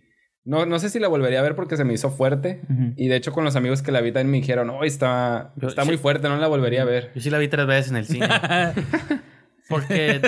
[0.45, 2.61] no, no sé si la volvería a ver porque se me hizo fuerte.
[2.97, 5.69] Y de hecho, con los amigos que la vi también me dijeron, oh, está, Yo-
[5.69, 5.89] está sí.
[5.89, 7.11] muy fuerte, no la volvería a ver.
[7.15, 8.27] Yo sí la vi tres veces en el cine.
[9.69, 10.21] Porque.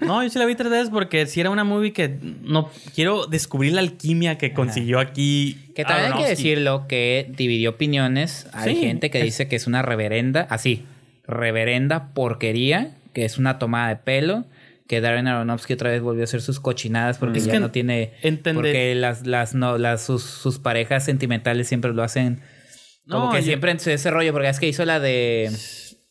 [0.00, 2.70] No, yo sí la vi tres veces porque si era una movie que no.
[2.94, 5.70] Quiero descubrir la alquimia que consiguió aquí.
[5.74, 8.48] Que también hay que decirlo que dividió opiniones.
[8.54, 8.80] Hay Sí.
[8.80, 10.86] gente que dice que es una reverenda, así,
[11.26, 14.44] reverenda porquería, que es una tomada de pelo,
[14.88, 17.70] que Darren Aronofsky otra vez volvió a hacer sus cochinadas porque Es ya que no
[17.70, 18.12] tiene...
[18.22, 22.40] entender- Porque las, las, no, las, sus, sus parejas sentimentales siempre lo hacen...
[23.08, 25.50] Como No, que siempre en ese rollo, porque es que hizo la de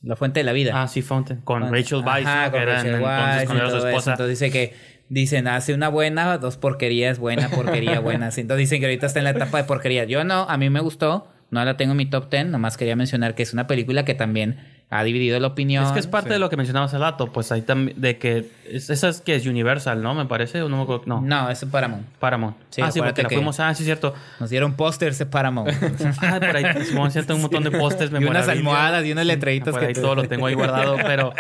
[0.01, 0.71] La Fuente de la Vida.
[0.81, 1.41] Ah, sí, Fountain.
[1.41, 3.87] Con Con- Rachel Weisz, con Rachel entonces y era su eso.
[3.89, 4.11] esposa.
[4.11, 4.73] Entonces dice que
[5.09, 8.25] dicen, hace una buena, dos porquerías, buena, porquería, buena.
[8.27, 10.05] Entonces dicen que ahorita está en la etapa de porquería.
[10.05, 12.95] Yo no, a mí me gustó, no la tengo en mi top 10, nomás quería
[12.95, 14.57] mencionar que es una película que también
[14.99, 15.83] ha dividido la opinión.
[15.85, 18.49] Es que es parte de lo que mencionaba hace rato, pues ahí también, de que
[18.69, 20.13] es- esa es que es Universal, ¿no?
[20.15, 22.05] Me parece, o no me acuerdo, no, No, es Paramount.
[22.19, 22.55] Paramount.
[22.69, 24.13] Sí, ah, sí, porque la fuimos, ah, sí, cierto.
[24.39, 25.69] Nos dieron pósters de Paramount.
[26.21, 26.65] Ah, por ahí,
[27.11, 30.15] cierto, un montón de postes y unas almohadas y unos letreritos Por que ahí todo
[30.15, 31.33] lo tengo ahí guardado, pero...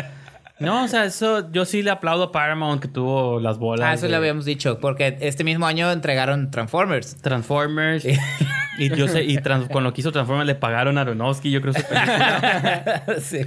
[0.59, 3.85] No, o sea, eso yo sí le aplaudo a Paramount que tuvo las bolas.
[3.87, 7.17] Ah, eso de lo habíamos dicho, porque este mismo año entregaron Transformers.
[7.21, 8.05] Transformers.
[8.77, 11.61] y yo sé, y trans- con lo que hizo Transformers le pagaron a Aronofsky, yo
[11.61, 13.03] creo su película.
[13.21, 13.39] sí.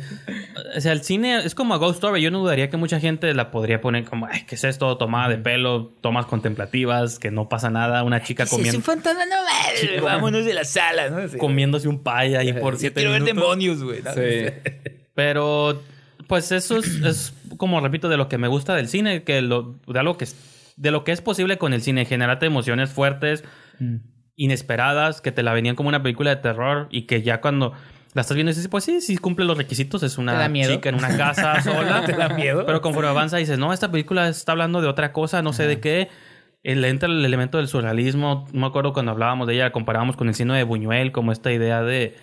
[0.76, 2.20] O sea, el cine es como a Ghost Story.
[2.20, 4.94] Yo no dudaría que mucha gente la podría poner como, ay, ¿qué es esto?
[4.98, 8.02] Tomada de pelo, tomas contemplativas, que no pasa nada.
[8.02, 11.26] Una chica Si es comiendo, un fantasma, no vale, vámonos de la sala, ¿no?
[11.26, 11.38] Sí.
[11.38, 13.42] comiéndose un paya ahí por siete quiero ver minutos.
[13.42, 14.02] demonios, güey.
[14.02, 14.12] ¿no?
[14.12, 14.52] Sí.
[15.14, 15.82] Pero,
[16.28, 19.80] pues eso es, es como repito, de lo que me gusta del cine, que lo,
[19.86, 20.36] de algo que es,
[20.76, 23.42] de lo que es posible con el cine, generarte emociones fuertes,
[23.80, 23.96] Mm.
[24.34, 27.72] inesperadas, que te la venían como una película de terror y que ya cuando
[28.14, 30.96] la estás viendo dices, pues sí, sí cumple los requisitos, es ¿Te una chica en
[30.96, 32.04] una casa sola.
[32.04, 32.64] ¿Te da miedo?
[32.66, 35.80] Pero conforme avanza dices, no, esta película está hablando de otra cosa, no sé de
[35.80, 36.08] qué.
[36.64, 38.48] El, entra el elemento del surrealismo.
[38.52, 41.30] No me acuerdo cuando hablábamos de ella, la comparábamos con el cine de Buñuel, como
[41.30, 42.16] esta idea de...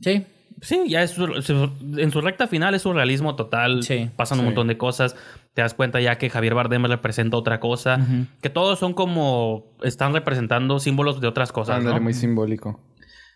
[0.00, 0.24] Sí.
[0.62, 3.82] Sí, ya es su- en su recta final es surrealismo total.
[3.82, 5.16] Sí, Pasan un montón de cosas.
[5.54, 7.98] Te das cuenta ya que Javier Bardem representa otra cosa.
[8.42, 9.72] Que todos son como...
[9.82, 12.02] Están representando símbolos de otras cosas, Ándale, ¿no?
[12.02, 12.78] muy simbólico.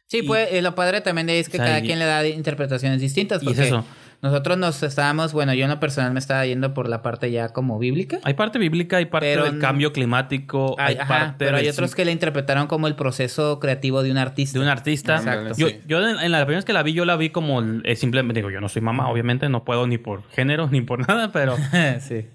[0.06, 2.26] Sí, pues eh, lo padre también es que O sea, cada y- quien le da
[2.26, 3.42] interpretaciones distintas.
[3.42, 3.84] Y es eso.
[4.24, 7.50] Nosotros nos estábamos, bueno, yo en lo personal me estaba yendo por la parte ya
[7.50, 8.20] como bíblica.
[8.22, 11.68] Hay parte bíblica, hay parte Pero del cambio climático, hay Ay, ajá, parte pero hay
[11.68, 14.58] otros que la interpretaron como el proceso creativo de un artista.
[14.58, 15.16] de un artista.
[15.16, 15.54] Exacto.
[15.58, 17.96] Yo, yo en, en la primera vez que la vi, yo la vi como eh,
[17.96, 21.30] simplemente, digo, yo no soy mamá, obviamente, no puedo ni por género ni por nada,
[21.30, 21.56] pero
[22.00, 22.26] sí.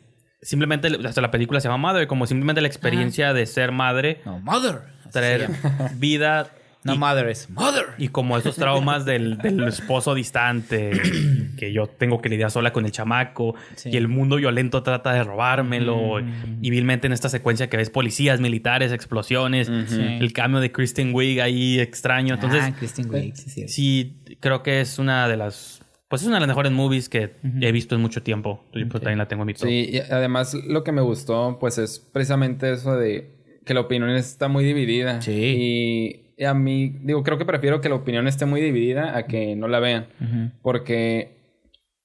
[0.43, 4.39] simplemente, hasta la película se llama Mother, como simplemente la experiencia de ser madre, No,
[4.41, 4.81] mother.
[5.11, 5.49] Traer
[5.95, 6.51] vida
[6.83, 7.87] No, y, mother es mother.
[7.97, 10.91] y como esos traumas del, del esposo distante,
[11.57, 13.89] que yo tengo que lidiar sola con el chamaco, Sí.
[13.91, 16.21] y el mundo violento trata de robármelo,
[16.61, 21.41] y vilmente en esta secuencia que ves policías, militares, explosiones, el cambio de Kristen Wiig
[21.41, 22.61] ahí extraño, entonces...
[22.63, 23.67] ah, Kristen Wiig, sí, sí.
[23.67, 25.81] Sí, creo que es una de las.
[26.07, 28.63] Pues es una de las mejores movies que he visto en mucho tiempo.
[28.73, 29.67] Yo pues, también la tengo en mi top.
[29.67, 33.35] Sí, y además lo que me gustó, pues es precisamente eso de
[33.65, 35.21] que la opinión está muy dividida.
[35.21, 35.31] Sí.
[35.33, 39.55] Y a mí, digo, creo que prefiero que la opinión esté muy dividida a que
[39.55, 40.07] no la vean.
[40.61, 41.37] Porque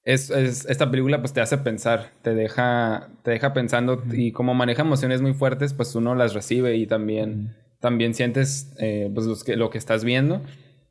[0.03, 4.53] es, es- esta película pues te hace pensar, te deja, te deja pensando y como
[4.53, 9.43] maneja emociones muy fuertes, pues uno las recibe y también, también sientes eh, pues los
[9.43, 10.41] que, lo que estás viendo.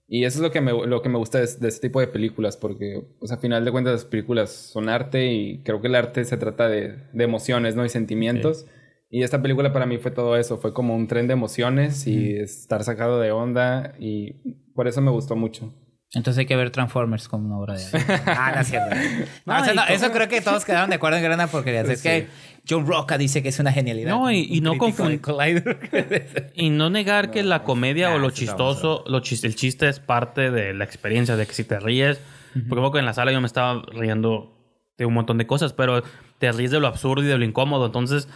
[0.07, 2.07] Y eso es lo que me, lo que me gusta de, de este tipo de
[2.07, 5.95] películas, porque pues a final de cuentas las películas son arte y creo que el
[5.95, 7.85] arte se trata de, de emociones, ¿no?
[7.85, 8.67] Y sentimientos.
[9.11, 12.37] Y esta película para mí fue todo eso, fue como un tren de emociones y
[12.37, 14.33] estar sacado de onda y
[14.75, 15.73] por eso me gustó mucho.
[16.15, 18.23] Entonces hay que ver Transformers como una obra de arte.
[18.27, 18.97] ah, no es cierto.
[19.47, 21.81] No, No, no, eso creo que todos quedaron de acuerdo en que era una porquería.
[21.83, 22.29] Es que
[22.69, 24.11] John Rocca dice que es una genialidad.
[24.11, 26.51] No, y- y no crítico de confund- Collider.
[26.55, 30.51] Y no negar que la comedia o lo chistoso, lo chis- el chiste es parte
[30.53, 32.21] de la experiencia, de que si te ríes.
[32.69, 34.57] Porque poco en la sala yo me estaba riendo
[34.97, 36.05] de un montón de cosas, pero
[36.39, 37.87] te ríes de lo absurdo y de lo incómodo.
[37.87, 38.29] Entonces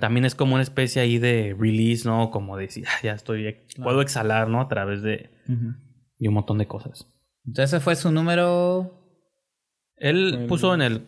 [0.00, 2.30] también es como una especie ahí de release, ¿no?
[2.30, 4.60] Como decir, "Ah, ya estoy, puedo exhalar, ¿no?
[4.60, 7.06] A través de, de un montón de cosas.
[7.46, 8.92] Entonces ese fue su número.
[9.96, 11.02] Él puso en el.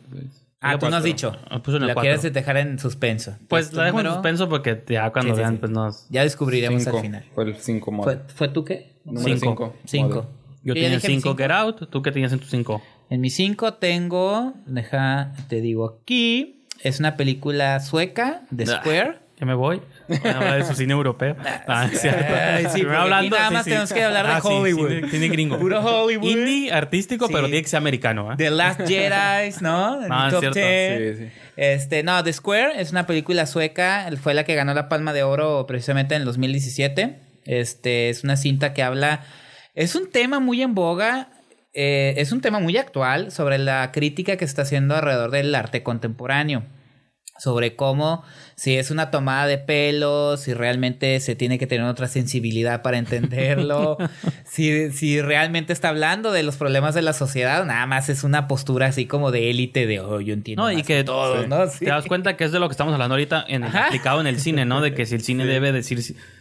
[0.60, 1.06] Ah, tú no has cuatro.
[1.06, 1.32] dicho.
[1.50, 2.00] Ah, Puso en el Lo 4.
[2.16, 3.36] quieres dejar en suspenso.
[3.48, 5.58] Pues la dejo en suspenso porque ya cuando Sí, sí, vean, sí.
[5.60, 6.08] pues nos.
[6.10, 6.96] Ya descubriremos Cinco.
[6.96, 7.24] al final.
[7.34, 9.00] Fue el 5 ¿Fue, ¿Fue tú qué?
[9.04, 9.74] Número Cinco.
[9.74, 9.76] 5.
[9.84, 10.26] Cinco.
[10.64, 11.36] Yo ya tenía dije mi 5 cinco.
[11.36, 11.90] Get Out.
[11.90, 12.82] ¿Tú qué tenías en tu 5?
[13.10, 18.80] En mi 5 tengo, deja, te digo aquí, es una película sueca de Ah.
[18.80, 19.18] Square.
[19.40, 19.80] Ya me voy.
[20.08, 21.36] Voy a hablar de su cine europeo.
[21.68, 22.08] Ah, sí,
[22.82, 24.88] porque aquí nada más tenemos que hablar de Ah, sí, Hollywood.
[24.88, 25.58] cine, cine gringo.
[25.58, 26.28] Puro Hollywood.
[26.28, 27.32] Indie, artístico, Sí.
[27.32, 28.32] pero tiene que ser americano.
[28.32, 28.34] ¿eh?
[28.36, 30.00] The Last Jedi, ¿no?
[30.10, 30.58] Ah, mi es top cierto.
[30.58, 31.18] 10.
[31.18, 31.30] Sí, sí.
[31.56, 35.22] Este, no, The Square es una película sueca, fue la que ganó la Palma de
[35.22, 37.20] Oro precisamente en el 2017.
[37.44, 39.24] Este, es una cinta que habla,
[39.74, 41.28] es un tema muy en boga,
[41.72, 45.54] eh, es un tema muy actual sobre la crítica que se está haciendo alrededor del
[45.54, 46.64] arte contemporáneo.
[47.38, 48.24] Sobre cómo,
[48.56, 52.98] si es una tomada de pelo, si realmente se tiene que tener otra sensibilidad para
[52.98, 53.96] entenderlo,
[54.44, 58.48] si, si realmente está hablando de los problemas de la sociedad, nada más es una
[58.48, 60.64] postura así como de élite de, oh, yo entiendo.
[60.64, 61.48] No, y más que todos, sí.
[61.48, 61.66] ¿no?
[61.68, 61.84] Sí.
[61.84, 63.86] te das cuenta que es de lo que estamos hablando ahorita en, Ajá.
[63.86, 64.80] aplicado en el cine, ¿no?
[64.80, 66.00] De que si el cine debe decir,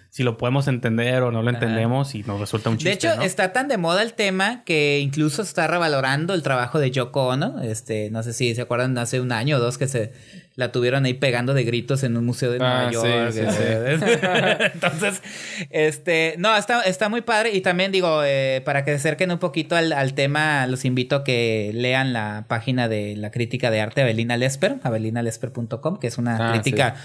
[0.10, 2.90] si lo podemos entender o no lo entendemos y nos resulta un chiste.
[2.90, 3.22] De hecho, ¿no?
[3.24, 7.62] está tan de moda el tema que incluso está revalorando el trabajo de Yoko Ono.
[7.62, 10.14] Este, no sé si se acuerdan hace un año o dos que se
[10.56, 13.52] la tuvieron ahí pegando de gritos en un museo de Ah, Nueva sí, York.
[13.52, 14.66] sí, este.
[14.74, 15.22] Entonces,
[15.70, 17.52] este, no, está, está muy padre.
[17.54, 21.18] Y también digo, eh, para que se acerquen un poquito al, al tema, los invito
[21.18, 26.18] a que lean la página de la crítica de arte Avelina Lesper, abelinalesper.com, que es
[26.18, 26.96] una Ah, crítica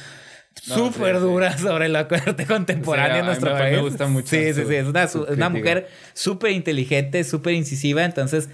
[0.68, 1.26] No, súper sí, sí.
[1.26, 3.80] dura sobre la arte contemporánea en nuestro mí me- país.
[3.80, 4.74] gusta mucho Sí, sí, sí.
[4.74, 8.04] Es una, una mujer súper inteligente, súper incisiva.
[8.04, 8.48] Entonces,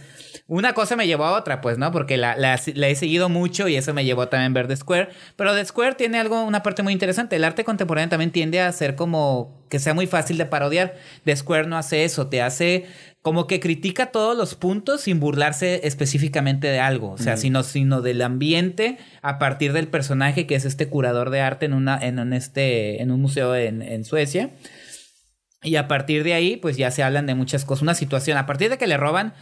[0.47, 1.93] una cosa me llevó a otra, pues, ¿no?
[1.93, 4.77] Porque la, la- la he seguido mucho y eso me llevó también a ver The
[4.77, 5.09] Square.
[5.37, 7.37] Pero The Square tiene algo, una parte muy interesante.
[7.37, 10.97] El arte contemporáneo también tiende a ser como que sea muy fácil de parodiar.
[11.25, 12.87] The Square no hace eso, te hace
[13.21, 18.01] como que critica todos los puntos sin burlarse específicamente de algo, o sea, sino, sino
[18.01, 22.21] del ambiente a partir del personaje que es este curador de arte en, una, en,
[22.21, 24.51] un, este, en un museo en, en Suecia.
[25.63, 27.83] Y a partir de ahí, pues ya se hablan de muchas cosas.
[27.83, 29.35] Una situación, a partir de que le roban,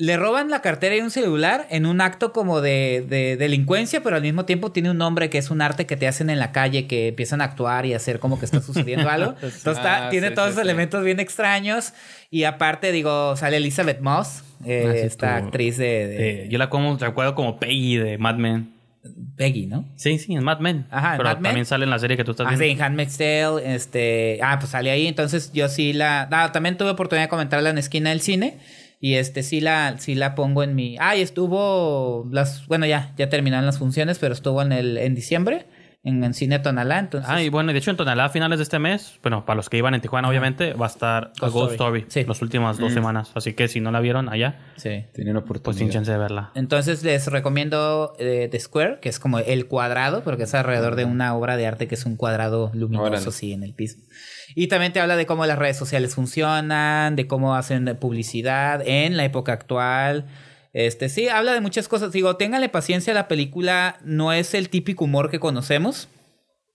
[0.00, 4.14] le roban la cartera y un celular en un acto como de, de delincuencia, pero
[4.14, 6.52] al mismo tiempo tiene un nombre que es un arte que te hacen en la
[6.52, 9.30] calle, que empiezan a actuar y hacer como que está sucediendo algo.
[9.42, 10.68] Entonces está- Ah, tiene sí, todos sí, esos sí.
[10.68, 11.92] elementos bien extraños.
[12.30, 16.58] Y aparte, digo, sale Elizabeth Moss, eh, Ah, esta tú- actriz de, de Eh, yo
[16.58, 18.72] la como, recuerdo como Peggy de Mad Men.
[19.36, 19.84] Peggy, ¿no?
[19.96, 20.86] Sí, sí, en Mad Men.
[20.90, 21.42] Ajá, Pero Mad Men.
[21.44, 22.64] también sale en la serie que tú estás Ah, viendo.
[22.66, 26.76] sí, en Handmaid's Tale, este, ah, pues sale ahí, entonces yo sí la, ah, también
[26.76, 28.58] tuve oportunidad de comentarla en esquina del cine
[29.00, 33.12] y este sí la, sí la pongo en mi, ah, y estuvo las, bueno ya,
[33.16, 35.66] ya terminaron las funciones, pero estuvo en el, en diciembre
[36.04, 37.28] en, en cine Tonalá, entonces.
[37.30, 39.68] Ah, y bueno, de hecho en Tonalá a finales de este mes, bueno, para los
[39.68, 41.98] que iban en Tijuana, obviamente, va a estar Ghost Ghost Story.
[42.02, 42.28] Story, Sí.
[42.28, 43.32] las últimas dos semanas.
[43.34, 45.04] Así que si no la vieron allá, Sí.
[45.12, 45.78] Tienen pues oportunidad.
[45.80, 46.52] sin chance de verla.
[46.54, 51.04] Entonces les recomiendo eh, The Square, que es como el cuadrado, porque es alrededor de
[51.04, 53.30] una obra de arte que es un cuadrado luminoso, Órale.
[53.32, 53.98] sí, en el piso.
[54.58, 59.16] Y también te habla de cómo las redes sociales funcionan, de cómo hacen publicidad en
[59.16, 60.26] la época actual.
[60.72, 62.10] Este, sí, habla de muchas cosas.
[62.10, 66.08] Digo, ténganle paciencia, la película no es el típico humor que conocemos.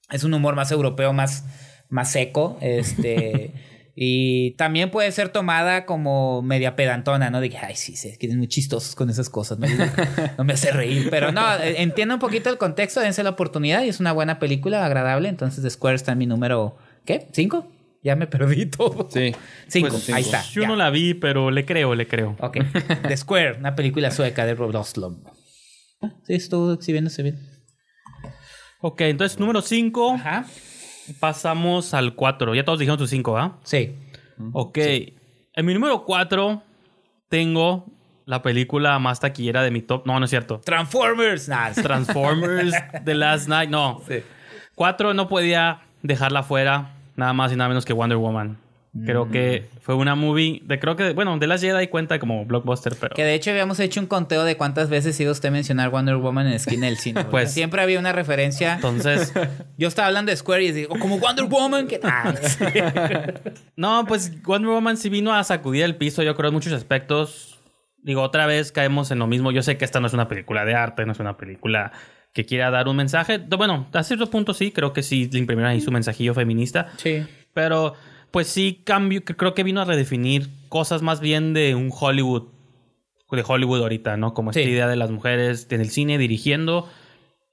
[0.10, 1.44] Es un humor más europeo, más,
[1.90, 2.58] más seco.
[2.62, 3.52] Este.
[3.96, 7.42] Y también puede ser tomada como media pedantona, ¿no?
[7.42, 9.68] De que, ay, sí, se quieren muy chistosos con esas cosas, ¿no?
[10.40, 11.10] No me hace reír.
[11.12, 14.40] Pero no, eh, entiendo un poquito el contexto, dense la oportunidad y es una buena
[14.40, 15.30] película, agradable.
[15.30, 17.28] Entonces, The Square está en mi número, ¿qué?
[17.34, 17.68] ¿Cinco?
[18.04, 19.08] Ya me perdí todo.
[19.10, 19.34] Sí.
[19.68, 20.38] Cinco, Pues, ahí cinco.
[20.38, 20.52] está.
[20.52, 20.68] Yo ya.
[20.68, 22.36] no la vi, pero le creo, le creo.
[22.40, 22.58] Ok.
[23.08, 25.24] The Square, una película sueca de Rob Oslom.
[26.02, 27.40] Ah, Sí, estuvo exhibiéndose bien.
[28.82, 30.46] Ok, entonces número 5, Ajá.
[31.22, 32.54] pasamos al 4.
[32.56, 33.60] Ya todos dijeron sus 5, ¿ah?
[33.64, 33.96] Sí.
[34.52, 34.78] Ok.
[35.56, 36.62] En mi número 4
[37.30, 37.86] tengo
[38.26, 40.06] la película más taquillera de mi top.
[40.06, 40.60] No, no es cierto.
[40.66, 41.48] Transformers.
[41.48, 42.74] Nah, Transformers
[43.06, 43.70] The Last Night.
[43.70, 44.02] No.
[44.08, 44.16] Sí.
[44.76, 46.98] 4 no podía dejarla fuera.
[47.16, 48.58] Nada más y nada menos que Wonder Woman.
[49.06, 49.80] Creo que Mm.
[49.82, 53.24] fue una movie de creo que bueno de las Jedi cuenta como blockbuster pero Que
[53.24, 56.46] de hecho habíamos hecho un conteo de cuántas veces iba usted a mencionar Wonder Woman
[56.46, 57.24] en esquina del cine.
[57.32, 58.76] Pues- siempre había una referencia.
[58.76, 59.34] entonces
[59.80, 61.88] Yo estaba hablando de Square y decía, "Oh, como Wonder Woman.
[61.88, 62.00] Que...
[62.04, 62.66] Ah, sí.
[63.76, 67.60] No, pues Wonder Woman sí vino a sacudir el piso, yo creo, en muchos aspectos.
[68.04, 69.52] Digo, otra vez caemos en lo mismo.
[69.52, 71.94] Yo sé que esta no es una película de arte, no es una película
[72.34, 73.38] que quiera dar un mensaje.
[73.38, 76.92] Bueno, a cierto punto sí, creo que sí le imprimieron ahí su mensajillo feminista.
[76.98, 77.24] Sí.
[77.54, 77.94] Pero,
[78.32, 82.50] pues sí, cambio, creo que vino a redefinir cosas más bien de un Hollywood,
[83.32, 84.34] de Hollywood ahorita, ¿no?
[84.34, 86.90] Como esta idea de las mujeres en el cine dirigiendo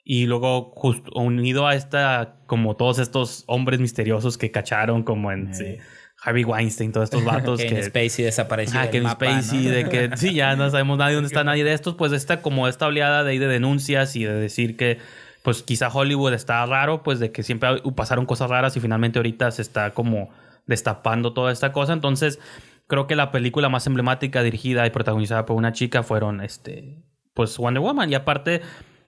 [0.04, 5.54] y luego justo unido a esta, como todos estos hombres misteriosos que cacharon, como en
[5.54, 5.76] sí,
[6.22, 7.82] Harvey Weinstein, todos estos vatos Que que...
[7.82, 8.78] Spacey desapareció.
[8.78, 9.70] Ah, del Kevin mapa, Spacey, ¿no?
[9.70, 12.68] de que sí, ya no sabemos nadie dónde está nadie de estos, pues esta como
[12.68, 14.98] esta oleada de ahí de denuncias y de decir que
[15.42, 19.50] pues quizá Hollywood está raro, pues de que siempre pasaron cosas raras y finalmente ahorita
[19.50, 20.30] se está como
[20.66, 22.38] destapando toda esta cosa, entonces
[22.86, 26.98] creo que la película más emblemática dirigida y protagonizada por una chica fueron este
[27.32, 28.60] pues Wonder Woman y aparte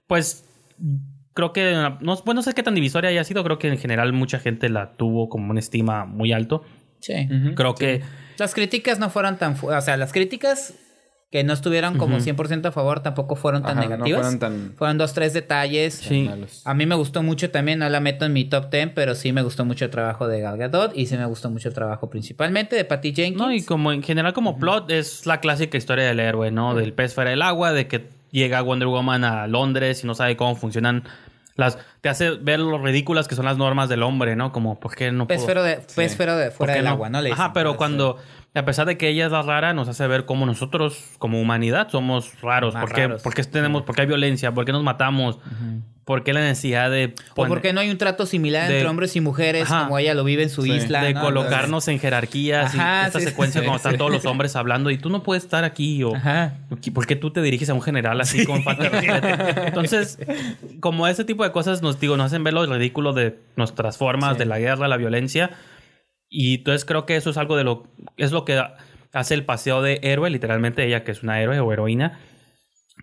[0.07, 0.45] pues
[1.33, 4.13] creo que no, bueno, no sé qué tan divisoria haya sido, creo que en general
[4.13, 6.63] mucha gente la tuvo como una estima muy alto.
[7.03, 7.27] Sí.
[7.55, 8.01] Creo que
[8.37, 9.55] Las críticas no fueron tan...
[9.57, 10.73] fu- O sea, las críticas
[11.31, 14.21] que no estuvieron como 100% a favor tampoco fueron tan Ajá, no negativas.
[14.21, 15.95] fueron tan- Fueron dos, tres detalles.
[15.95, 16.29] Sí.
[16.63, 19.31] A mí me gustó mucho también, no la meto en mi top 10, pero sí
[19.33, 22.07] me gustó mucho el trabajo de Gal Gadot y sí me gustó mucho el trabajo
[22.09, 23.37] principalmente de Patty Jenkins.
[23.41, 26.75] No, y como en general como plot es la clásica historia del héroe, ¿no?
[26.75, 30.37] Del pez fuera del agua, de que llega Wonder Woman a Londres y no sabe
[30.37, 31.03] cómo funcionan
[31.55, 31.77] las...
[32.01, 34.51] Te hace ver lo ridículas que son las normas del hombre, ¿no?
[34.51, 36.89] Como, ¿por qué no pez puedo- fuera de, pez fuera de fuera del no?
[36.91, 37.21] agua, ¿no?
[37.21, 38.17] Le Ajá, pero pues, cuando...
[38.55, 41.87] A pesar de que ella es la rara, nos hace ver cómo nosotros, como humanidad,
[41.89, 42.75] somos raros.
[42.75, 43.23] Más ¿Por qué, raros.
[43.23, 44.51] por qué tenemos, por qué hay violencia?
[44.53, 45.39] ¿Por qué nos matamos?
[46.05, 48.75] ¿Por qué la necesidad de ¿O poner- por qué no hay un trato similar de-
[48.75, 49.83] entre hombres y mujeres Ajá.
[49.85, 50.71] como ella lo vive en su Sí.
[50.73, 51.01] isla?
[51.03, 51.21] de ¿no?
[51.21, 53.87] colocarnos en jerarquías Ajá, y esta sí, secuencia sí, cuando sí.
[53.87, 56.55] están todos los hombres hablando y tú no puedes estar aquí o Ajá.
[56.93, 59.61] ¿por qué tú te diriges a un general así con falta de respeto?
[59.65, 60.17] Entonces,
[60.81, 64.33] como ese tipo de cosas nos digo, nos hacen ver lo ridículo de nuestras formas
[64.33, 64.39] Sí.
[64.39, 65.51] de la guerra, la violencia
[66.29, 68.61] y entonces creo que eso es algo de lo es lo que
[69.13, 72.19] hace el paseo de héroe, literalmente ella que es una héroe o heroína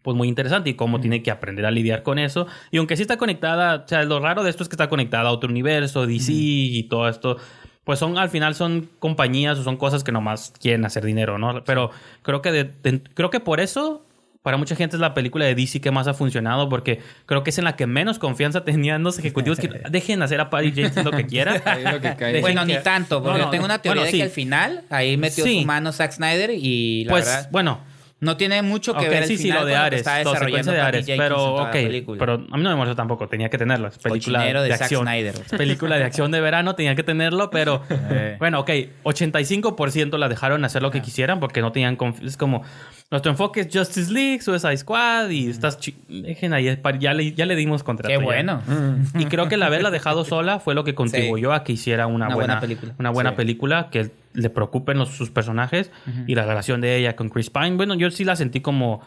[0.02, 2.46] pues muy interesante y cómo tiene que aprender a lidiar con eso.
[2.70, 5.28] Y aunque sí está conectada, o sea, lo raro de esto es que está conectada
[5.28, 7.36] a otro universo, DC y todo esto,
[7.84, 11.64] pues son al final son compañías o son cosas que nomás quieren hacer dinero, ¿no?
[11.64, 11.90] Pero
[12.22, 14.06] creo que de- de- creo que por eso
[14.42, 17.50] para mucha gente es la película de DC que más ha funcionado porque creo que
[17.50, 21.04] es en la que menos confianza tenían los ejecutivos que dejen hacer a Patty Jenkins
[21.04, 21.52] lo que quiera.
[21.92, 24.16] Lo que Bueno, que- ni tanto, porque No, no, tengo una teoría bueno, de sí.
[24.18, 25.60] que al final ahí metió Sí.
[25.60, 27.80] su mano Zack Snyder y la pues verdad bueno,
[28.20, 30.30] no tiene mucho que Ok, ver el sí, sí, final lo de Ares, está la
[30.30, 31.76] desarrollando de Ares, pero ok,
[32.18, 35.02] pero a mí no me molesta tampoco, tenía que tenerlo, es película de, de acción,
[35.06, 35.34] Snyder.
[35.56, 37.82] película de acción de verano, tenía que tenerlo, pero
[38.12, 38.36] Eh.
[38.38, 38.70] bueno, ok,
[39.04, 42.62] 85% la dejaron hacer lo que quisieran porque no tenían es como
[43.10, 47.44] nuestro enfoque es Justice League, Suicide Squad y estás chi- dejen ahí, ya le, ya
[47.44, 48.08] le dimos contrato.
[48.14, 48.24] Qué ya.
[48.24, 48.62] bueno.
[49.18, 52.26] Y creo que el haberla dejado sola fue lo que contribuyó a que hiciera una,
[52.26, 52.94] Una buena, buena película.
[52.98, 53.36] Una buena Sí.
[53.36, 55.90] película que le preocupen los, sus personajes
[56.26, 57.76] y la relación de ella con Chris Pine.
[57.76, 59.00] Bueno, yo sí la sentí como,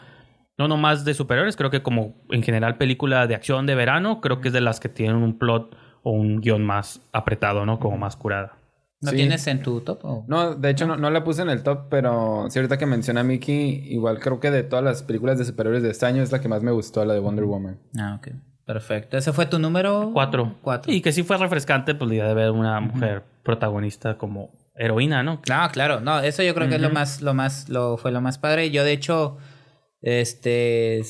[0.58, 4.40] no nomás de superhéroes, creo que como en general película de acción de verano, creo
[4.40, 7.78] que es de las que tienen un plot o un guion más apretado, ¿no?
[7.78, 8.58] Como más curada.
[9.00, 9.16] ¿No Sí.
[9.16, 9.98] tienes en tu top?
[10.04, 10.24] o?
[10.28, 13.20] No, de hecho no, no la puse en el top, pero sí ahorita que menciona
[13.20, 16.32] a Mickey, igual creo que de todas las películas de superhéroes de este año es
[16.32, 17.78] la que más me gustó, la de Wonder Woman.
[17.98, 18.28] Ah, ok.
[18.64, 19.18] Perfecto.
[19.18, 20.10] ¿Ese fue tu número?
[20.14, 20.54] Cuatro.
[20.62, 20.90] Cuatro.
[20.90, 25.22] Y que sí fue refrescante, pues, la idea de ver una mujer protagonista como heroína,
[25.22, 25.40] ¿no?
[25.48, 28.20] No, claro, no, eso yo creo que es lo más, lo más, lo fue lo
[28.20, 28.70] más padre.
[28.70, 29.38] Yo de hecho,
[30.00, 31.02] este,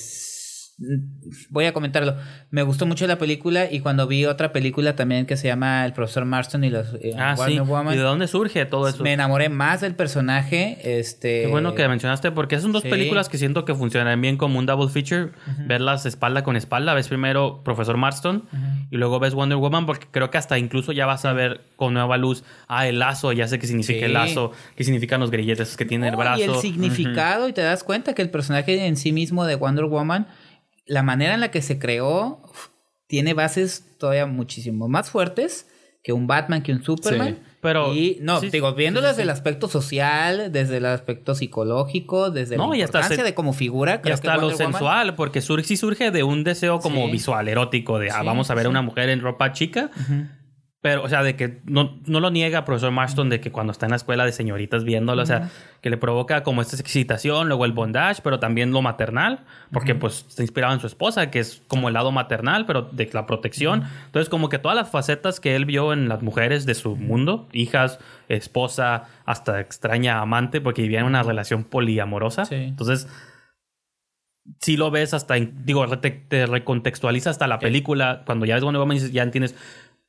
[1.50, 2.16] voy a comentarlo.
[2.50, 5.92] Me gustó mucho la película y cuando vi otra película también que se llama El
[5.92, 7.42] profesor Marston y los eh, Ah, sí.
[7.42, 9.02] Wonder Woman, ¿Y de dónde surge todo eso?
[9.02, 10.78] me enamoré más del personaje.
[10.98, 12.88] Este, Qué bueno que mencionaste, porque son dos sí.
[12.88, 15.30] películas que siento que funcionan bien como un double feature.
[15.66, 16.94] Verlas espalda con espalda.
[16.94, 18.44] Ves primero Profesor Marston
[18.90, 21.94] y luego ves Wonder Woman, porque creo que hasta incluso ya vas a ver con
[21.94, 22.44] nueva luz.
[22.68, 24.04] Ah, el lazo, ya sé qué significa Sí.
[24.06, 26.40] el lazo, qué significan los grilletes que tiene el brazo.
[26.40, 29.84] Y el significado, y te das cuenta que el personaje en sí mismo de Wonder
[29.86, 30.26] Woman,
[30.86, 32.40] la manera en la que se creó,
[33.06, 35.68] tiene bases todavía muchísimo más fuertes
[36.02, 37.38] que un Batman, que un Superman.
[37.40, 41.34] Sí, pero- Y no, sí, digo, viéndolo sí, desde el aspecto social, desde el aspecto
[41.34, 43.94] psicológico, desde No, la y hasta importancia se- de como figura.
[43.94, 47.10] Y creo hasta que lo Woman- sensual, porque sur sí surge de un deseo como
[47.10, 49.90] visual, erótico, de ah, vamos a ver a una mujer en ropa chica.
[50.84, 53.86] Pero, o sea, de que no, no lo niega profesor Marston de que cuando está
[53.86, 55.48] en la escuela de señoritas viéndolo, o sea,
[55.80, 60.26] que le provoca como esta excitación, luego el bondage, pero también lo maternal, porque pues
[60.28, 63.84] está inspirado en su esposa, que es como el lado maternal, pero de la protección.
[64.04, 67.48] Entonces, como que todas las facetas que él vio en las mujeres de su mundo,
[67.52, 67.98] hijas,
[68.28, 72.44] esposa, hasta extraña amante, porque vivían una relación poliamorosa.
[72.44, 72.56] Sí.
[72.56, 73.08] Entonces,
[74.60, 78.64] si lo ves hasta, en- digo, te, te recontextualiza hasta la película, cuando ya ves
[78.64, 79.54] Wonder Woman, ya entiendes.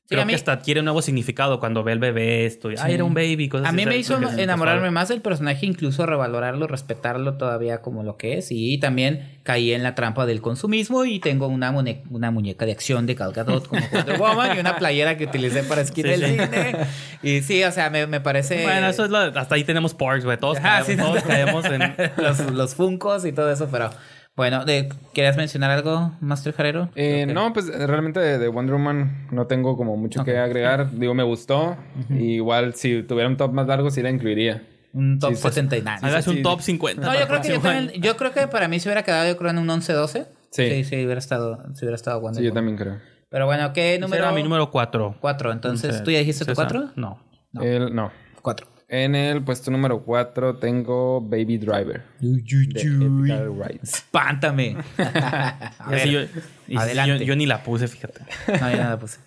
[0.07, 2.71] Creo a mí- que hasta adquiere un nuevo significado cuando ve el bebé esto.
[2.71, 3.49] y, Ay, era un baby.
[3.49, 8.03] Cosas A mí así, me hizo enamorarme más del personaje, incluso revalorarlo, respetarlo todavía como
[8.03, 8.49] lo que es.
[8.51, 12.73] Y también caí en la trampa del consumismo y tengo una, mune- una muñeca de
[12.73, 16.07] acción de Gal Gadot como Wonder Woman y una playera que utilicé para esquí Sí,
[16.07, 16.31] del sí.
[16.31, 16.77] cine.
[17.23, 18.61] Y sí, o sea, me, me parece...
[18.61, 20.37] Bueno, eso es lo, hasta ahí tenemos parks, güey.
[20.37, 21.95] Todos, Ajá, caemos, sí, todos caemos en...
[22.17, 23.89] los, los Funcos y todo eso, pero...
[24.35, 26.89] Bueno, de, ¿querías mencionar algo, Master Jarero?
[26.95, 30.91] Eh, que- No, pues realmente de, de Wonder Woman no tengo como mucho que agregar.
[30.91, 31.77] Digo, me gustó.
[32.09, 34.61] Y igual si tuviera un top más largo sí la incluiría.
[34.91, 35.99] Un top Sí, pues, 79.
[36.01, 36.41] Hagas sí, un sí.
[36.43, 37.01] top 50.
[37.01, 39.37] No, yo creo que yo, también- yo creo que para mí se hubiera quedado yo
[39.37, 40.27] creo en un 11-12.
[40.51, 40.69] Sí.
[40.69, 42.75] sí, sí, hubiera estado, si hubiera estado Wonder Sí, yo Woman.
[42.75, 43.01] también creo.
[43.29, 44.23] Pero bueno, ¿qué Ese número?
[44.23, 45.15] era mi número 4.
[45.19, 45.51] 4.
[45.51, 46.91] Entonces, ¿tú ya dijiste tu 4?
[46.95, 47.19] No.
[47.51, 47.61] No.
[47.61, 48.11] El, no.
[48.41, 48.67] 4.
[48.87, 52.03] En el puesto número 4 tengo Baby Driver.
[52.19, 53.83] De Edgar Wright.
[53.83, 54.77] Espántame.
[54.97, 56.21] A Y así ver, yo,
[56.67, 57.19] y sí, adelante.
[57.19, 58.21] yo, yo ni la puse, fíjate.
[58.47, 59.19] No, ya nada puse.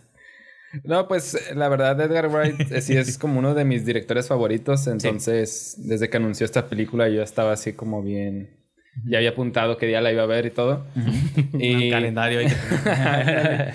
[0.84, 4.86] No, pues la verdad Edgar Wright eh, sí es como uno de mis directores favoritos.
[4.86, 8.50] Entonces, desde que anunció esta película yo ya estaba así como bien...
[9.06, 10.86] Ya había apuntado qué día la iba a ver y todo.
[11.52, 12.46] Un calendario ahí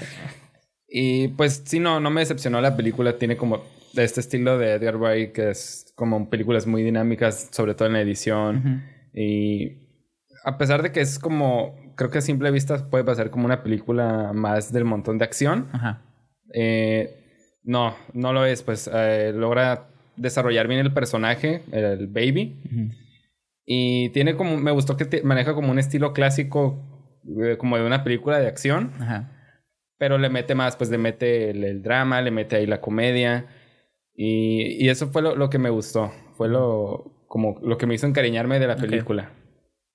[0.95, 3.17] Y pues sí, no, no me decepcionó la película.
[3.17, 3.63] Tiene como
[3.95, 8.01] este estilo de Edgar Wright que es como películas muy dinámicas, sobre todo en la
[8.01, 8.83] edición.
[9.13, 9.87] Y
[10.45, 13.63] a pesar de que es como, creo que a simple vista puede pasar como una
[13.63, 15.67] película más del montón de acción.
[15.73, 16.01] Ajá.
[16.53, 17.19] eh,
[17.63, 18.61] no, no lo es.
[18.61, 22.61] Pues eh, logra desarrollar bien el personaje, el baby.
[23.65, 26.77] Y tiene como, me gustó que te- maneja como un estilo clásico,
[27.41, 29.31] eh, como de una película de acción Ajá.
[30.03, 33.45] Pero le mete más, pues le mete el, el drama, le mete ahí la comedia.
[34.13, 36.11] Y, y eso fue lo, lo que me gustó.
[36.35, 39.31] Fue lo, como lo que me hizo encariñarme de la película.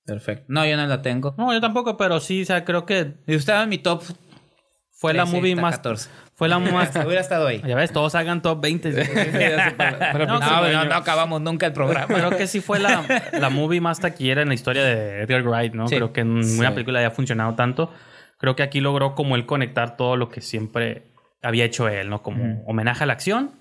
[0.07, 0.45] Perfecto.
[0.47, 1.35] No, yo no la tengo.
[1.37, 4.01] No, yo tampoco, pero sí, o sea, creo que Y estaba en mi top.
[4.89, 5.75] fue la 13, movie está más.
[5.77, 6.09] 14.
[6.33, 6.89] Fue la más.
[7.05, 7.61] Hubiera estado ahí.
[7.63, 8.91] ya ves, todos hagan top 20.
[9.77, 12.07] Para- No, No, acabamos nunca el programa.
[12.07, 15.75] Creo que sí fue la, la movie más taquillera en la historia de Edgar Wright,
[15.75, 15.87] ¿no?
[15.87, 15.97] Sí.
[15.97, 17.93] Creo que en una película haya funcionado tanto.
[18.39, 21.11] Creo que aquí logró como él conectar todo lo que siempre
[21.43, 22.23] había hecho él, ¿no?
[22.23, 23.51] Como homenaje a la acción,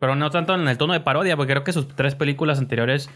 [0.00, 3.10] pero no tanto en el tono de parodia, porque creo que sus tres películas anteriores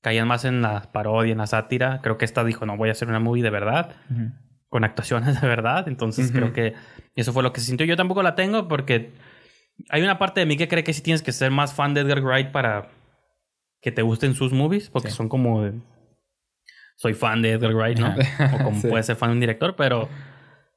[0.00, 2.00] caían más en la parodia, en la sátira.
[2.02, 3.96] Creo que esta dijo, no, voy a hacer una movie de verdad,
[4.68, 5.88] con actuaciones de verdad.
[5.88, 6.74] Entonces creo que
[7.14, 7.84] eso fue lo que se sintió.
[7.86, 9.12] Yo tampoco la tengo porque
[9.90, 12.00] hay una parte de mí que cree que sí tienes que ser más fan de
[12.02, 12.88] Edgar Wright para
[13.82, 15.16] que te gusten sus movies, porque Sí.
[15.16, 15.72] son como de-
[16.96, 18.14] soy fan de Edgar Wright, ¿no?
[18.54, 18.88] O como Sí.
[18.88, 20.08] puede ser fan de un director, pero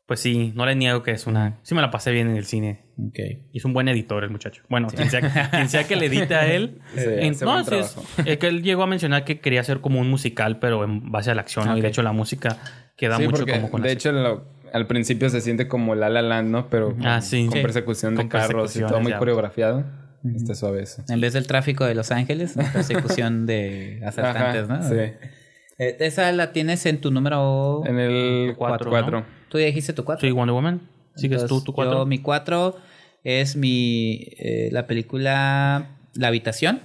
[0.05, 1.59] pues sí, no le niego que es una...
[1.63, 2.81] Sí me la pasé bien en el cine.
[2.99, 3.19] Ok.
[3.53, 4.63] Y es un buen editor el muchacho.
[4.69, 6.79] Bueno, quien, sea, quien sea que le edite a él.
[6.95, 9.61] Sí, en- hace no, buen sí, es, es que él llegó a mencionar que quería
[9.61, 11.65] hacer como un musical, pero en base a la acción.
[11.67, 11.77] ¿no?
[11.77, 12.57] Y de hecho la música
[12.97, 15.95] queda Sí, mucho porque como con la de hecho lo- al principio se siente como
[15.95, 16.67] La La Land, ¿no?
[16.69, 17.45] Pero con, Ah, sí.
[17.45, 17.61] con Sí.
[17.61, 19.19] persecución de Con carros y todo muy ya.
[19.19, 19.85] coreografiado.
[20.35, 21.03] Está suave eso.
[21.09, 24.89] En vez del tráfico de Los Ángeles, persecución de asaltantes, Ajá, ¿no?
[24.89, 25.13] Sí.
[25.77, 27.81] Eh, esa la tienes en tu número.
[27.85, 29.19] En el Cuatro, 4.
[29.19, 29.25] ¿no?
[29.49, 30.27] Tú ya dijiste tu 4.
[30.27, 30.81] Sí, Wonder Woman.
[31.15, 31.99] ¿Sigues tú, tu cuatro?
[31.99, 32.75] Yo, mi 4
[33.23, 34.27] es mi.
[34.37, 36.81] eh, la película La Habitación.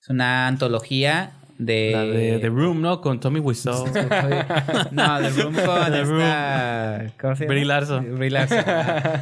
[0.00, 1.90] Es una antología de.
[1.92, 3.00] La de The Room, ¿no?
[3.00, 3.86] Con Tommy Wiseau.
[4.92, 7.06] No, The Room con The esta...
[7.20, 7.54] ¿Cómo se llama?
[7.54, 8.16] Brie Larson.
[8.16, 8.64] Brie Larson.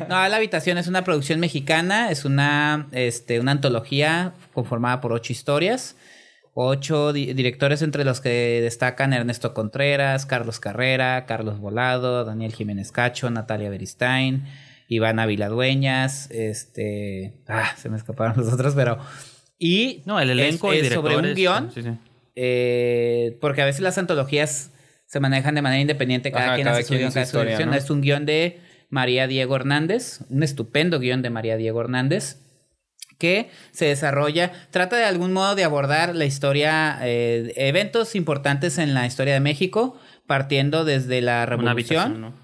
[0.09, 5.32] No, La Habitación es una producción mexicana, es una, este, una antología conformada por ocho
[5.32, 5.97] historias.
[6.60, 12.90] Ocho di- directores entre los que destacan Ernesto Contreras, Carlos Carrera, Carlos Volado, Daniel Jiménez
[12.90, 14.44] Cacho, Natalia Beristain,
[14.89, 17.35] Iván Ávila Dueñas, este...
[17.47, 18.98] Ah, se me escaparon los otros, pero...
[19.59, 21.90] Y No, el elenco es, y es sobre un guion Sí, sí.
[22.35, 24.70] eh, porque a veces las antologías
[25.06, 27.66] se manejan de manera independiente, cada Ajá, quien cada hace su guion, cada su historia.
[27.66, 27.74] ¿no?
[27.74, 28.59] Es un guion de
[28.90, 32.39] María Diego Hernández, un estupendo guion de María Diego Hernández,
[33.19, 38.95] que se desarrolla, trata de algún modo de abordar la historia, eh, eventos importantes en
[38.95, 42.35] la historia de México, partiendo desde la revolución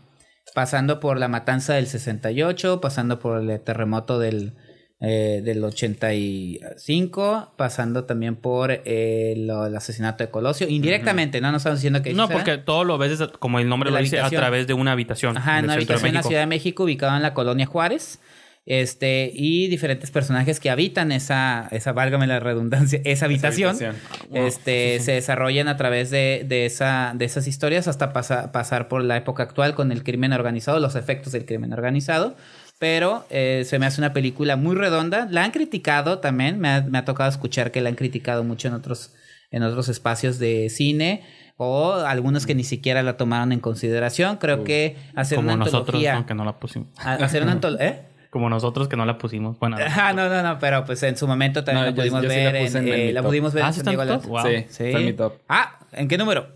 [0.55, 4.53] pasando por la matanza del 68, pasando por el terremoto del,
[5.01, 10.69] eh, del 85, pasando también por eh, lo- el asesinato de Colosio.
[10.69, 11.51] Indirectamente, ¿no?
[11.51, 12.15] No estamos diciendo que...
[12.15, 14.93] No, porque todo lo ves, como el nombre De lo dice, a través de una
[14.93, 15.37] habitación.
[15.37, 16.23] Ajá, en una habitación en la.
[16.23, 18.21] Ciudad de México, ubicado en la colonia Juárez.
[18.67, 23.77] Este, y diferentes personajes que habitan esa, esa, válgame la redundancia, esa habitación.
[23.77, 23.97] habitación.
[24.33, 29.05] Este, se desarrollan a través de, de, esa, de esas historias hasta pasa- pasar por
[29.05, 32.37] la época actual con el crimen organizado, los efectos del crimen organizado.
[32.79, 35.29] Pero eh, se me hace una película muy redonda.
[35.31, 36.59] La han criticado también.
[36.59, 39.13] Me ha, me ha tocado escuchar que la han criticado mucho en otros,
[39.51, 41.23] en otros espacios de cine.
[41.57, 44.39] O algunos que ni siquiera la tomaron en consideración.
[44.39, 46.15] Creo que hacer Como una nosotros, antología.
[46.15, 46.27] ¿no?
[46.27, 46.89] que no la pusimos.
[46.99, 47.87] hacer una antología.
[47.87, 48.03] ¿Eh?
[48.35, 49.57] Como nosotros que no la pusimos.
[49.61, 52.23] Bueno, Ah, no, no, no, pero pues en su momento también No, la yo- pudimos
[52.25, 52.57] yo sí la ver.
[52.57, 54.23] en, en eh, la pudimos ver Ah, en ¿sí en.
[54.27, 54.43] Wow.
[54.43, 54.55] Sí,
[54.85, 55.35] está en mi top.
[55.49, 56.49] Ah, ¿en qué número?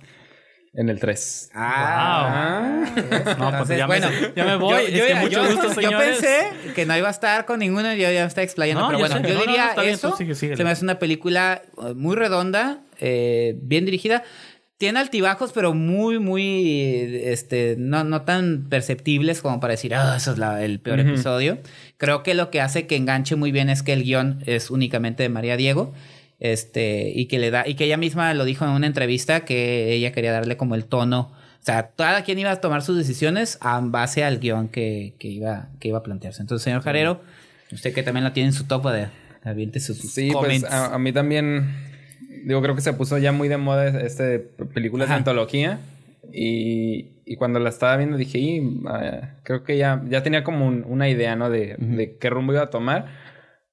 [0.75, 1.51] En el 3.
[1.55, 4.91] Ah, no, pues entonces, ya, bueno, me, ya me voy.
[4.93, 6.19] Yo, yo- mucho yo- gusto, yo señores.
[6.21, 8.99] pensé que no iba a estar con ninguno, yo ya me estaba explayando, No, pero
[8.99, 10.17] bueno, yo No, no, no, diría bien, eso.
[10.17, 10.57] sigue, síguele.
[10.57, 14.25] se me hace una película eh, muy redonda, eh, bien dirigida.
[14.79, 20.33] Tiene altibajos, pero muy, muy, este, no, no tan perceptibles como para decir, ah, eso
[20.33, 21.59] es la- el peor episodio.
[21.97, 25.25] Creo que lo que hace que enganche muy bien es que el guion es únicamente
[25.25, 25.93] de María Diego.
[26.41, 29.93] Este, y que le da, y que ella misma lo dijo en una entrevista que
[29.93, 31.33] ella quería darle como el tono.
[31.61, 35.27] O sea, cada quien iba a tomar sus decisiones a base al guion que, que
[35.27, 36.41] iba, que iba a plantearse.
[36.41, 37.21] Entonces, señor Jarero,
[37.73, 39.09] usted que también la tiene en su topo de
[39.43, 41.98] aviente sus Sí, pues a mí también.
[42.47, 45.15] Digo, creo que se puso ya muy de moda este películas Ajá.
[45.15, 45.81] de antología.
[46.33, 50.67] Y, y cuando la estaba viendo dije, "Y, ah, creo que ya, ya tenía como
[50.67, 51.49] un- una idea, ¿no?
[51.51, 53.07] De, de qué rumbo iba a tomar.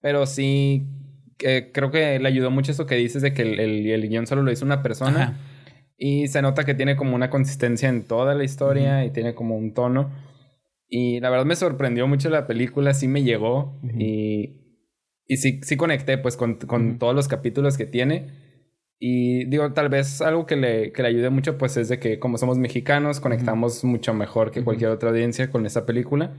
[0.01, 0.87] Pero sí,
[1.37, 4.27] que creo que le ayudó mucho eso que dices de que el, el, el guion
[4.27, 5.21] solo lo hizo una persona.
[5.23, 5.33] Ajá.
[5.97, 9.57] Y se nota que tiene como una consistencia en toda la historia y tiene como
[9.57, 10.11] un tono.
[10.87, 13.79] Y la verdad me sorprendió mucho la película, sí me llegó.
[13.97, 14.61] Y,
[15.27, 18.44] y sí, sí conecté pues con, con todos los capítulos que tiene.
[18.99, 22.17] Y digo, tal vez algo que le, que le ayude mucho pues es de que
[22.17, 26.31] como somos mexicanos conectamos mucho mejor que cualquier otra audiencia con esa película.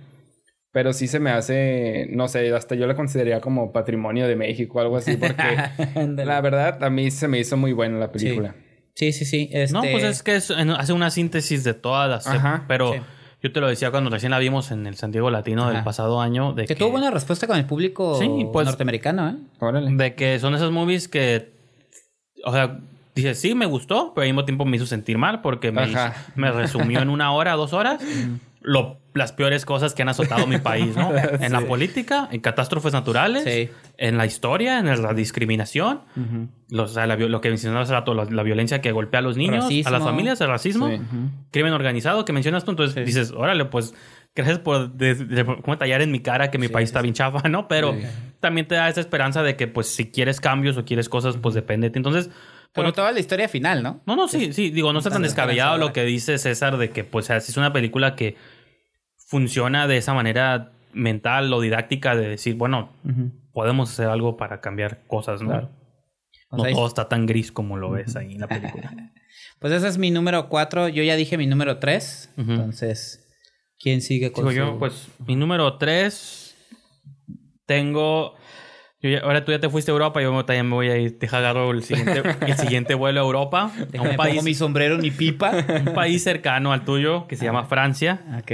[0.73, 4.79] Pero sí se me hace, no sé, hasta yo la consideraría como patrimonio de México
[4.79, 5.43] o algo así porque
[6.25, 8.55] la verdad a mí se me hizo muy buena la película.
[8.95, 9.51] Sí, sí, sí.
[9.73, 12.27] No, este- pues es que es- en- hace una síntesis de todas las.
[12.27, 12.99] Ajá, pero sí.
[13.43, 15.85] Yo te lo decía cuando recién la vimos en el San Diego Latino del Ajá.
[15.85, 16.53] pasado año.
[16.55, 19.35] De Que tuvo buena respuesta con el público Sí, pues- norteamericano, ¿eh?
[19.61, 19.91] Órale.
[19.95, 21.55] De que son esas movies que.
[22.47, 22.79] O sea,
[23.15, 26.13] dices, sí, me gustó, pero al mismo tiempo me hizo sentir mal porque me, hizo-
[26.37, 28.01] me resumió en una hora, dos horas,
[28.61, 31.11] lo, las peores cosas que han azotado mi país, ¿no?
[31.41, 33.71] En la política, en catástrofes naturales, Sí.
[33.99, 36.01] en la historia, en la discriminación,
[36.71, 39.23] los- o sea, la lo que mencionaba hace rato, la, la violencia que golpea a
[39.23, 39.91] los niños, a Racismo.
[39.93, 41.01] las familias, el racismo, Sí.
[41.51, 42.73] crimen organizado que mencionas tú.
[42.73, 43.95] Entonces dices, órale, pues.
[44.35, 47.49] Gracias por de- de- ¿cómo tallar en mi cara que mi país está bien chafa,
[47.49, 47.69] ¿no?
[47.69, 48.01] Pero Sí.
[48.47, 51.55] También te da esa esperanza de que, pues, si quieres cambios o quieres cosas, pues
[51.55, 51.91] depende.
[51.95, 52.27] Entonces,
[52.73, 54.01] Pero bueno, toda la historia final, ¿no?
[54.07, 57.05] no, no, sí, sí, digo, no está tan descabellado lo que dice César de que,
[57.05, 58.37] pues, si es una película que
[59.17, 62.91] funciona de esa manera mental o didáctica de decir, bueno,
[63.53, 65.49] podemos hacer algo para cambiar cosas, ¿no?
[65.51, 65.71] Claro.
[66.53, 68.93] No sea, todo está tan gris como lo ves ahí en la película.
[69.59, 70.89] Pues ese es mi número 4.
[70.89, 72.31] Yo ya dije mi número 3.
[72.37, 72.51] Ujú.
[72.53, 73.27] Entonces,
[73.79, 76.46] ¿quién sigue con Digo su- yo, pues, mi número 3,
[77.67, 78.35] tengo...
[79.03, 81.19] yo ya- ahora tú ya te fuiste a Europa, yo también me voy a ir,
[81.19, 84.99] deja agarro el siguiente, el siguiente vuelo a Europa, a un pongo país, mi sombrero,
[84.99, 85.53] mi pipa.
[85.87, 88.25] un país cercano al tuyo que se llama Francia.
[88.39, 88.53] ok.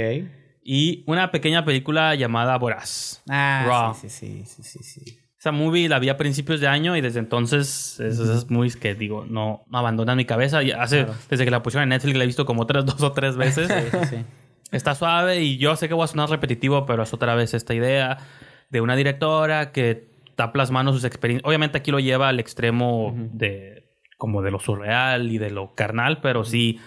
[0.65, 3.21] Y una pequeña película llamada Voraz.
[3.29, 3.93] Ah, Raw.
[3.95, 5.19] sí, sí, sí, sí, sí.
[5.37, 8.95] Esa movie la vi a principios de año y desde entonces es esas movies que
[8.95, 10.63] digo, no abandonan mi cabeza.
[10.63, 11.19] Y hace, Claro.
[11.29, 13.67] desde que la pusieron en Netflix la he visto como otras dos o tres veces.
[13.69, 14.25] Sí, sí, sí.
[14.71, 17.73] Está suave y yo sé que voy a sonar repetitivo, pero es otra vez esta
[17.73, 18.19] idea
[18.73, 21.47] de una directora que está plasmando sus experiencias.
[21.47, 23.85] Obviamente aquí lo lleva al extremo de
[24.17, 26.79] como de lo surreal y de lo carnal, pero sí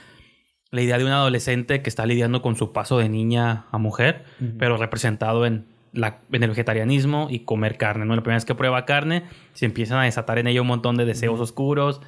[0.71, 4.25] la idea de un adolescente que está lidiando con su paso de niña a mujer,
[4.59, 8.05] pero representado en, la, en el vegetarianismo y comer carne.
[8.05, 8.17] ¿no?
[8.17, 9.23] La primera vez que prueba carne,
[9.53, 12.01] se empiezan a desatar en ella un montón de deseos oscuros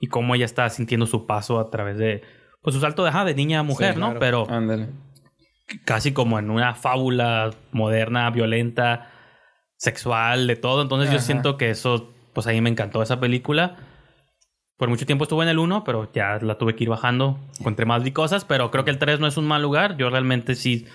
[0.00, 2.22] y cómo ella está sintiendo su paso a través de
[2.62, 4.06] pues su salto de, ajá, de niña a mujer, Sí, ¿no?
[4.16, 4.20] claro.
[4.20, 4.88] Pero Ándale.
[5.84, 9.10] casi como en una fábula moderna, violenta,
[9.84, 10.82] sexual, de todo.
[10.82, 13.76] Entonces yo siento que eso, pues a mí me encantó esa película.
[14.76, 17.38] Por mucho tiempo estuve en el 1, pero ya la tuve que ir bajando.
[17.60, 19.96] Encontré más cosas, pero creo que el 3 no es un mal lugar.
[19.96, 20.86] Yo realmente sí,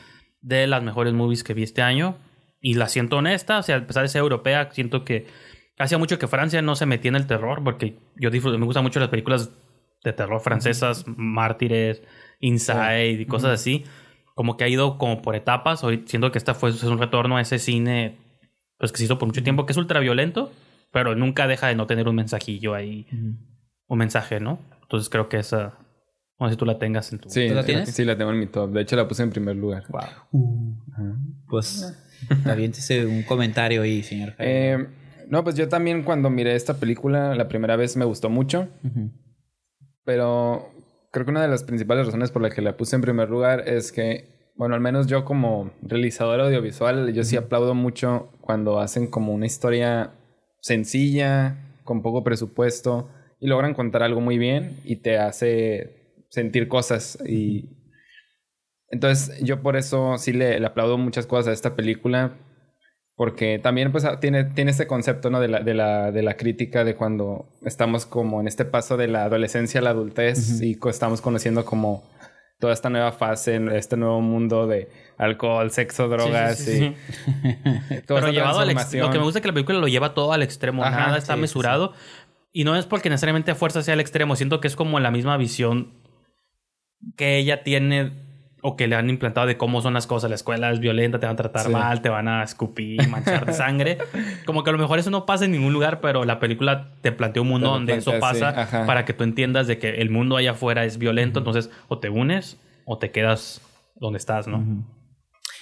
[0.42, 2.18] de las mejores movies que vi este año.
[2.62, 5.28] Y la siento honesta, o sea, a pesar de ser europea, siento que
[5.78, 8.84] hacía mucho que Francia no se metía en el terror, porque yo disfruto, me gustan
[8.84, 9.52] mucho las películas
[10.04, 12.04] de terror francesas, Mártires,
[12.42, 13.86] Inside y cosas así.
[14.36, 15.86] Como que ha ido como por etapas.
[15.86, 18.29] Hoy siento que esta fue es un retorno a ese cine
[18.80, 20.52] pues que se hizo por mucho tiempo, que es ultra violento,
[20.92, 23.06] pero nunca deja de no tener un mensajillo ahí,
[23.88, 24.60] un mensaje, ¿no?
[24.82, 25.78] Entonces creo que esa,
[26.40, 27.30] no sé si tú la tengas en tu...
[27.30, 27.92] Sí, ¿Tú la sí, tienes?
[27.92, 28.72] sí, la tengo en mi top.
[28.72, 29.84] De hecho, la puse en primer lugar.
[29.94, 31.18] Ajá.
[31.48, 31.94] Pues,
[32.46, 34.34] aviéntese un comentario ahí, señor.
[34.40, 34.88] Eh,
[35.28, 38.68] no, pues yo también cuando miré esta película la primera vez me gustó mucho,
[40.04, 40.72] pero
[41.12, 43.68] creo que una de las principales razones por la que la puse en primer lugar
[43.68, 49.06] es que, bueno, al menos yo como realizador audiovisual, yo sí aplaudo mucho cuando hacen
[49.06, 50.12] como una historia
[50.60, 53.08] sencilla, con poco presupuesto,
[53.40, 57.78] y logran contar algo muy bien y te hace sentir cosas y...
[58.90, 62.40] Entonces yo por eso sí le, le aplaudo muchas cosas a esta película
[63.16, 65.40] porque también pues ah, tiene, tiene este concepto ¿no?
[65.40, 69.10] de, la, de, la, de la crítica de cuando estamos como en este paso de
[69.10, 72.02] la adolescencia a la adultez y estamos conociendo como
[72.60, 76.96] toda esta nueva fase, en este nuevo mundo de alcohol, sexo, drogas Sí, sí,
[77.26, 79.88] sí, y Pero llevado al ex- lo que me gusta es que la película lo
[79.88, 81.94] lleva todo al extremo, Ajá, nada está mesurado.
[82.52, 85.12] Y no es porque necesariamente a fuerza sea al extremo, siento que es como la
[85.12, 85.94] misma visión
[87.16, 88.12] que ella tiene
[88.62, 90.30] o que le han implantado de cómo son las cosas.
[90.30, 91.72] La escuela es violenta, te van a tratar Sí.
[91.72, 93.98] mal, te van a escupir, manchar de sangre.
[94.46, 97.12] Como que a lo mejor eso no pasa en ningún lugar, pero la película te
[97.12, 100.36] plantea un mundo donde eso plantea, pasa para que tú entiendas de que el mundo
[100.38, 101.40] allá afuera es violento.
[101.40, 103.62] Entonces, o te unes o te quedas
[103.96, 104.58] donde estás, ¿no?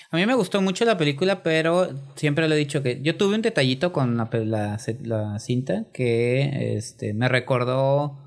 [0.09, 3.35] A mí me gustó mucho la película, pero siempre lo he dicho que yo tuve
[3.35, 8.17] un detallito con la, la cinta que este, me recordó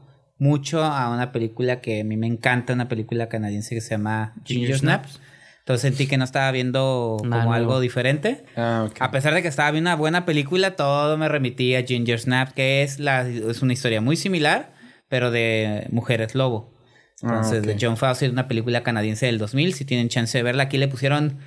[0.40, 4.34] mucho a una película que a mí me encanta, una película canadiense que se llama
[4.44, 5.12] Ginger, Snaps.
[5.12, 5.20] Snaps.
[5.60, 8.44] Entonces sentí que no estaba viendo como algo diferente.
[8.56, 8.88] Ah.
[8.98, 12.54] A pesar de que estaba viendo una buena película, todo me remitía a Ginger Snaps,
[12.54, 14.72] que es, la, es una historia muy similar,
[15.08, 16.74] pero de mujeres lobo.
[17.22, 17.66] Entonces, Ah, ok.
[17.66, 19.74] de John Fawcett, una película canadiense del 2000.
[19.74, 21.38] Si tienen chance de verla, aquí le pusieron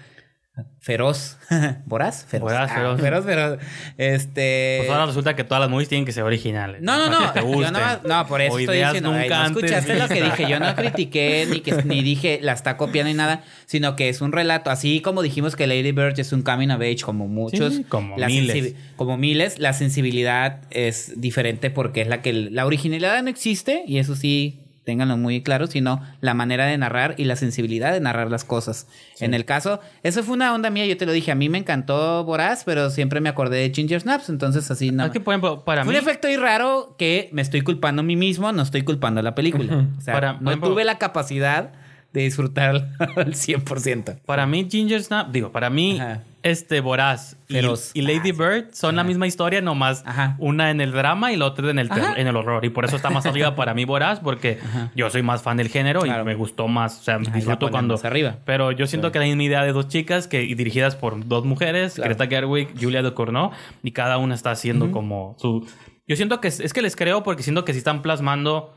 [0.80, 1.38] feroz.
[1.86, 2.26] ¿Voraz?
[2.26, 2.52] Feroz.
[2.52, 3.02] Voraz, Ah, feroz.
[3.02, 3.60] feroz, feroz.
[3.98, 4.78] Este.
[4.80, 6.82] Pues ahora resulta que todas las movies tienen que ser originales.
[6.82, 7.32] No, no, no.
[7.32, 9.12] te Yo no, no, por eso O estoy diciendo.
[9.14, 10.50] ay, nunca no antes escuchaste lo que dije.
[10.50, 14.22] Yo no critiqué ni, que, ni dije la está copiando ni nada, sino que es
[14.22, 14.70] un relato.
[14.70, 17.74] Así como dijimos que Lady Bird es un coming of age, como muchos.
[17.76, 18.76] Sí, como miles.
[18.96, 22.34] Como miles, la sensibilidad es diferente porque es la que.
[22.34, 27.16] La originalidad no existe y eso sí ténganlo muy claro, sino la manera de narrar
[27.18, 28.88] y la sensibilidad de narrar las cosas.
[29.20, 31.58] En el caso, eso fue una onda mía, yo te lo dije, a mí me
[31.58, 35.06] encantó Voraz, pero siempre me acordé de Ginger Snaps, entonces así no.
[35.06, 36.00] Es que, por ejemplo, para Fue mí...
[36.00, 39.24] un efecto ahí raro que me estoy culpando a mí mismo, no estoy culpando a
[39.24, 39.88] la película.
[39.98, 41.72] O sea, Para- no ejemplo- tuve la capacidad
[42.12, 44.20] de disfrutar al 100%.
[44.26, 46.22] Para mí, Ginger Snap, digo, para mí, Ajá.
[46.44, 50.36] Este Voraz y, Lady Bird son la misma historia, nomás Ajá.
[50.40, 52.66] una en el drama y la otra en el, en el horror.
[52.66, 54.60] Y por eso está más arriba para mí Voraz, porque
[54.96, 56.24] yo soy más fan del género Claro.
[56.24, 58.00] y me gustó más, o sea, disfruto cuando...
[58.04, 58.38] arriba.
[58.46, 61.46] Pero yo siento que la misma idea de dos chicas que y dirigidas por dos
[61.46, 62.10] mujeres, Claro.
[62.10, 63.52] Greta Gerwig, Julia Ducournau,
[63.82, 65.66] y cada una está haciendo como su...
[66.08, 68.74] Yo siento que es, es que les creo porque siento que sí están plasmando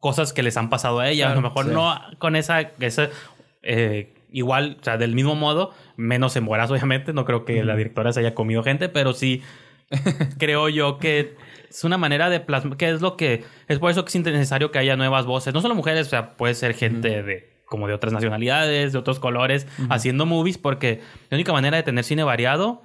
[0.00, 1.30] cosas que les han pasado a ella.
[1.30, 1.70] a lo mejor sí.
[1.72, 3.08] no con esa, esa
[3.62, 7.12] eh, igual, o sea, del mismo modo, menos en Boraz, obviamente.
[7.12, 9.42] No creo que la directora se haya comido gente, pero sí
[10.38, 11.34] creo yo que
[11.68, 14.70] es una manera de plasmar, que es lo que, es por eso que es necesario
[14.70, 17.94] que haya nuevas voces, no solo mujeres, o sea, puede ser gente de como de
[17.94, 21.00] otras nacionalidades, de otros colores, haciendo movies, porque
[21.30, 22.82] la única manera de tener cine variado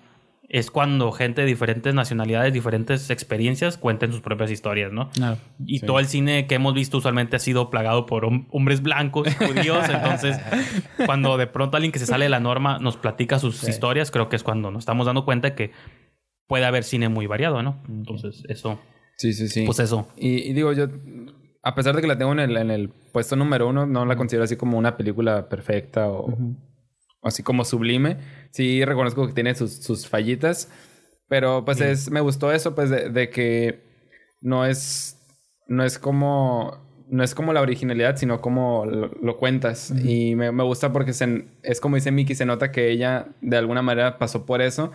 [0.50, 5.10] es cuando gente de diferentes nacionalidades, diferentes experiencias cuenten sus propias historias, ¿no?
[5.10, 5.38] Claro.
[5.66, 9.28] Y todo el cine que hemos visto usualmente ha sido plagado por hom- hombres blancos,
[9.36, 9.86] judíos.
[9.90, 10.40] entonces,
[11.06, 14.30] cuando de pronto alguien que se sale de la norma nos platica sus historias, creo
[14.30, 15.72] que es cuando nos estamos dando cuenta que
[16.48, 17.82] puede haber cine muy variado, ¿no?
[17.90, 18.80] Entonces, eso,
[19.18, 19.66] Sí, sí, sí.
[19.66, 20.08] pues eso.
[20.16, 20.86] Y, y digo, yo,
[21.62, 24.16] a pesar de que la tengo en el, en el puesto número uno, no la
[24.16, 26.38] considero así como una película perfecta o, o
[27.22, 28.18] así como sublime.
[28.52, 30.70] Sí, reconozco que tiene sus, sus fallitas,
[31.28, 33.84] pero pues es, me gustó eso, pues de, de que
[34.42, 35.18] no es,
[35.68, 39.92] no es como, no es como la originalidad, sino como lo, lo cuentas.
[40.04, 43.58] Y me, me gusta porque se- es como dice Miki, se nota que ella de
[43.58, 44.92] alguna manera pasó por eso,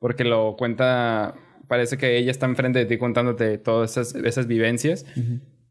[0.00, 1.34] porque lo cuenta,
[1.68, 5.04] parece que ella está enfrente de ti contándote todas esas, esas vivencias.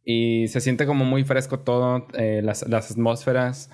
[0.08, 3.70] Y se siente como muy fresco todo, eh, las, las atmósferas,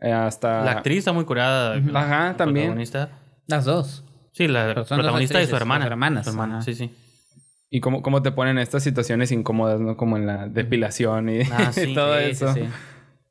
[0.00, 0.64] eh, hasta...
[0.64, 1.74] La actriz está muy curada.
[1.94, 2.66] Ajá, también.
[2.66, 3.10] protagonista.
[3.46, 4.04] Las dos.
[4.32, 5.84] Sí, la Pero son dos protagonista y su actrices, hermana.
[5.84, 6.62] las hermanas, Su hermana, ajá.
[6.64, 6.94] sí, sí.
[7.70, 9.96] Y cómo, cómo te ponen estas situaciones incómodas, ¿no?
[9.96, 12.54] Como en la depilación y, Ah, sí, y todo Sí, sí, eso.
[12.54, 12.62] sí.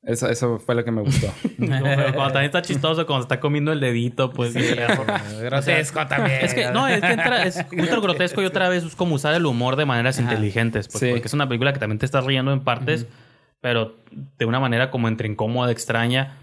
[0.03, 0.27] eso.
[0.29, 1.27] Eso fue lo que me gustó.
[1.57, 4.53] No, pero cuando también está chistoso, cuando está comiendo el dedito, pues...
[5.41, 6.39] Grotesco también.
[6.45, 9.33] Es que, no, es que entra, es ultra grotesco y otra vez es como usar
[9.33, 10.87] el humor de maneras inteligentes.
[10.87, 11.09] Pues, Sí.
[11.11, 13.07] Porque es una película que también te estás riendo en partes,
[13.61, 13.95] pero
[14.37, 16.37] de una manera como entre incómoda, extraña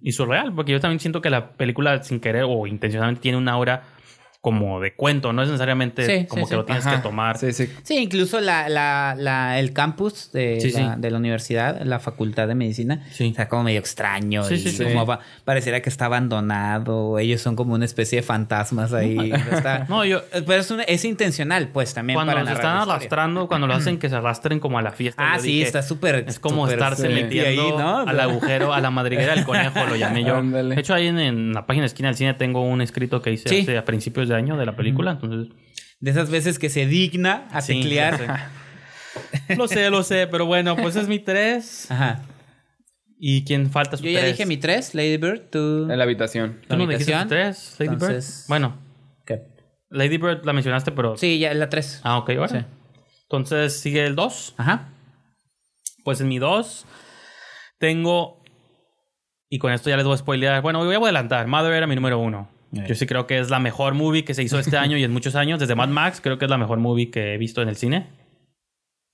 [0.00, 0.52] y surreal.
[0.54, 3.82] Porque yo también siento que la película, sin querer o intencionalmente, tiene una aura
[4.40, 5.32] como de cuento.
[5.34, 6.56] No es necesariamente Sí, como sí, que sí.
[6.56, 6.96] lo tienes Ajá.
[6.96, 7.36] que tomar.
[7.36, 7.68] Sí, sí.
[7.82, 11.00] Sí, incluso la, la, la, el campus de, Sí, la, sí.
[11.00, 13.28] de la universidad, la facultad de medicina, Sí.
[13.28, 14.42] está como medio extraño.
[14.44, 14.84] Sí, y sí, sí.
[14.84, 17.18] como va- pareciera que está abandonado.
[17.18, 19.30] Ellos son como una especie de fantasmas ahí.
[19.52, 20.22] Está- No, yo...
[20.30, 24.08] Pero es, un- es intencional, pues, también Cuando para están arrastrando, cuando lo hacen que
[24.08, 25.34] se arrastren como a la fiesta.
[25.34, 26.24] Ah, sí, dije, está súper...
[26.26, 27.98] Es como estarse metiendo ahí, ¿no?
[28.00, 30.36] al agujero, a la madriguera del conejo, lo llamé yo.
[30.40, 30.74] Ándale.
[30.74, 33.32] De hecho, ahí en, en la página de esquina del cine tengo un escrito que
[33.32, 33.60] hice Sí.
[33.62, 35.12] hace a principios de daño de la película.
[35.12, 35.54] Entonces.
[36.00, 38.50] De esas veces que se digna a sí, teclear.
[39.56, 41.90] lo sé, lo sé, pero bueno, pues es mi 3.
[41.90, 42.22] Ajá.
[43.18, 44.32] ¿Y quién falta su Yo ya tres?
[44.32, 45.90] dije mi 3, Lady Bird, tú.
[45.90, 46.62] En la habitación.
[46.66, 48.36] ¿Tú no dijiste tu 3, Lady Entonces...
[48.38, 48.48] Bird?
[48.48, 48.78] Bueno.
[49.26, 49.42] ¿Qué?
[49.90, 51.18] Lady Bird la mencionaste, pero.
[51.18, 52.00] Sí, ya la 3.
[52.02, 52.48] Ah, ok, bueno.
[52.48, 52.64] Sí.
[53.24, 54.54] Entonces sigue el 2.
[54.56, 54.88] Ajá.
[56.02, 56.86] Pues en mi 2
[57.78, 58.42] tengo.
[59.50, 60.62] Y con esto ya les voy a spoilear.
[60.62, 61.46] Bueno, voy a adelantar.
[61.46, 62.59] Mother era mi número 1.
[62.72, 65.12] Yo sí creo que es la mejor movie que se hizo este año y en
[65.12, 65.58] muchos años.
[65.58, 68.06] Desde Mad Max creo que es la mejor movie que he visto en el cine.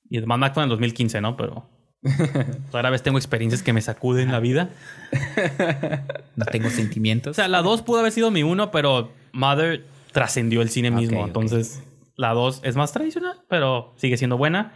[0.09, 1.37] Y Mad Max fue en el 2015, ¿no?
[1.37, 1.69] Pero
[2.73, 4.71] rara vez tengo experiencias que me sacuden la vida.
[6.37, 7.33] no tengo sentimientos.
[7.33, 11.25] O sea, la 2 pudo haber sido mi 1, pero Mother trascendió el cine mismo.
[11.25, 11.83] Entonces,
[12.15, 14.73] la 2 es más tradicional, pero sigue siendo buena.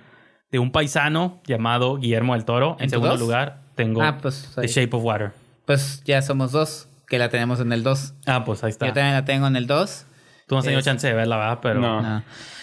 [0.50, 2.76] De un paisano llamado Guillermo del Toro.
[2.78, 3.20] En, ¿En segundo dos?
[3.20, 5.32] lugar, tengo ah, pues, The Shape of Water.
[5.64, 8.14] Pues ya somos dos que la tenemos en el 2.
[8.26, 8.86] Ah, pues ahí está.
[8.86, 10.06] Yo también la tengo en el 2.
[10.46, 11.58] Tú no has tenido Es- chance de verla, ¿verdad?
[11.60, 12.00] Pero No.
[12.00, 12.22] No.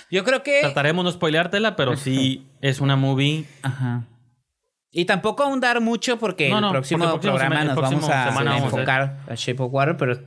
[0.10, 0.62] Yo creo que...
[0.62, 3.46] trataremos de no spoileártela, pero sí es una movie.
[3.62, 4.06] Ajá.
[4.90, 8.02] Y tampoco ahondar mucho porque No, el próximo porque el próximo programa el nos próximo
[8.02, 10.18] vamos a semana vamos a enfocar a Shape of Water, pero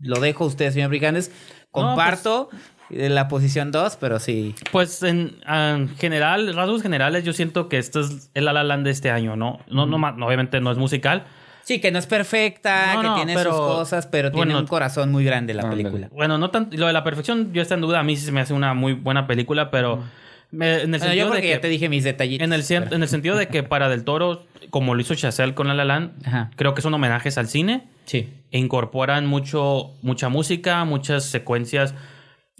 [0.00, 1.30] lo dejo a ustedes, señor Brigandes.
[1.70, 2.48] Comparto
[2.90, 4.54] eh, la posición 2, pero sí.
[4.72, 8.84] Pues en, en general, rasgos generales, yo siento que esto es el La La Land
[8.86, 9.60] de este año, ¿no?
[9.68, 11.26] No, no, ma- no, obviamente no es musical.
[11.68, 14.66] Sí, que no es perfecta, No, que no, tiene pero- sus cosas, pero tiene un
[14.66, 15.82] corazón muy grande la ándale.
[15.82, 16.08] película.
[16.14, 16.74] Bueno, no tanto.
[16.78, 18.00] Lo de la perfección, yo está en duda.
[18.00, 20.02] A mí sí se me hace una muy buena película, pero
[20.50, 21.48] me- en el Bueno, sentido yo de porque que.
[21.50, 22.42] ya te dije mis detallitos.
[22.46, 25.52] En el, pero- en el sentido de que para Del Toro, como lo hizo Chazelle
[25.54, 26.50] con La La Land, Ajá.
[26.56, 27.84] creo que son homenajes al cine.
[28.06, 28.32] Sí.
[28.50, 31.92] e incorporan mucho, mucha música, muchas secuencias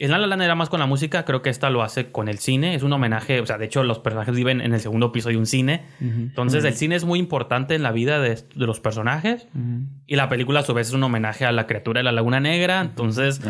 [0.00, 2.28] En La La Land era más con la música, creo que esta lo hace con
[2.28, 5.10] el cine, es un homenaje, o sea, de hecho los personajes viven en el segundo
[5.10, 8.66] piso de un cine, entonces el cine es muy importante en la vida de, de
[8.66, 9.48] los personajes
[10.06, 12.38] y la película a su vez es un homenaje a la criatura de la Laguna
[12.40, 13.40] Negra, entonces...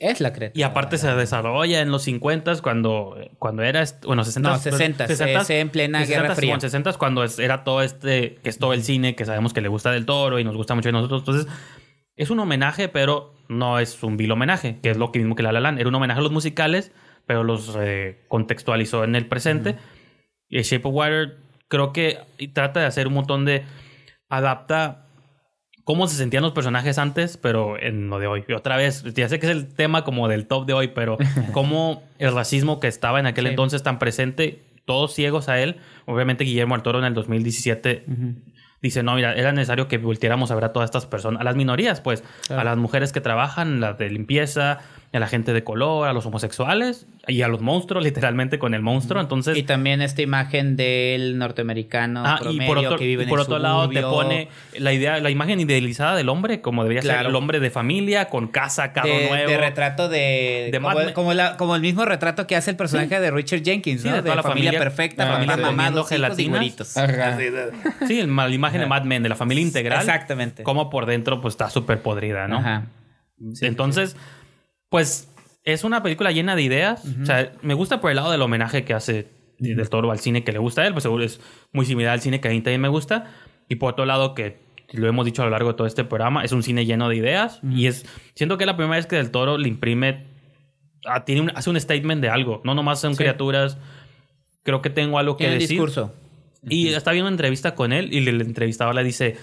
[0.00, 0.58] Es la creta.
[0.58, 5.06] Y aparte se desarrolla en los 50 cuando, cuando era, bueno, 60 No, 60s,
[5.40, 6.60] es en plena Guerra Fría.
[6.60, 9.68] 60 cuando es- era todo este, que es todo el cine que sabemos que le
[9.68, 11.20] gusta del toro y nos gusta mucho a nosotros.
[11.20, 11.46] Entonces,
[12.16, 15.42] es un homenaje, pero no es un vil homenaje, que es lo que mismo que
[15.42, 15.78] La La Land.
[15.78, 16.92] Era un homenaje a los musicales,
[17.26, 19.76] pero los eh, contextualizó en el presente.
[20.48, 21.36] Y Shape of Water
[21.68, 22.18] creo que
[22.52, 23.64] trata de hacer un montón de...
[24.28, 25.04] Adapta
[25.84, 28.44] cómo se sentían los personajes antes, pero en lo de hoy.
[28.48, 31.18] Y otra vez, ya sé que es el tema como del top de hoy, pero
[31.52, 33.50] cómo el racismo que estaba en aquel Sí.
[33.50, 35.76] entonces tan presente, todos ciegos a él.
[36.06, 38.04] Obviamente Guillermo del Toro en el 2017
[38.84, 41.56] dice, no, mira, era necesario que volteáramos a ver a todas estas personas, a las
[41.56, 44.80] minorías, pues, a las mujeres que trabajan, las de limpieza,
[45.16, 48.82] a la gente de color, a los homosexuales y a los monstruos, literalmente con el
[48.82, 49.20] monstruo.
[49.20, 49.56] Entonces...
[49.56, 53.28] Y también esta imagen del norteamericano Ah, y promedio por otro, que vive y en
[53.30, 57.02] por el otro lado te pone la idea, la imagen idealizada del hombre, como debería
[57.02, 59.50] ser el hombre de familia, con casa, carro de, nuevo.
[59.50, 61.14] de retrato de, De como, Mad el, Men.
[61.14, 64.16] como, la- como el mismo retrato que hace el personaje de Richard Jenkins, Sí, ¿no?
[64.16, 66.96] de toda la familia, familia- perfecta, familia mamá, dos y gelatinas.
[66.96, 67.38] Ajá.
[68.06, 70.00] Sí, el- la imagen de Mad Men, de la familia integral.
[70.00, 70.62] Exactamente.
[70.64, 72.58] Como por dentro, pues está súper podrida, ¿no?
[72.58, 72.86] Ajá.
[73.60, 74.16] Entonces,
[74.94, 75.28] pues
[75.64, 77.04] es una película llena de ideas.
[77.20, 79.26] O sea, me gusta por el lado del homenaje que hace
[79.58, 81.40] del toro al cine que le gusta a él, pues seguro es
[81.72, 83.32] muy similar al cine que a mí también me gusta.
[83.68, 84.58] Y por otro lado, que
[84.92, 87.16] lo hemos dicho a lo largo de todo este programa, es un cine lleno de
[87.16, 87.58] ideas.
[87.68, 88.06] Y es.
[88.36, 90.26] Siento que es la primera vez que del toro le imprime.
[91.06, 92.62] ah, tiene un- hace un statement de algo.
[92.64, 93.18] No nomás son Sí.
[93.18, 93.76] criaturas.
[94.62, 95.70] Creo que tengo algo que Tiene decir.
[95.70, 96.14] discurso.
[96.68, 99.36] Y está viendo una entrevista con él y el entrevistador le dice,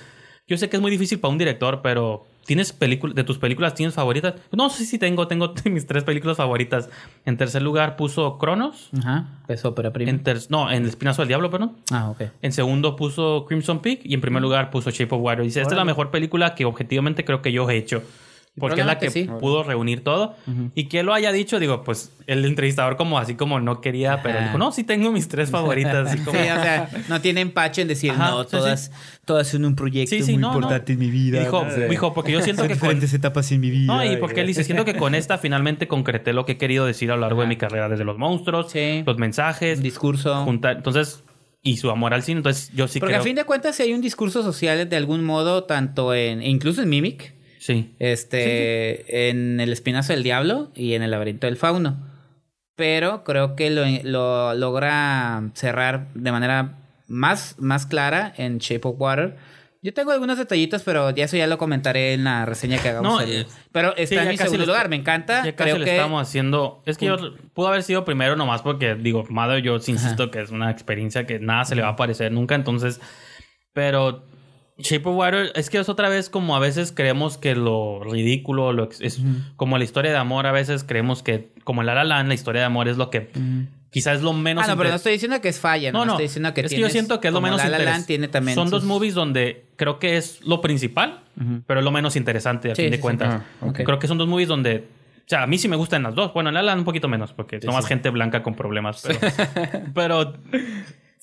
[0.47, 3.73] yo sé que es muy difícil para un director, pero ¿tienes películas, de tus películas
[3.73, 4.33] tienes favoritas?
[4.51, 6.89] No, sí, sí tengo, tengo mis tres películas favoritas.
[7.25, 8.89] En tercer lugar puso Cronos.
[8.99, 9.27] Ajá.
[9.47, 10.09] Es ópera prima.
[10.09, 11.77] En ter- no, en El Espinazo del Diablo, perdón.
[11.91, 12.23] Ah, ok.
[12.41, 15.43] En segundo puso Crimson Peak y en primer lugar puso Shape of Water.
[15.45, 18.03] Dice, esta es la mejor película que objetivamente creo que yo he hecho.
[18.59, 19.29] Porque es la que sí.
[19.39, 20.35] pudo reunir todo.
[20.75, 24.41] Y que lo haya dicho, digo, pues el entrevistador como así como no quería, pero
[24.41, 26.07] dijo, no, sí tengo mis tres favoritas.
[26.09, 28.91] Así como, Sí, o sea, no tiene empacho en decir, Ajá, no, sí, todas,
[29.25, 30.55] todas son un proyecto Sí, sí, muy no, no.
[30.57, 31.39] importante en mi vida.
[31.39, 31.87] Dijo, ¿no?
[31.89, 33.85] dijo, porque yo siento Son que con, diferentes etapas en mi vida.
[33.95, 36.85] No, y porque él dice, siento que con esta finalmente concreté lo que he querido
[36.85, 39.03] decir a lo largo de mi carrera, desde los monstruos, Sí.
[39.05, 40.43] los mensajes, Un discurso.
[40.43, 41.23] juntar, entonces,
[41.63, 43.21] y su amor al cine, entonces yo sí Porque creo.
[43.21, 46.49] a fin de cuentas, si hay un discurso social de algún modo, tanto en, e
[46.49, 47.93] incluso en Mimic, Sí.
[47.99, 51.95] este, en El Espinazo del Diablo y en El Laberinto del Fauno.
[52.75, 58.95] Pero creo que lo, lo logra cerrar de manera más, más clara en Shape of
[58.97, 59.37] Water.
[59.83, 63.11] Yo tengo algunos detallitos, pero ya eso ya lo comentaré en la reseña que hagamos.
[63.13, 65.43] No, el- eh, pero está sí, en mi segundo lugar, me encanta.
[65.45, 66.81] Ya casi creo que estamos haciendo.
[66.87, 67.17] Es que yo
[67.53, 71.37] pudo haber sido primero nomás porque, digo, Mother, yo insisto que es una experiencia que
[71.39, 72.55] nada se le va a parecer nunca.
[72.55, 72.99] Entonces,
[73.73, 74.23] pero
[74.81, 78.73] Shape of Water es que es otra vez como a veces creemos que lo ridículo,
[78.73, 79.21] lo es
[79.55, 80.47] como la historia de amor.
[80.47, 83.09] A veces creemos que, como en La La Land, la historia de amor es lo
[83.09, 83.29] que
[83.91, 84.63] quizás es lo menos.
[84.65, 86.11] Ah, no, pero no estoy diciendo que es falla, no, no, no.
[86.13, 88.27] estoy diciendo que es que yo siento que es lo menos La La Land tiene
[88.27, 91.21] también Son dos movies donde creo que es lo principal,
[91.67, 93.41] pero es lo menos interesante a Sí, fin sí, de cuentas.
[93.61, 93.73] Ah.
[93.73, 94.87] Creo que son dos movies donde.
[95.19, 96.33] O sea, a mí sí me gustan las dos.
[96.33, 99.03] Bueno, en La La Land un poquito menos, porque no más gente blanca con problemas.
[99.03, 99.19] Pero.
[99.93, 100.33] pero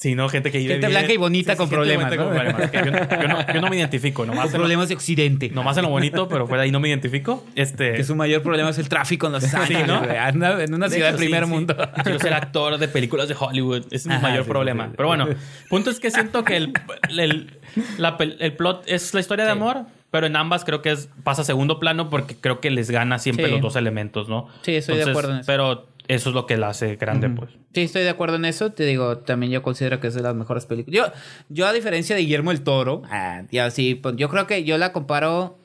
[0.01, 2.29] sí, no, gente que vive Gente blanca y bonita con problemas, ¿no?
[2.31, 2.85] problemas, yo,
[3.27, 5.51] no- no, no me identifico, nomás en, lo, problemas de Occidente.
[5.51, 7.45] nomás en lo bonito, pero fuera ahí no me identifico.
[7.57, 7.95] Este.
[7.95, 9.99] Que su mayor problema es el tráfico en Los Ángeles, ¿no?
[10.03, 10.17] güey.
[10.17, 11.55] Anda en una De ciudad de primer sí, sí.
[11.55, 11.77] mundo.
[12.05, 13.85] Quiero ser actor de películas de Hollywood.
[13.91, 14.85] Es mi mayor sí, problema.
[14.85, 14.95] sí, sí.
[14.97, 15.29] Pero bueno,
[15.69, 16.73] punto es que siento que el,
[17.11, 17.59] el,
[17.99, 19.57] la el plot es la historia de Sí.
[19.59, 22.91] amor, pero en ambas creo que es, pasa a segundo plano porque creo que les
[22.91, 23.51] gana siempre Sí.
[23.53, 24.47] los dos elementos, ¿no?
[24.63, 25.47] Sí, estoy de acuerdo en eso.
[25.47, 27.51] Pero eso es lo que la hace grande, pues.
[27.75, 28.73] Sí, estoy de acuerdo en eso.
[28.73, 30.97] Te digo, también yo considero que es de las mejores películas.
[30.97, 31.13] Yo,
[31.49, 34.77] yo a diferencia de Guillermo el Toro, ah, ya sí, pues, yo creo que yo
[34.79, 35.59] la comparo,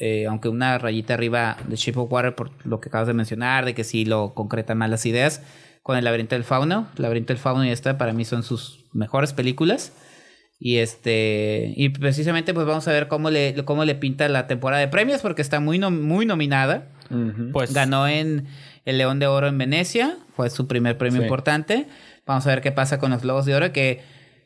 [0.00, 3.64] eh, aunque una rayita arriba de Shape of Water por lo que acabas de mencionar,
[3.64, 5.42] de que sí lo concretan más las ideas,
[5.82, 6.88] con el laberinto del fauno.
[6.96, 9.92] El laberinto del fauno y esta para mí son sus mejores películas.
[10.64, 14.80] Y este y precisamente pues vamos a ver cómo le, cómo le pinta la temporada
[14.80, 16.88] de premios porque está muy, nom- muy nominada.
[17.52, 18.46] Pues Ganó en
[18.84, 21.24] el León de Oro en Venecia, fue su primer premio Sí.
[21.24, 21.86] importante.
[22.26, 24.00] Vamos a ver qué pasa con los Globos de Oro, que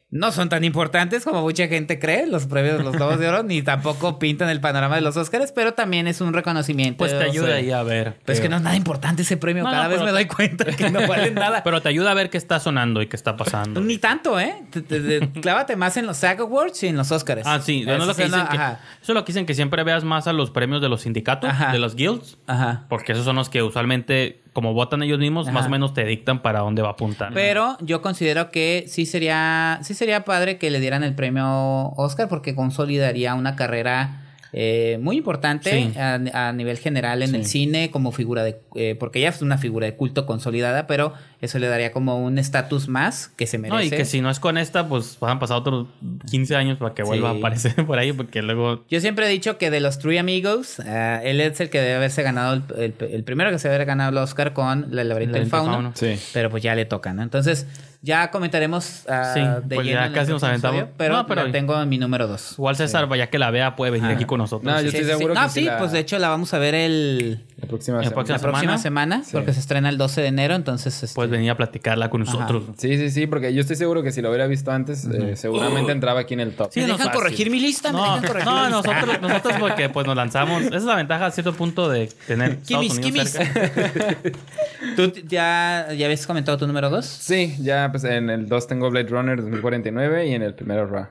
[0.08, 3.42] no son tan importantes como mucha gente cree, los premios de los Globos de Oro,
[3.42, 6.98] ni tampoco pintan el panorama de los Oscars, pero también es un reconocimiento.
[6.98, 8.14] pues te ayuda ahí a ver.
[8.24, 10.12] Pues es que que- no es nada importante ese premio, No, cada no, vez me
[10.12, 11.62] doy cuenta que no vale nada.
[11.64, 13.80] Pero te ayuda a ver qué está sonando y qué está pasando.
[13.80, 14.62] Ni tanto, ¿eh?
[14.70, 17.42] Te- te- te- clávate más en los SAG Awards y en los Oscars.
[17.44, 17.82] Ah, sí.
[17.82, 20.28] Eso es, Eso lo que que, eso es lo que dicen que siempre veas más
[20.28, 21.72] a los premios de los sindicatos, Ajá.
[21.72, 22.38] de los guilds.
[22.46, 22.84] Ajá.
[22.88, 26.40] Porque esos son los que usualmente como votan ellos mismos, más o menos te dictan
[26.40, 27.30] para dónde va a apuntar.
[27.34, 32.26] Pero yo considero que sí sería, sí sería padre que le dieran el premio Oscar
[32.26, 34.22] porque consolidaría una carrera
[34.52, 35.98] eh, muy importante Sí.
[35.98, 39.58] a, a nivel general en el cine como figura de, eh, porque ella es una
[39.58, 43.76] figura de culto consolidada, pero eso le daría como un estatus más que se merece.
[43.76, 45.86] No, y que si no es con esta, pues van a pasar otros
[46.30, 47.36] 15 años para que vuelva Sí.
[47.36, 48.84] a aparecer por ahí, porque luego...
[48.88, 51.94] Yo siempre he dicho que de los Three Amigos, eh, él es el que debe
[51.96, 55.08] haberse ganado, el, el- el primero que se debe haber ganado el Oscar con El
[55.08, 55.72] laberinto del fauno.
[55.72, 55.92] Fauno.
[55.94, 56.16] Sí.
[56.32, 57.22] Pero pues ya le toca, ¿no?
[57.22, 57.66] Entonces,
[58.06, 60.76] ya comentaremos ah, Sí, de pues lleno ya casi nos aventamos.
[60.78, 62.52] episodio, pero, No, pero- la tengo en mi número dos.
[62.52, 64.72] Igual César, ya que la vea, puede venir aquí con nosotros.
[64.72, 66.58] No, yo estoy seguro No, que sí, si la- pues de hecho la vamos a
[66.58, 68.14] ver el, La próxima La semana.
[68.14, 69.24] próxima la próxima semana?
[69.24, 69.30] Sí.
[69.32, 71.02] porque se estrena el 12 de enero, entonces...
[71.02, 72.62] este, Puedes venir a platicarla con nosotros.
[72.78, 75.90] Sí, sí, sí, porque yo estoy seguro que si lo hubiera visto antes, eh, seguramente
[75.92, 76.70] entraba aquí en el top.
[76.76, 77.12] ¿Me no, dejan fácil.
[77.12, 77.90] corregir mi lista?
[77.92, 78.92] ¿Me No, dejan corregir no mi lista?
[78.92, 80.62] nosotros, nosotros porque pues nos lanzamos.
[80.62, 83.36] Esa es la ventaja a cierto punto de tener Kimis, kimis.
[84.96, 87.04] ¿Tú ya, ya habías comentado tu número 2?
[87.04, 91.10] Sí, ya pues en el 2 tengo Blade Runner 2049 y en el primero Ra.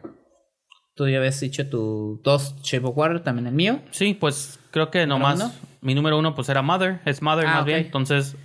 [0.95, 3.80] Tú ya habías dicho tu 2 Shape of Water, también el mío.
[3.91, 5.52] Sí, pues creo que ¿Número nomás uno?
[5.82, 7.68] mi número uno pues era Mother, es Mother Ah, más ok.
[7.68, 7.80] bien.
[7.80, 8.36] Entonces,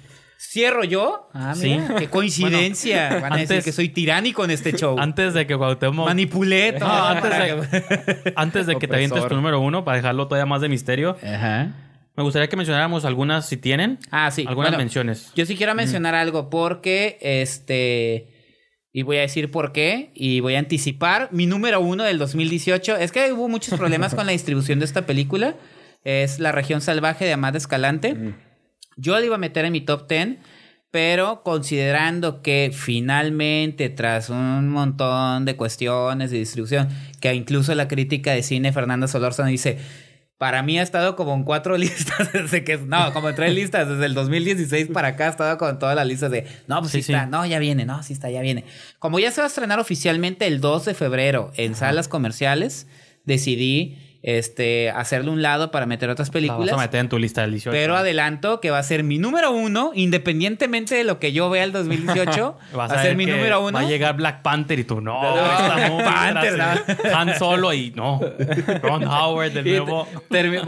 [0.43, 1.29] ¿Cierro yo?
[1.35, 1.69] Ah, Sí.
[1.79, 3.21] mira, qué coincidencia.
[3.21, 4.97] Van a decir antes- que soy tiránico en este show.
[4.99, 6.07] antes de que Cuauhtémoc...
[6.07, 6.89] Manipulé todo.
[6.89, 10.63] No, antes de, antes de que te avientes tu número uno, para dejarlo todavía más
[10.63, 11.90] de misterio, Ajá.
[12.21, 13.99] Me gustaría que mencionáramos algunas si tienen.
[14.11, 14.45] Ah, sí.
[14.47, 15.33] Algunas Bueno, menciones.
[15.35, 18.29] Yo sí quiero mencionar algo porque, este,
[18.93, 22.99] y voy a decir por qué, y voy a anticipar mi número uno del 2018.
[22.99, 25.55] Es que hubo muchos problemas con la distribución de esta película.
[26.05, 28.35] Es La región salvaje de Amada Escalante.
[28.99, 30.37] Yo la iba a meter en mi top 10,
[30.91, 36.91] pero considerando que finalmente, tras un montón de cuestiones de distribución,
[37.23, 39.79] que incluso la crítica de cine Fernanda Solórzano dice,
[40.41, 43.87] para mí ha estado como en cuatro listas desde que, no, como en tres listas,
[43.87, 47.03] desde el 2016 para acá ha estado con todas las listas de, no, pues sí,
[47.03, 47.13] Sí, sí.
[47.13, 48.65] está, no, ya viene, no, sí está, ya viene.
[48.99, 52.87] Como ya se va a estrenar oficialmente el 2 de febrero en salas comerciales,
[53.27, 56.73] decidí este, hacerle un lado para meter otras La películas.
[56.73, 57.71] vas a meter en tu lista del 18.
[57.71, 61.65] Pero adelanto que va a ser mi número uno, independientemente de lo que yo vea
[61.65, 62.59] el 2018.
[62.79, 63.73] va a ser mi número uno.
[63.73, 66.83] Va a llegar Black Panther y tú, no, No, Panther, así.
[67.15, 68.21] Han Solo y no.
[68.83, 70.07] Ron Howard de Y nuevo.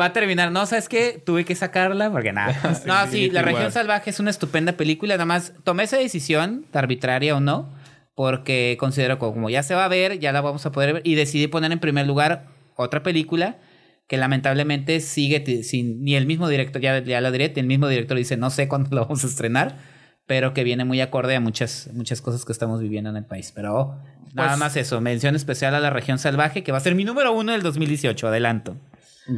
[0.00, 0.50] va a terminar.
[0.50, 1.22] No, ¿sabes qué?
[1.24, 2.80] Tuve que sacarla porque nada.
[2.86, 5.14] no, sí, La región salvaje es una estupenda película.
[5.14, 7.68] Nada más tomé esa decisión, arbitraria o no,
[8.14, 11.02] porque considero que como ya se va a ver, ya la vamos a poder ver.
[11.04, 12.46] Y decidí poner en primer lugar
[12.82, 13.56] otra película
[14.08, 18.16] que lamentablemente sigue sin ni el mismo director, ya, ya lo diré, el mismo director
[18.18, 19.76] dice no sé cuándo lo vamos a estrenar,
[20.26, 23.52] pero que viene muy acorde a muchas, muchas cosas que estamos viviendo en el país.
[23.54, 23.98] Pero
[24.34, 27.04] nada Pues- más eso, mención especial a la región salvaje, que va a ser mi
[27.04, 28.76] número uno del 2018, adelanto.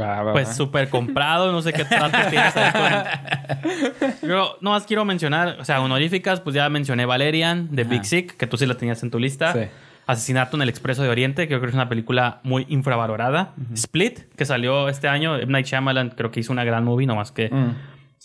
[0.00, 4.28] Va, va, Pues súper comprado, no sé qué trato tienes ahí con...
[4.28, 8.46] Yo nomás quiero mencionar, o sea, honoríficas, pues ya mencioné Valerian, de Big Sick, que
[8.46, 9.52] tú sí la tenías en tu lista.
[9.52, 9.60] Sí.
[10.06, 13.54] Asesinato en el Expreso de Oriente, que creo que es una película muy infravalorada.
[13.74, 15.36] Split, que salió este año.
[15.36, 15.46] M.
[15.50, 17.74] Night Shyamalan creo que hizo una gran movie, nomás que Mm.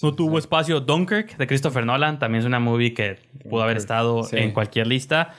[0.03, 0.79] no tuvo espacio.
[0.81, 3.19] Dunkirk, de Christopher Nolan, también es una movie que
[3.49, 4.37] pudo haber estado Sí.
[4.37, 5.33] en cualquier lista.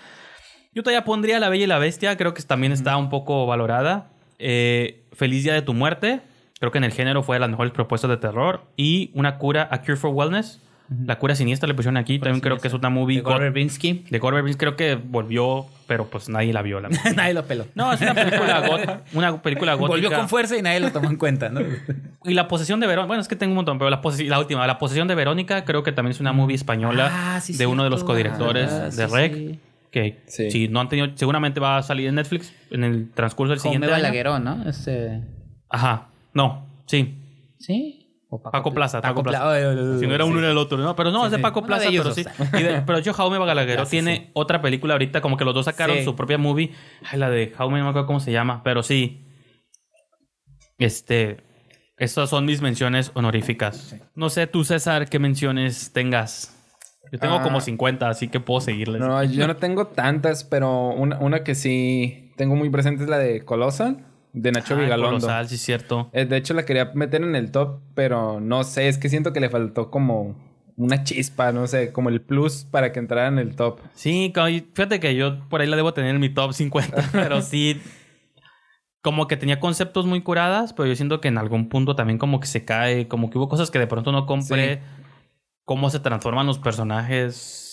[0.74, 4.08] Yo todavía pondría La Bella y la Bestia, creo que también está un poco valorada.
[4.38, 6.20] Eh, Feliz Día de tu Muerte,
[6.60, 8.62] creo que en el género fue de las mejores propuestas de terror.
[8.76, 10.60] Y Una Cura, A Cure for Wellness.
[11.06, 14.06] La Cura Siniestra le pusieron aquí, también creo que es una movie De Gore Verbinski.
[14.10, 16.80] de Gore Verbinski, creo que volvió, pero pues nadie la vio.
[16.80, 17.66] La nadie lo peló.
[17.76, 19.88] no, es una película, got- una película gótica.
[19.88, 21.60] Volvió con fuerza y nadie lo tomó en cuenta, ¿no?
[22.24, 24.66] Y la posesión de Verónica, bueno, es que tengo un montón, pero la, la última,
[24.66, 27.84] la posesión de Verónica, creo que también es una movie española Ah, sí, de uno
[27.84, 29.34] de los codirectores Ah, de sí, REC.
[29.34, 29.58] sí.
[29.92, 30.50] Que Sí.
[30.50, 33.86] si no han tenido, seguramente va a salir en Netflix en el transcurso del siguiente
[33.92, 34.38] año.
[34.40, 34.68] ¿no?
[34.68, 35.20] Este...
[35.68, 37.14] Ajá, no, sí.
[37.58, 37.99] ¿Sí?
[38.32, 39.52] ¿O Paco Plaza, Paco Pla- Plaza.
[39.52, 40.30] Ay, Si no era sí.
[40.30, 40.94] uno era el otro, ¿no?
[40.94, 41.42] Pero no, es de sí.
[41.42, 42.22] Paco Plaza, de pero sí.
[42.22, 42.60] dos.
[42.60, 44.30] Y de- pero yo, Jaume Balagueró tiene sí.
[44.34, 46.04] otra película ahorita, como que los dos sacaron Sí.
[46.04, 46.70] su propia movie.
[47.10, 49.26] Ay, la de Jaume, no me acuerdo cómo se llama, pero sí.
[50.78, 51.38] Este.
[51.98, 53.94] Estas son mis menciones honoríficas.
[54.14, 56.56] No sé tú, César, qué menciones tengas.
[57.12, 57.42] Yo tengo Ah.
[57.42, 59.00] como 50, así que puedo seguirles.
[59.00, 63.18] No, yo no tengo tantas, pero una, una que sí tengo muy presente es la
[63.18, 65.18] de Colossal, de Nacho Ah, Vigalondo.
[65.20, 66.10] Colosal, sí cierto.
[66.12, 69.32] Eh, De hecho, la quería meter en el top, pero no sé, es que siento
[69.32, 70.36] que le faltó como
[70.76, 73.80] una chispa, no sé, como el plus para que entrara en el top.
[73.94, 74.32] Sí,
[74.74, 77.80] fíjate que yo por ahí la debo tener en mi top 50, pero sí.
[79.02, 82.38] Como que tenía conceptos muy curadas, pero yo siento que en algún punto también como
[82.38, 84.74] que se cae, como que hubo cosas que de pronto no compré.
[84.76, 84.80] Sí.
[85.64, 87.69] Cómo se transforman los personajes.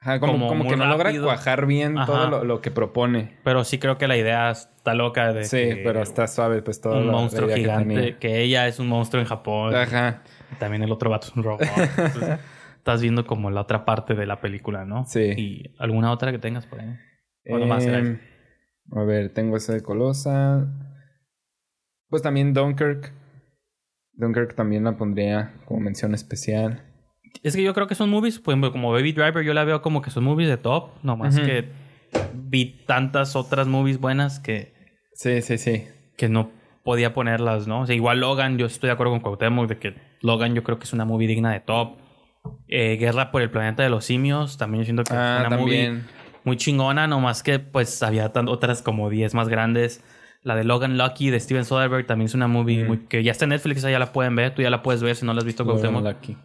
[0.00, 2.06] Ajá, como, Como como muy que no logra cuajar bien Ajá.
[2.06, 3.36] todo lo, lo que propone.
[3.42, 6.80] Pero sí creo que la idea está loca de Sí, que pero está suave, pues
[6.80, 6.98] todo.
[6.98, 9.74] un monstruo que gigante, que, ella es un monstruo en Japón.
[9.74, 10.22] Ajá.
[10.60, 11.62] También el otro vato es un robot.
[11.98, 12.38] Entonces,
[12.76, 15.04] estás viendo como la otra parte de la película, ¿no?
[15.04, 15.34] Sí.
[15.36, 16.96] ¿Y alguna otra que tengas por ahí?
[17.50, 18.20] ¿O nomás era Em,
[18.92, 20.66] a ver, tengo ese de Colosa.
[22.08, 23.12] Pues también Dunkirk.
[24.12, 26.82] Dunkirk también la pondría como mención especial.
[27.42, 30.02] Es que yo creo que son movies, ejemplo, como Baby Driver, yo la veo como
[30.02, 31.46] que son movies de top, nomás Ujú.
[31.46, 31.68] que
[32.34, 34.72] vi tantas otras movies buenas que,
[35.14, 35.84] Sí, sí, sí.
[36.16, 36.50] que no
[36.84, 37.82] podía ponerlas, ¿no?
[37.82, 40.78] O sea, igual Logan, yo estoy de acuerdo con Cuauhtémoc de que Logan yo creo
[40.78, 41.98] que es una movie digna de top.
[42.68, 45.56] Eh, Guerra por el planeta de los simios, también yo siento que Ah, es una
[45.58, 46.00] movie
[46.44, 50.02] muy chingona, nomás que pues había otras como 10 más grandes.
[50.42, 53.44] La de Logan Lucky de Steven Soderbergh también es una movie muy- que ya está
[53.44, 55.44] en Netflix, ya la pueden ver, tú ya la puedes ver si no la has
[55.44, 56.02] visto Cuauhtémoc.
[56.04, 56.36] Lucky.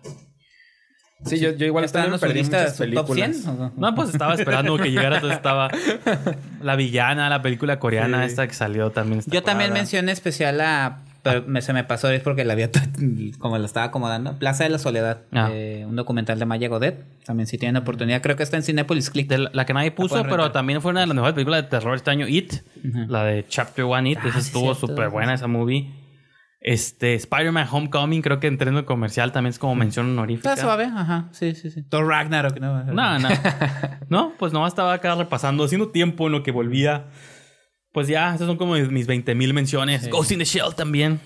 [1.25, 3.35] Sí, yo, yo igual ¿Está también en perdí top películas.
[3.37, 3.49] 100?
[3.49, 3.95] ¿o no?
[3.95, 5.69] Pues estaba esperando que llegara, entonces estaba
[6.61, 8.29] la villana, la película coreana Sí.
[8.31, 9.19] esta que salió también.
[9.19, 10.99] esta Yo también mencioné especial a...
[11.23, 12.63] Pero me- se me pasó es porque la vi
[13.39, 14.33] como lo estaba acomodando.
[14.39, 15.19] Plaza de la Soledad.
[15.31, 15.49] Ah.
[15.53, 17.01] eh, un documental de Maya Godet.
[17.25, 18.21] También si tienen oportunidad.
[18.21, 19.29] Creo que está en Cinepolis Click.
[19.29, 20.51] De la, la que nadie puso, pero rentar.
[20.51, 22.55] también fue una de las mejores películas de terror este año, It.
[23.07, 24.19] La de Chapter One It.
[24.21, 25.89] Ah, esa sí, estuvo súper buena esa movie.
[26.65, 30.53] Este, Spider-Man Homecoming, creo que en términos comercial también es como mención honorífica.
[30.53, 30.85] Está suave.
[30.85, 31.27] Ajá.
[31.31, 31.83] Sí, sí, sí.
[31.83, 32.57] Thor Ragnarok.
[32.59, 33.29] No, No, no.
[34.09, 37.07] no, pues nomás estaba acá repasando, haciendo tiempo en lo que volvía.
[37.91, 40.09] Pues ya, esas son como mis 20 mil menciones.
[40.09, 41.19] Ghost in the Shell también.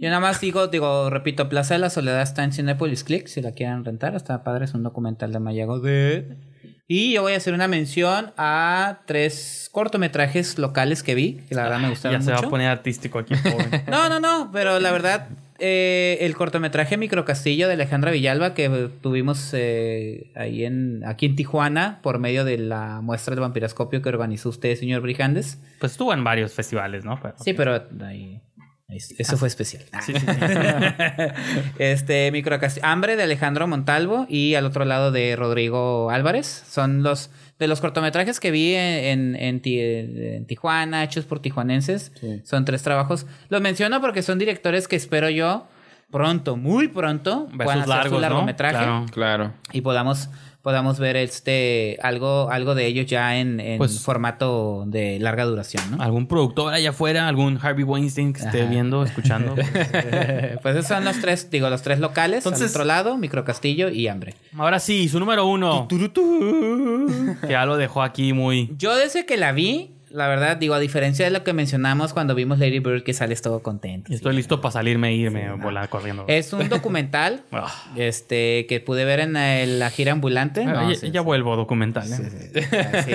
[0.00, 3.40] Yo nada más digo, digo, repito, Plaza de la Soledad está en Cinepolis Click, si
[3.40, 6.36] la quieren rentar, está padre, es un documental de Maya Godet.
[6.86, 11.62] Y yo voy a hacer una mención a tres cortometrajes locales que vi, que la
[11.62, 12.48] verdad me gustaron Ya se va mucho.
[12.48, 13.84] a poner artístico aquí, pobre.
[13.88, 15.28] No, no, no, pero la verdad,
[15.58, 22.00] eh, el cortometraje Microcastillo de Alejandra Villalba que tuvimos eh, ahí en, aquí en Tijuana
[22.02, 25.58] por medio de la muestra del vampiroscopio que organizó usted, señor Brijandes.
[25.80, 27.18] Pues estuvo en varios festivales, ¿no?
[27.22, 28.42] Pero- Sí, pero ahí-
[28.88, 29.82] eso fue especial.
[30.04, 30.26] Sí, sí, sí.
[31.78, 36.64] este Microcastillo, Hambre de Alejandro Montalvo y al otro lado de Rodrigo Álvarez.
[36.68, 42.12] Son los de los cortometrajes que vi en, en, Ti- en Tijuana, hechos por tijuanenses.
[42.20, 42.40] Sí.
[42.44, 43.26] Son tres trabajos.
[43.48, 45.66] Los menciono porque son directores que espero yo
[46.10, 48.20] pronto, muy pronto, puedan hacer su largos, ¿no?
[48.20, 49.06] largometraje Claro.
[49.12, 49.52] Claro.
[49.72, 50.28] y podamos
[50.64, 55.82] podamos ver este algo algo de ellos ya en, en Pues- formato de larga duración,
[55.90, 56.02] ¿no?
[56.02, 58.70] Algún productor allá afuera, algún Harvey Weinstein que esté Ajá.
[58.70, 59.54] viendo, escuchando.
[59.54, 59.64] pues
[60.76, 62.38] esos son los tres, digo, los tres locales.
[62.46, 64.34] Entonces- al otro lado, Microcastillo y Hambre.
[64.56, 65.86] Ahora sí, su número uno.
[65.88, 68.70] Que ya lo dejó aquí muy.
[68.78, 72.34] Yo desde que la vi, la verdad, digo, a diferencia de lo que mencionamos cuando
[72.36, 74.12] vimos Lady Bird, que sales todo contento.
[74.12, 74.36] Estoy sí.
[74.36, 76.24] listo para salirme e irme, volar corriendo.
[76.28, 77.72] Es un documental Ah.
[77.96, 79.32] este que pude ver en
[79.78, 80.64] la gira ambulante.
[80.64, 81.24] No, ya, sí, ya sí.
[81.24, 82.08] vuelvo documental.
[82.12, 83.02] ¿eh?
[83.04, 83.12] Sí,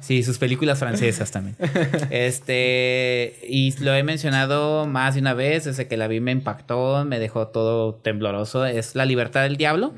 [0.00, 1.56] sí, sus películas francesas también.
[2.10, 7.04] Este, y lo he mencionado más de una vez, desde que la vi me impactó,
[7.04, 8.66] me dejó todo tembloroso.
[8.66, 9.92] Es La libertad del diablo,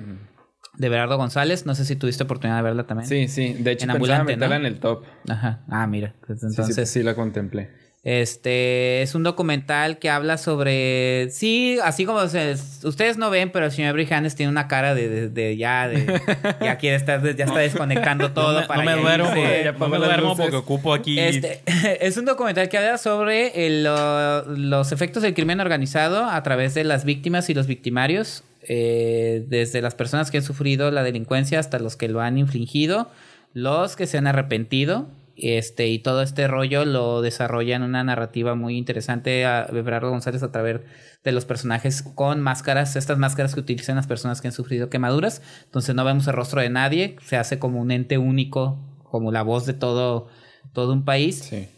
[0.77, 1.67] de Berardo González.
[1.67, 3.09] No sé si tuviste oportunidad de verla también.
[3.09, 3.55] Sí, sí.
[3.55, 4.67] De hecho, En pensaba meterla ¿no?
[4.67, 5.05] en el top.
[5.29, 5.61] Ajá.
[5.69, 6.15] Ah, mira.
[6.27, 7.71] pues Sí, sí, Entonces, sí, la contemplé.
[8.03, 11.31] este es un documental que habla sobre.
[11.31, 15.09] Sí, así como se- ustedes no ven, pero el señor Brijandes tiene una cara de,
[15.09, 16.21] de- de ya, de.
[16.61, 19.73] Ya quiere estar, ya está desconectando todo no me, para no me duermo, porque, ya
[19.73, 21.19] no me duermo porque ocupo aquí.
[21.19, 21.63] Este,
[22.07, 26.85] es un documental que habla sobre el, los efectos del crimen organizado a través de
[26.85, 31.79] las víctimas y los victimarios, eh, desde las personas que han sufrido la delincuencia hasta
[31.79, 33.11] los que lo han infligido,
[33.53, 35.09] los que se han arrepentido.
[35.37, 40.45] Este, y todo este rollo lo desarrolla en una narrativa muy interesante a Berardo González
[40.45, 40.83] a través
[41.25, 45.43] de los personajes con máscaras, estas máscaras que utilizan las personas que han sufrido quemaduras.
[45.65, 49.43] Entonces no vemos el rostro de nadie, se hace como un ente único, como la
[49.43, 50.29] voz de todo,
[50.73, 51.39] todo un país.
[51.39, 51.69] Sí.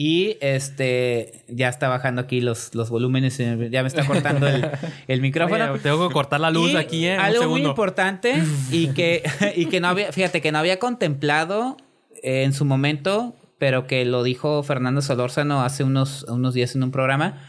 [0.00, 4.64] Y este ya está bajando aquí los, los volúmenes, ya me está cortando el,
[5.08, 5.72] el micrófono.
[5.72, 7.16] Oye, tengo que cortar la luz Y aquí, ¿eh?
[7.16, 9.24] Un Algo muy importante y que,
[9.56, 11.76] y que no había, fíjate, que no había contemplado
[12.22, 16.84] eh, en su momento, pero que lo dijo Fernando Solórzano hace unos, unos días en
[16.84, 17.44] un programa.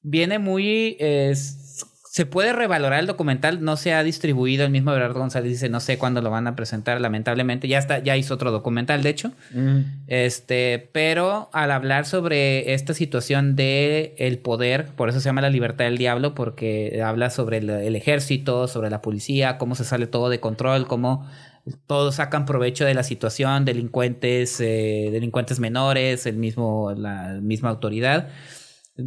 [0.00, 0.96] Viene muy.
[2.16, 4.64] Se puede revalorar el documental, no se ha distribuido.
[4.64, 7.68] El mismo Gerardo González dice, no sé cuándo lo van a presentar, lamentablemente.
[7.68, 9.32] Ya está, ya hizo otro documental, de hecho.
[9.52, 9.80] Mm.
[10.06, 15.50] Este, pero al hablar sobre esta situación de el poder, por eso se llama la
[15.50, 20.06] libertad del diablo, porque habla sobre el, el ejército, sobre la policía, cómo se sale
[20.06, 21.28] todo de control, cómo
[21.86, 28.28] todos sacan provecho de la situación, delincuentes, eh, delincuentes menores, el mismo, la misma autoridad.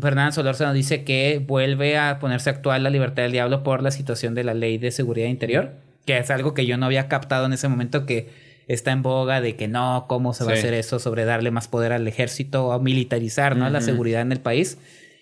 [0.01, 4.35] Fernando Solórzano dice que vuelve a ponerse actual la libertad del diablo por la situación
[4.35, 5.73] de la ley de seguridad interior,
[6.05, 8.29] que es algo que yo no había captado en ese momento que
[8.67, 11.67] está en boga de que no, cómo se va a hacer eso sobre darle más
[11.67, 13.67] poder al ejército o militarizar, ¿no?
[13.69, 14.77] La seguridad en el país.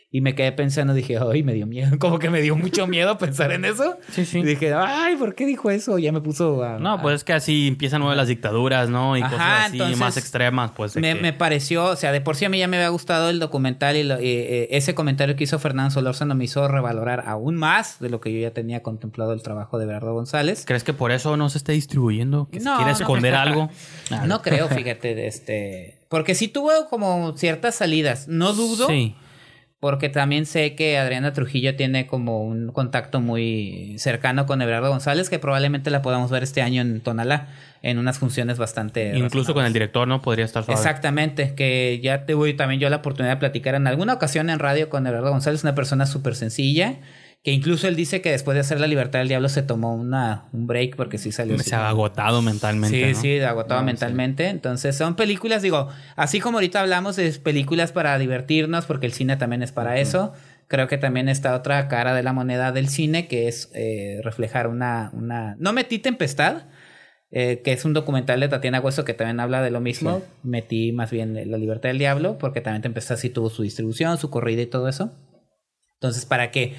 [0.09, 1.97] Y me quedé pensando, dije, ay, me dio miedo.
[1.99, 3.97] Como que me dio mucho miedo pensar en eso.
[4.09, 4.39] Sí, sí.
[4.39, 5.99] Y dije, ay, ¿por qué dijo eso?
[5.99, 6.79] Ya me puso a...
[6.79, 9.17] No, pues es que así empiezan nuevas las dictaduras, ¿no?
[9.17, 10.95] Y Ajá, cosas así entonces, más extremas, pues.
[10.95, 13.29] me, que- me pareció, o sea, de por sí a mí ya me había gustado
[13.29, 17.57] el documental y, lo- eh, ese comentario que hizo Fernando Solórzano me hizo revalorar aún
[17.57, 20.63] más de lo que yo ya tenía contemplado el trabajo de Bernardo González.
[20.65, 22.47] ¿Crees que por eso no se esté distribuyendo?
[22.49, 22.97] ¿Que se No, quiere no.
[22.97, 23.69] esconder algo?
[24.25, 25.97] No creo, fíjate, este...
[26.07, 28.29] Porque sí tuvo como ciertas salidas.
[28.29, 29.13] No dudo, Sí.
[29.79, 35.29] Porque también sé que Adriana Trujillo tiene como un contacto muy cercano con Everardo González,
[35.29, 37.49] que probablemente la podamos ver este año en Tonalá,
[37.83, 39.15] en unas funciones bastante...
[39.15, 40.21] Incluso con el director, ¿no?
[40.23, 40.79] Podría estar suave.
[40.79, 44.89] Exactamente, que ya tuve también yo la oportunidad de platicar en alguna ocasión en radio
[44.89, 46.95] con Everardo González, una persona súper sencilla,
[47.43, 50.49] que incluso él dice que después de hacer La Libertad del Diablo se tomó una,
[50.51, 51.57] un break porque sí salió...
[51.59, 52.97] Se ha agotado mentalmente.
[52.97, 53.21] Sí, ¿no?
[53.21, 54.49] sí, agotado mentalmente.
[54.49, 59.37] Entonces, son películas, digo, así como ahorita hablamos de películas para divertirnos, porque el cine
[59.37, 60.33] también es para eso.
[60.67, 64.67] Creo que también está otra cara de la moneda del cine, que es eh, reflejar
[64.67, 65.55] una, una.
[65.59, 66.63] No metí Tempestad,
[67.31, 70.21] eh, que es un documental de Tatiana Hueso que también habla de lo mismo.
[70.43, 74.29] Metí más bien La Libertad del Diablo, porque también Tempestad sí tuvo su distribución, su
[74.29, 75.13] corrida y todo eso.
[75.93, 76.75] Entonces, para que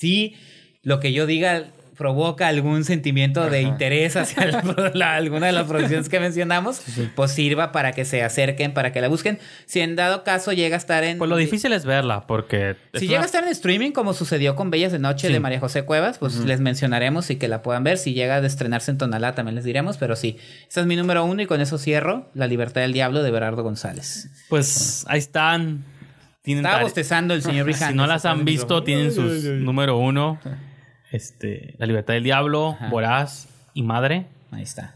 [0.00, 0.34] sí
[0.82, 1.64] lo que yo diga
[1.96, 6.80] provoca algún sentimiento de interés hacia la- la- alguna de las producciones que mencionamos,
[7.14, 9.38] pues sirva para que se acerquen, para que la busquen.
[9.66, 11.18] Si en dado caso llega a estar en...
[11.18, 12.76] Pues lo difícil es verla, porque.
[12.94, 15.32] Si una- llega a estar en streaming, como sucedió con Bellas de Noche Sí.
[15.34, 17.98] de María José Cuevas, pues les mencionaremos y que la puedan ver.
[17.98, 19.98] Si llega a estrenarse en Tonalá, también les diremos.
[19.98, 20.38] Pero sí,
[20.70, 23.62] ese es mi número uno y con eso cierro La Libertad del Diablo de Berardo
[23.62, 24.30] González.
[24.48, 25.84] Pues ahí están.
[26.42, 27.88] Tienen Estaba bostezando el señor Brijandes.
[27.92, 30.38] Si no las han visto, tienen sus número uno.
[31.12, 32.88] Este, La Libertad del Diablo, Ajá.
[32.88, 34.26] Voraz y Madre.
[34.50, 34.94] Ahí está.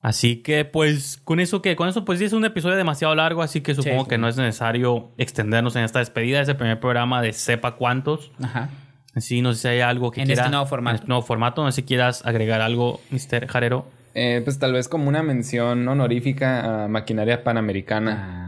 [0.00, 3.42] Así que, pues, con eso que, con eso, pues sí es un episodio demasiado largo,
[3.42, 4.10] así que supongo Sí.
[4.10, 6.40] que no es necesario extendernos en esta despedida.
[6.40, 8.30] Es el primer programa de sepa cuántos.
[8.42, 8.68] Ajá.
[9.16, 10.42] Sí, no sé si hay algo que En quiera.
[10.42, 10.92] este nuevo formato.
[10.92, 11.64] En este nuevo formato.
[11.64, 13.48] No sé si quieras agregar algo, Mr.
[13.48, 13.90] Jarero.
[14.14, 18.47] Eh, pues tal vez como una mención honorífica a Maquinaria Panamericana.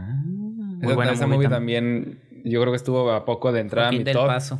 [0.81, 2.19] Muy buena esa movie también.
[2.43, 4.27] yo creo que estuvo a poco de entrar a mi del top.
[4.27, 4.59] Paso.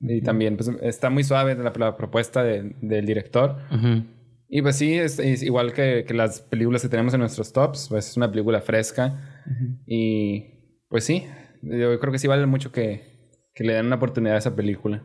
[0.00, 3.56] Y también pues, está muy suave la, la propuesta de- del director.
[4.48, 7.88] Y pues sí, es, es igual que, que las películas que tenemos en nuestros tops,
[7.88, 9.40] pues es una película fresca.
[9.86, 10.44] Y
[10.88, 11.26] pues sí,
[11.62, 13.02] yo creo que sí vale mucho que,
[13.54, 15.02] que le den una oportunidad a esa película.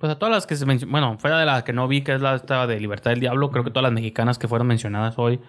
[0.00, 2.14] Pues a todas las que se mencionan, bueno, fuera de la que no vi, que
[2.14, 5.14] es la esta de Libertad del Diablo, creo que todas las mexicanas que fueron mencionadas
[5.18, 5.40] hoy,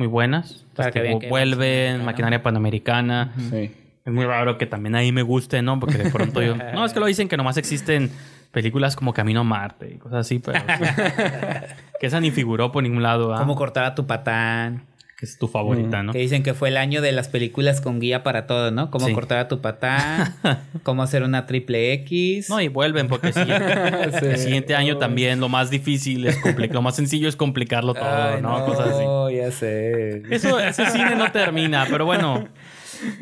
[0.00, 0.64] muy buenas.
[0.74, 3.34] Para que Este, vean que vuelven, es Maquinaria Panamericana.
[3.50, 3.70] Sí.
[4.02, 5.78] Es muy raro que también ahí me guste, ¿no?
[5.78, 6.56] Porque de pronto yo...
[6.74, 8.10] No, es que lo dicen que nomás existen
[8.50, 10.58] películas como Camino a Marte y cosas así, pero...
[12.00, 13.40] que esa ni figuró por ningún lado, ¿ah?
[13.40, 14.84] Cómo cortar a tu patán.
[15.20, 16.12] Que es tu favorita, ¿no?
[16.12, 18.90] Que dicen que fue el año de las películas con guía para todo, ¿no?
[18.90, 19.12] Cómo Sí.
[19.12, 20.34] cortar a tu patán,
[20.82, 22.48] cómo hacer una triple X.
[22.48, 23.74] No, y vuelven porque el siguiente,
[24.18, 24.26] Sí.
[24.26, 28.04] el siguiente año también lo más difícil es complicar, lo más sencillo es complicarlo todo,
[28.10, 28.64] Ay, ¿no?
[28.64, 29.04] Cosas así.
[29.04, 30.22] no, ya sé.
[30.30, 32.48] Eso, ese cine no termina, pero bueno.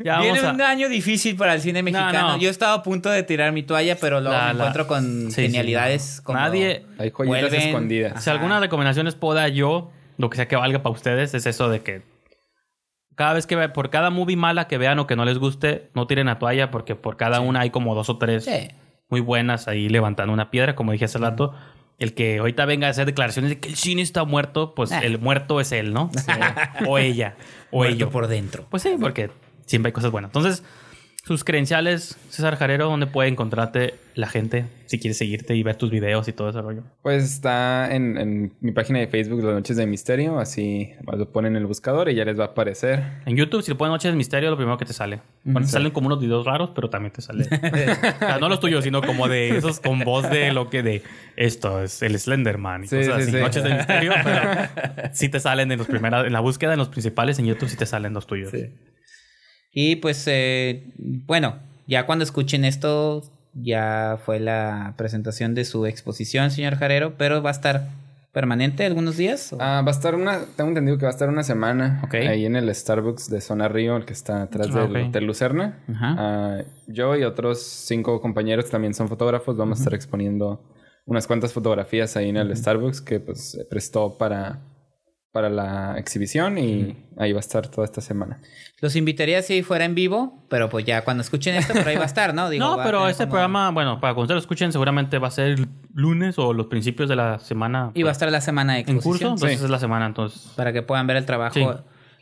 [0.05, 0.51] Ya Viene a...
[0.53, 2.31] un año difícil para el cine mexicano.
[2.33, 2.39] no.
[2.39, 5.31] Yo estaba a punto de tirar mi toalla, pero luego La- me la- encuentro con
[5.31, 6.25] Sí, genialidades sí, no.
[6.25, 6.39] como...
[6.39, 7.61] Nadie- Hay joyitas Vuelven.
[7.69, 8.25] escondidas.
[8.25, 11.47] Si alguna recomendación les puedo dar yo, lo que sea que valga para ustedes, es
[11.47, 12.03] eso de que
[13.15, 15.91] cada vez que ve, por cada movie mala que vean o que no les guste,
[15.95, 18.69] no tiren la toalla porque por cada una hay como dos o tres Sí.
[19.09, 21.55] muy buenas ahí levantando una piedra, como dije hace rato.
[21.99, 25.01] El que ahorita venga a hacer declaraciones de que el cine está muerto, pues Ah.
[25.01, 26.11] el muerto es él, ¿no?
[26.89, 27.35] O ella.
[27.73, 28.11] O Muerto ello.
[28.11, 28.67] por dentro.
[28.71, 29.31] Pues sí, porque
[29.67, 30.29] siempre hay cosas buenas.
[30.29, 30.63] Entonces,
[31.29, 35.91] sus credenciales, César Jarero, ¿dónde puede encontrarte la gente si quiere seguirte y ver tus
[35.91, 36.83] videos y todo ese rollo?
[37.03, 41.53] Pues está en, en mi página de Facebook Las Noches de Misterio, así lo ponen
[41.53, 43.05] en el buscador y ya les va a aparecer.
[43.27, 45.21] En YouTube, si le pones Noches de Misterio, lo primero que te sale.
[45.45, 47.45] Bueno, te salen como unos videos raros, pero también te sale.
[47.45, 51.03] o sea, no los tuyos, sino como de esos con voz de lo que de
[51.37, 53.31] esto es el Slenderman y Sí, cosas sí, así.
[53.33, 53.37] sí.
[53.39, 54.41] Noches de Misterio, pero
[55.13, 57.77] sí te salen en los primeros, en la búsqueda, en los principales, en YouTube sí
[57.77, 58.51] te salen los tuyos.
[59.73, 63.23] Y pues, eh, bueno, ya cuando escuchen esto,
[63.55, 67.89] ya fue la presentación de su exposición, señor Jarero, pero va a estar
[68.33, 69.53] permanente algunos días.
[69.53, 69.59] ¿o?
[69.61, 72.57] Ah, va a estar una, tengo entendido que va a estar una semana ahí en
[72.57, 75.09] el Starbucks de Zona Río, el que está atrás Ah, del.
[75.09, 75.79] Hotel Lucerna.
[75.89, 76.15] Ajá.
[76.19, 80.63] Ah, yo y otros cinco compañeros que también son fotógrafos vamos a estar exponiendo
[81.07, 84.61] unas cuantas fotografías ahí en el Starbucks que pues prestó para,
[85.33, 88.41] para la exhibición y ahí va a estar toda esta semana.
[88.81, 92.05] Los invitaría si fuera en vivo, pero pues ya cuando escuchen esto, por ahí va
[92.05, 92.49] a estar, ¿no?
[92.51, 95.31] Digo, no, pero este como- programa, bueno, para cuando ustedes lo escuchen, seguramente va a
[95.33, 95.59] ser
[95.93, 98.85] lunes o los principios de la semana Y va a estar la semana de en
[98.87, 98.99] curso.
[98.99, 99.33] exposición.
[99.35, 99.65] Entonces Sí.
[99.65, 100.53] es la semana, entonces.
[100.57, 101.55] Para que puedan ver el trabajo.
[101.55, 101.67] Sí.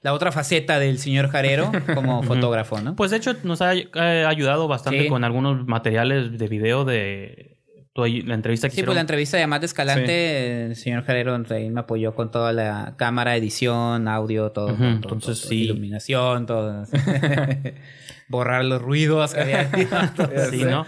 [0.02, 2.94] la otra faceta del señor Jarero como fotógrafo, ¿no?
[2.94, 5.08] Pues de hecho nos ha eh, ayudado bastante Sí.
[5.08, 7.55] con algunos materiales de video de
[7.96, 8.86] tu- la entrevista que Sí, hicieron.
[8.90, 13.34] pues la entrevista de Matt Escalante, el señor Jarero me apoyó con toda la cámara,
[13.36, 14.68] edición, audio, todo.
[14.70, 15.62] Entonces todo, sí.
[15.62, 16.84] Iluminación, todo.
[18.28, 19.70] Borrar los ruidos que había.
[20.50, 20.84] Sí, ¿no?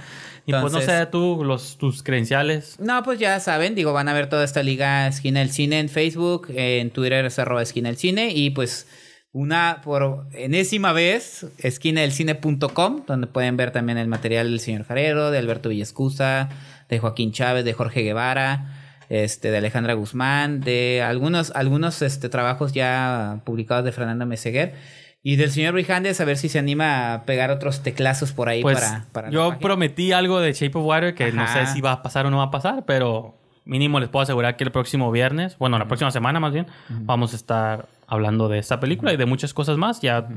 [0.46, 2.78] Y pues no Entonces- sé tú, los, tus credenciales.
[2.80, 5.88] No, pues ya saben, digo, van a ver toda esta liga Esquina del Cine en
[5.88, 8.86] Facebook, en Twitter es arroba Esquina del Cine y pues
[9.32, 15.36] una por enésima vez, esquinadelcine.com, donde pueden ver también el material del señor Jarero, de
[15.38, 16.48] Alberto Villescusa,
[16.88, 18.74] de Joaquín Chávez, de Jorge Guevara,
[19.08, 24.74] este, de Alejandra Guzmán, de algunos, algunos este, trabajos ya publicados de Fernando Meseguer.
[25.22, 28.62] Y del señor Brijandes, a ver si se anima a pegar otros teclazos por ahí
[28.62, 31.92] Pues para, para yo prometí algo de Shape of Water que no sé si va
[31.92, 35.10] a pasar o no va a pasar, pero mínimo les puedo asegurar que el próximo
[35.10, 39.16] viernes, bueno, la próxima semana más bien, vamos a estar hablando de esta película y
[39.16, 40.00] de muchas cosas más.
[40.00, 40.28] Ya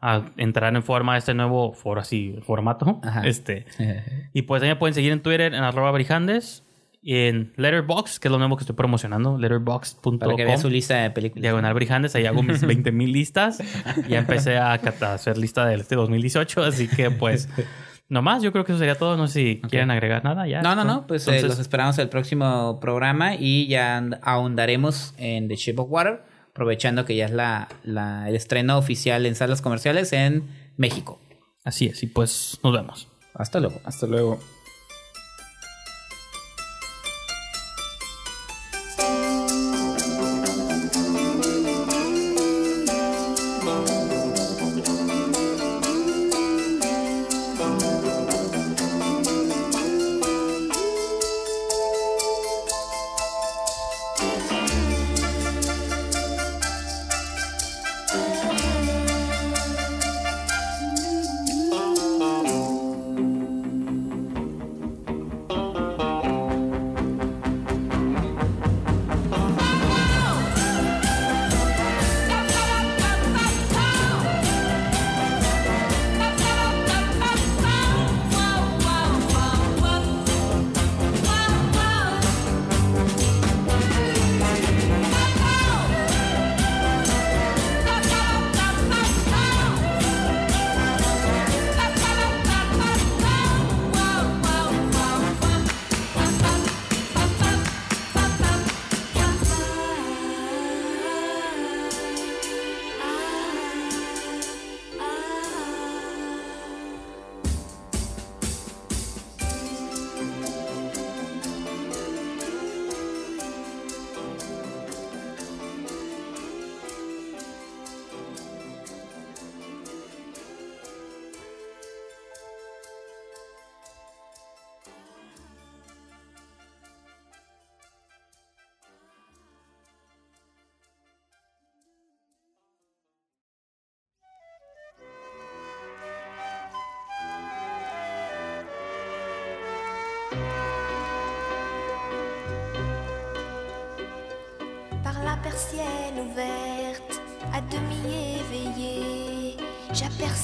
[0.00, 3.00] a entrar en forma a este nuevo for, así, formato.
[3.02, 3.22] Ajá.
[3.26, 3.66] Este.
[4.32, 6.64] Y pues ahí me pueden seguir en Twitter en arroba brijandes
[7.00, 10.18] y en Letterboxd, que es lo nuevo que estoy promocionando, letterboxd.com.
[10.18, 11.42] para que vean su lista de películas.
[11.42, 13.62] Diagonal Brijandes, ahí hago mis 20 mil listas.
[14.08, 17.48] Ya empecé a, hacer lista de este 2018, así que pues,
[18.08, 19.16] nomás, yo creo que eso sería todo.
[19.16, 20.60] No sé si quieren agregar nada ya.
[20.60, 25.54] No, no, no, pues eh, los esperamos el próximo programa y ya ahondaremos en The
[25.56, 26.22] Shape of Water,
[26.58, 30.42] aprovechando que ya es la, la- el estreno oficial en salas comerciales en
[30.76, 31.20] México.
[31.62, 33.06] Así es, y pues nos vemos.
[33.34, 33.80] Hasta luego.
[33.84, 34.40] Hasta luego.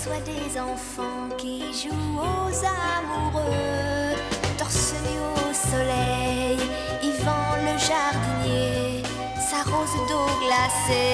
[0.04, 4.16] J'aperçois des enfants qui jouent aux amoureux.
[4.58, 6.58] Torse nu au soleil,
[7.02, 9.02] Yvan le jardinier,
[9.38, 11.13] sa rose d'eau glacée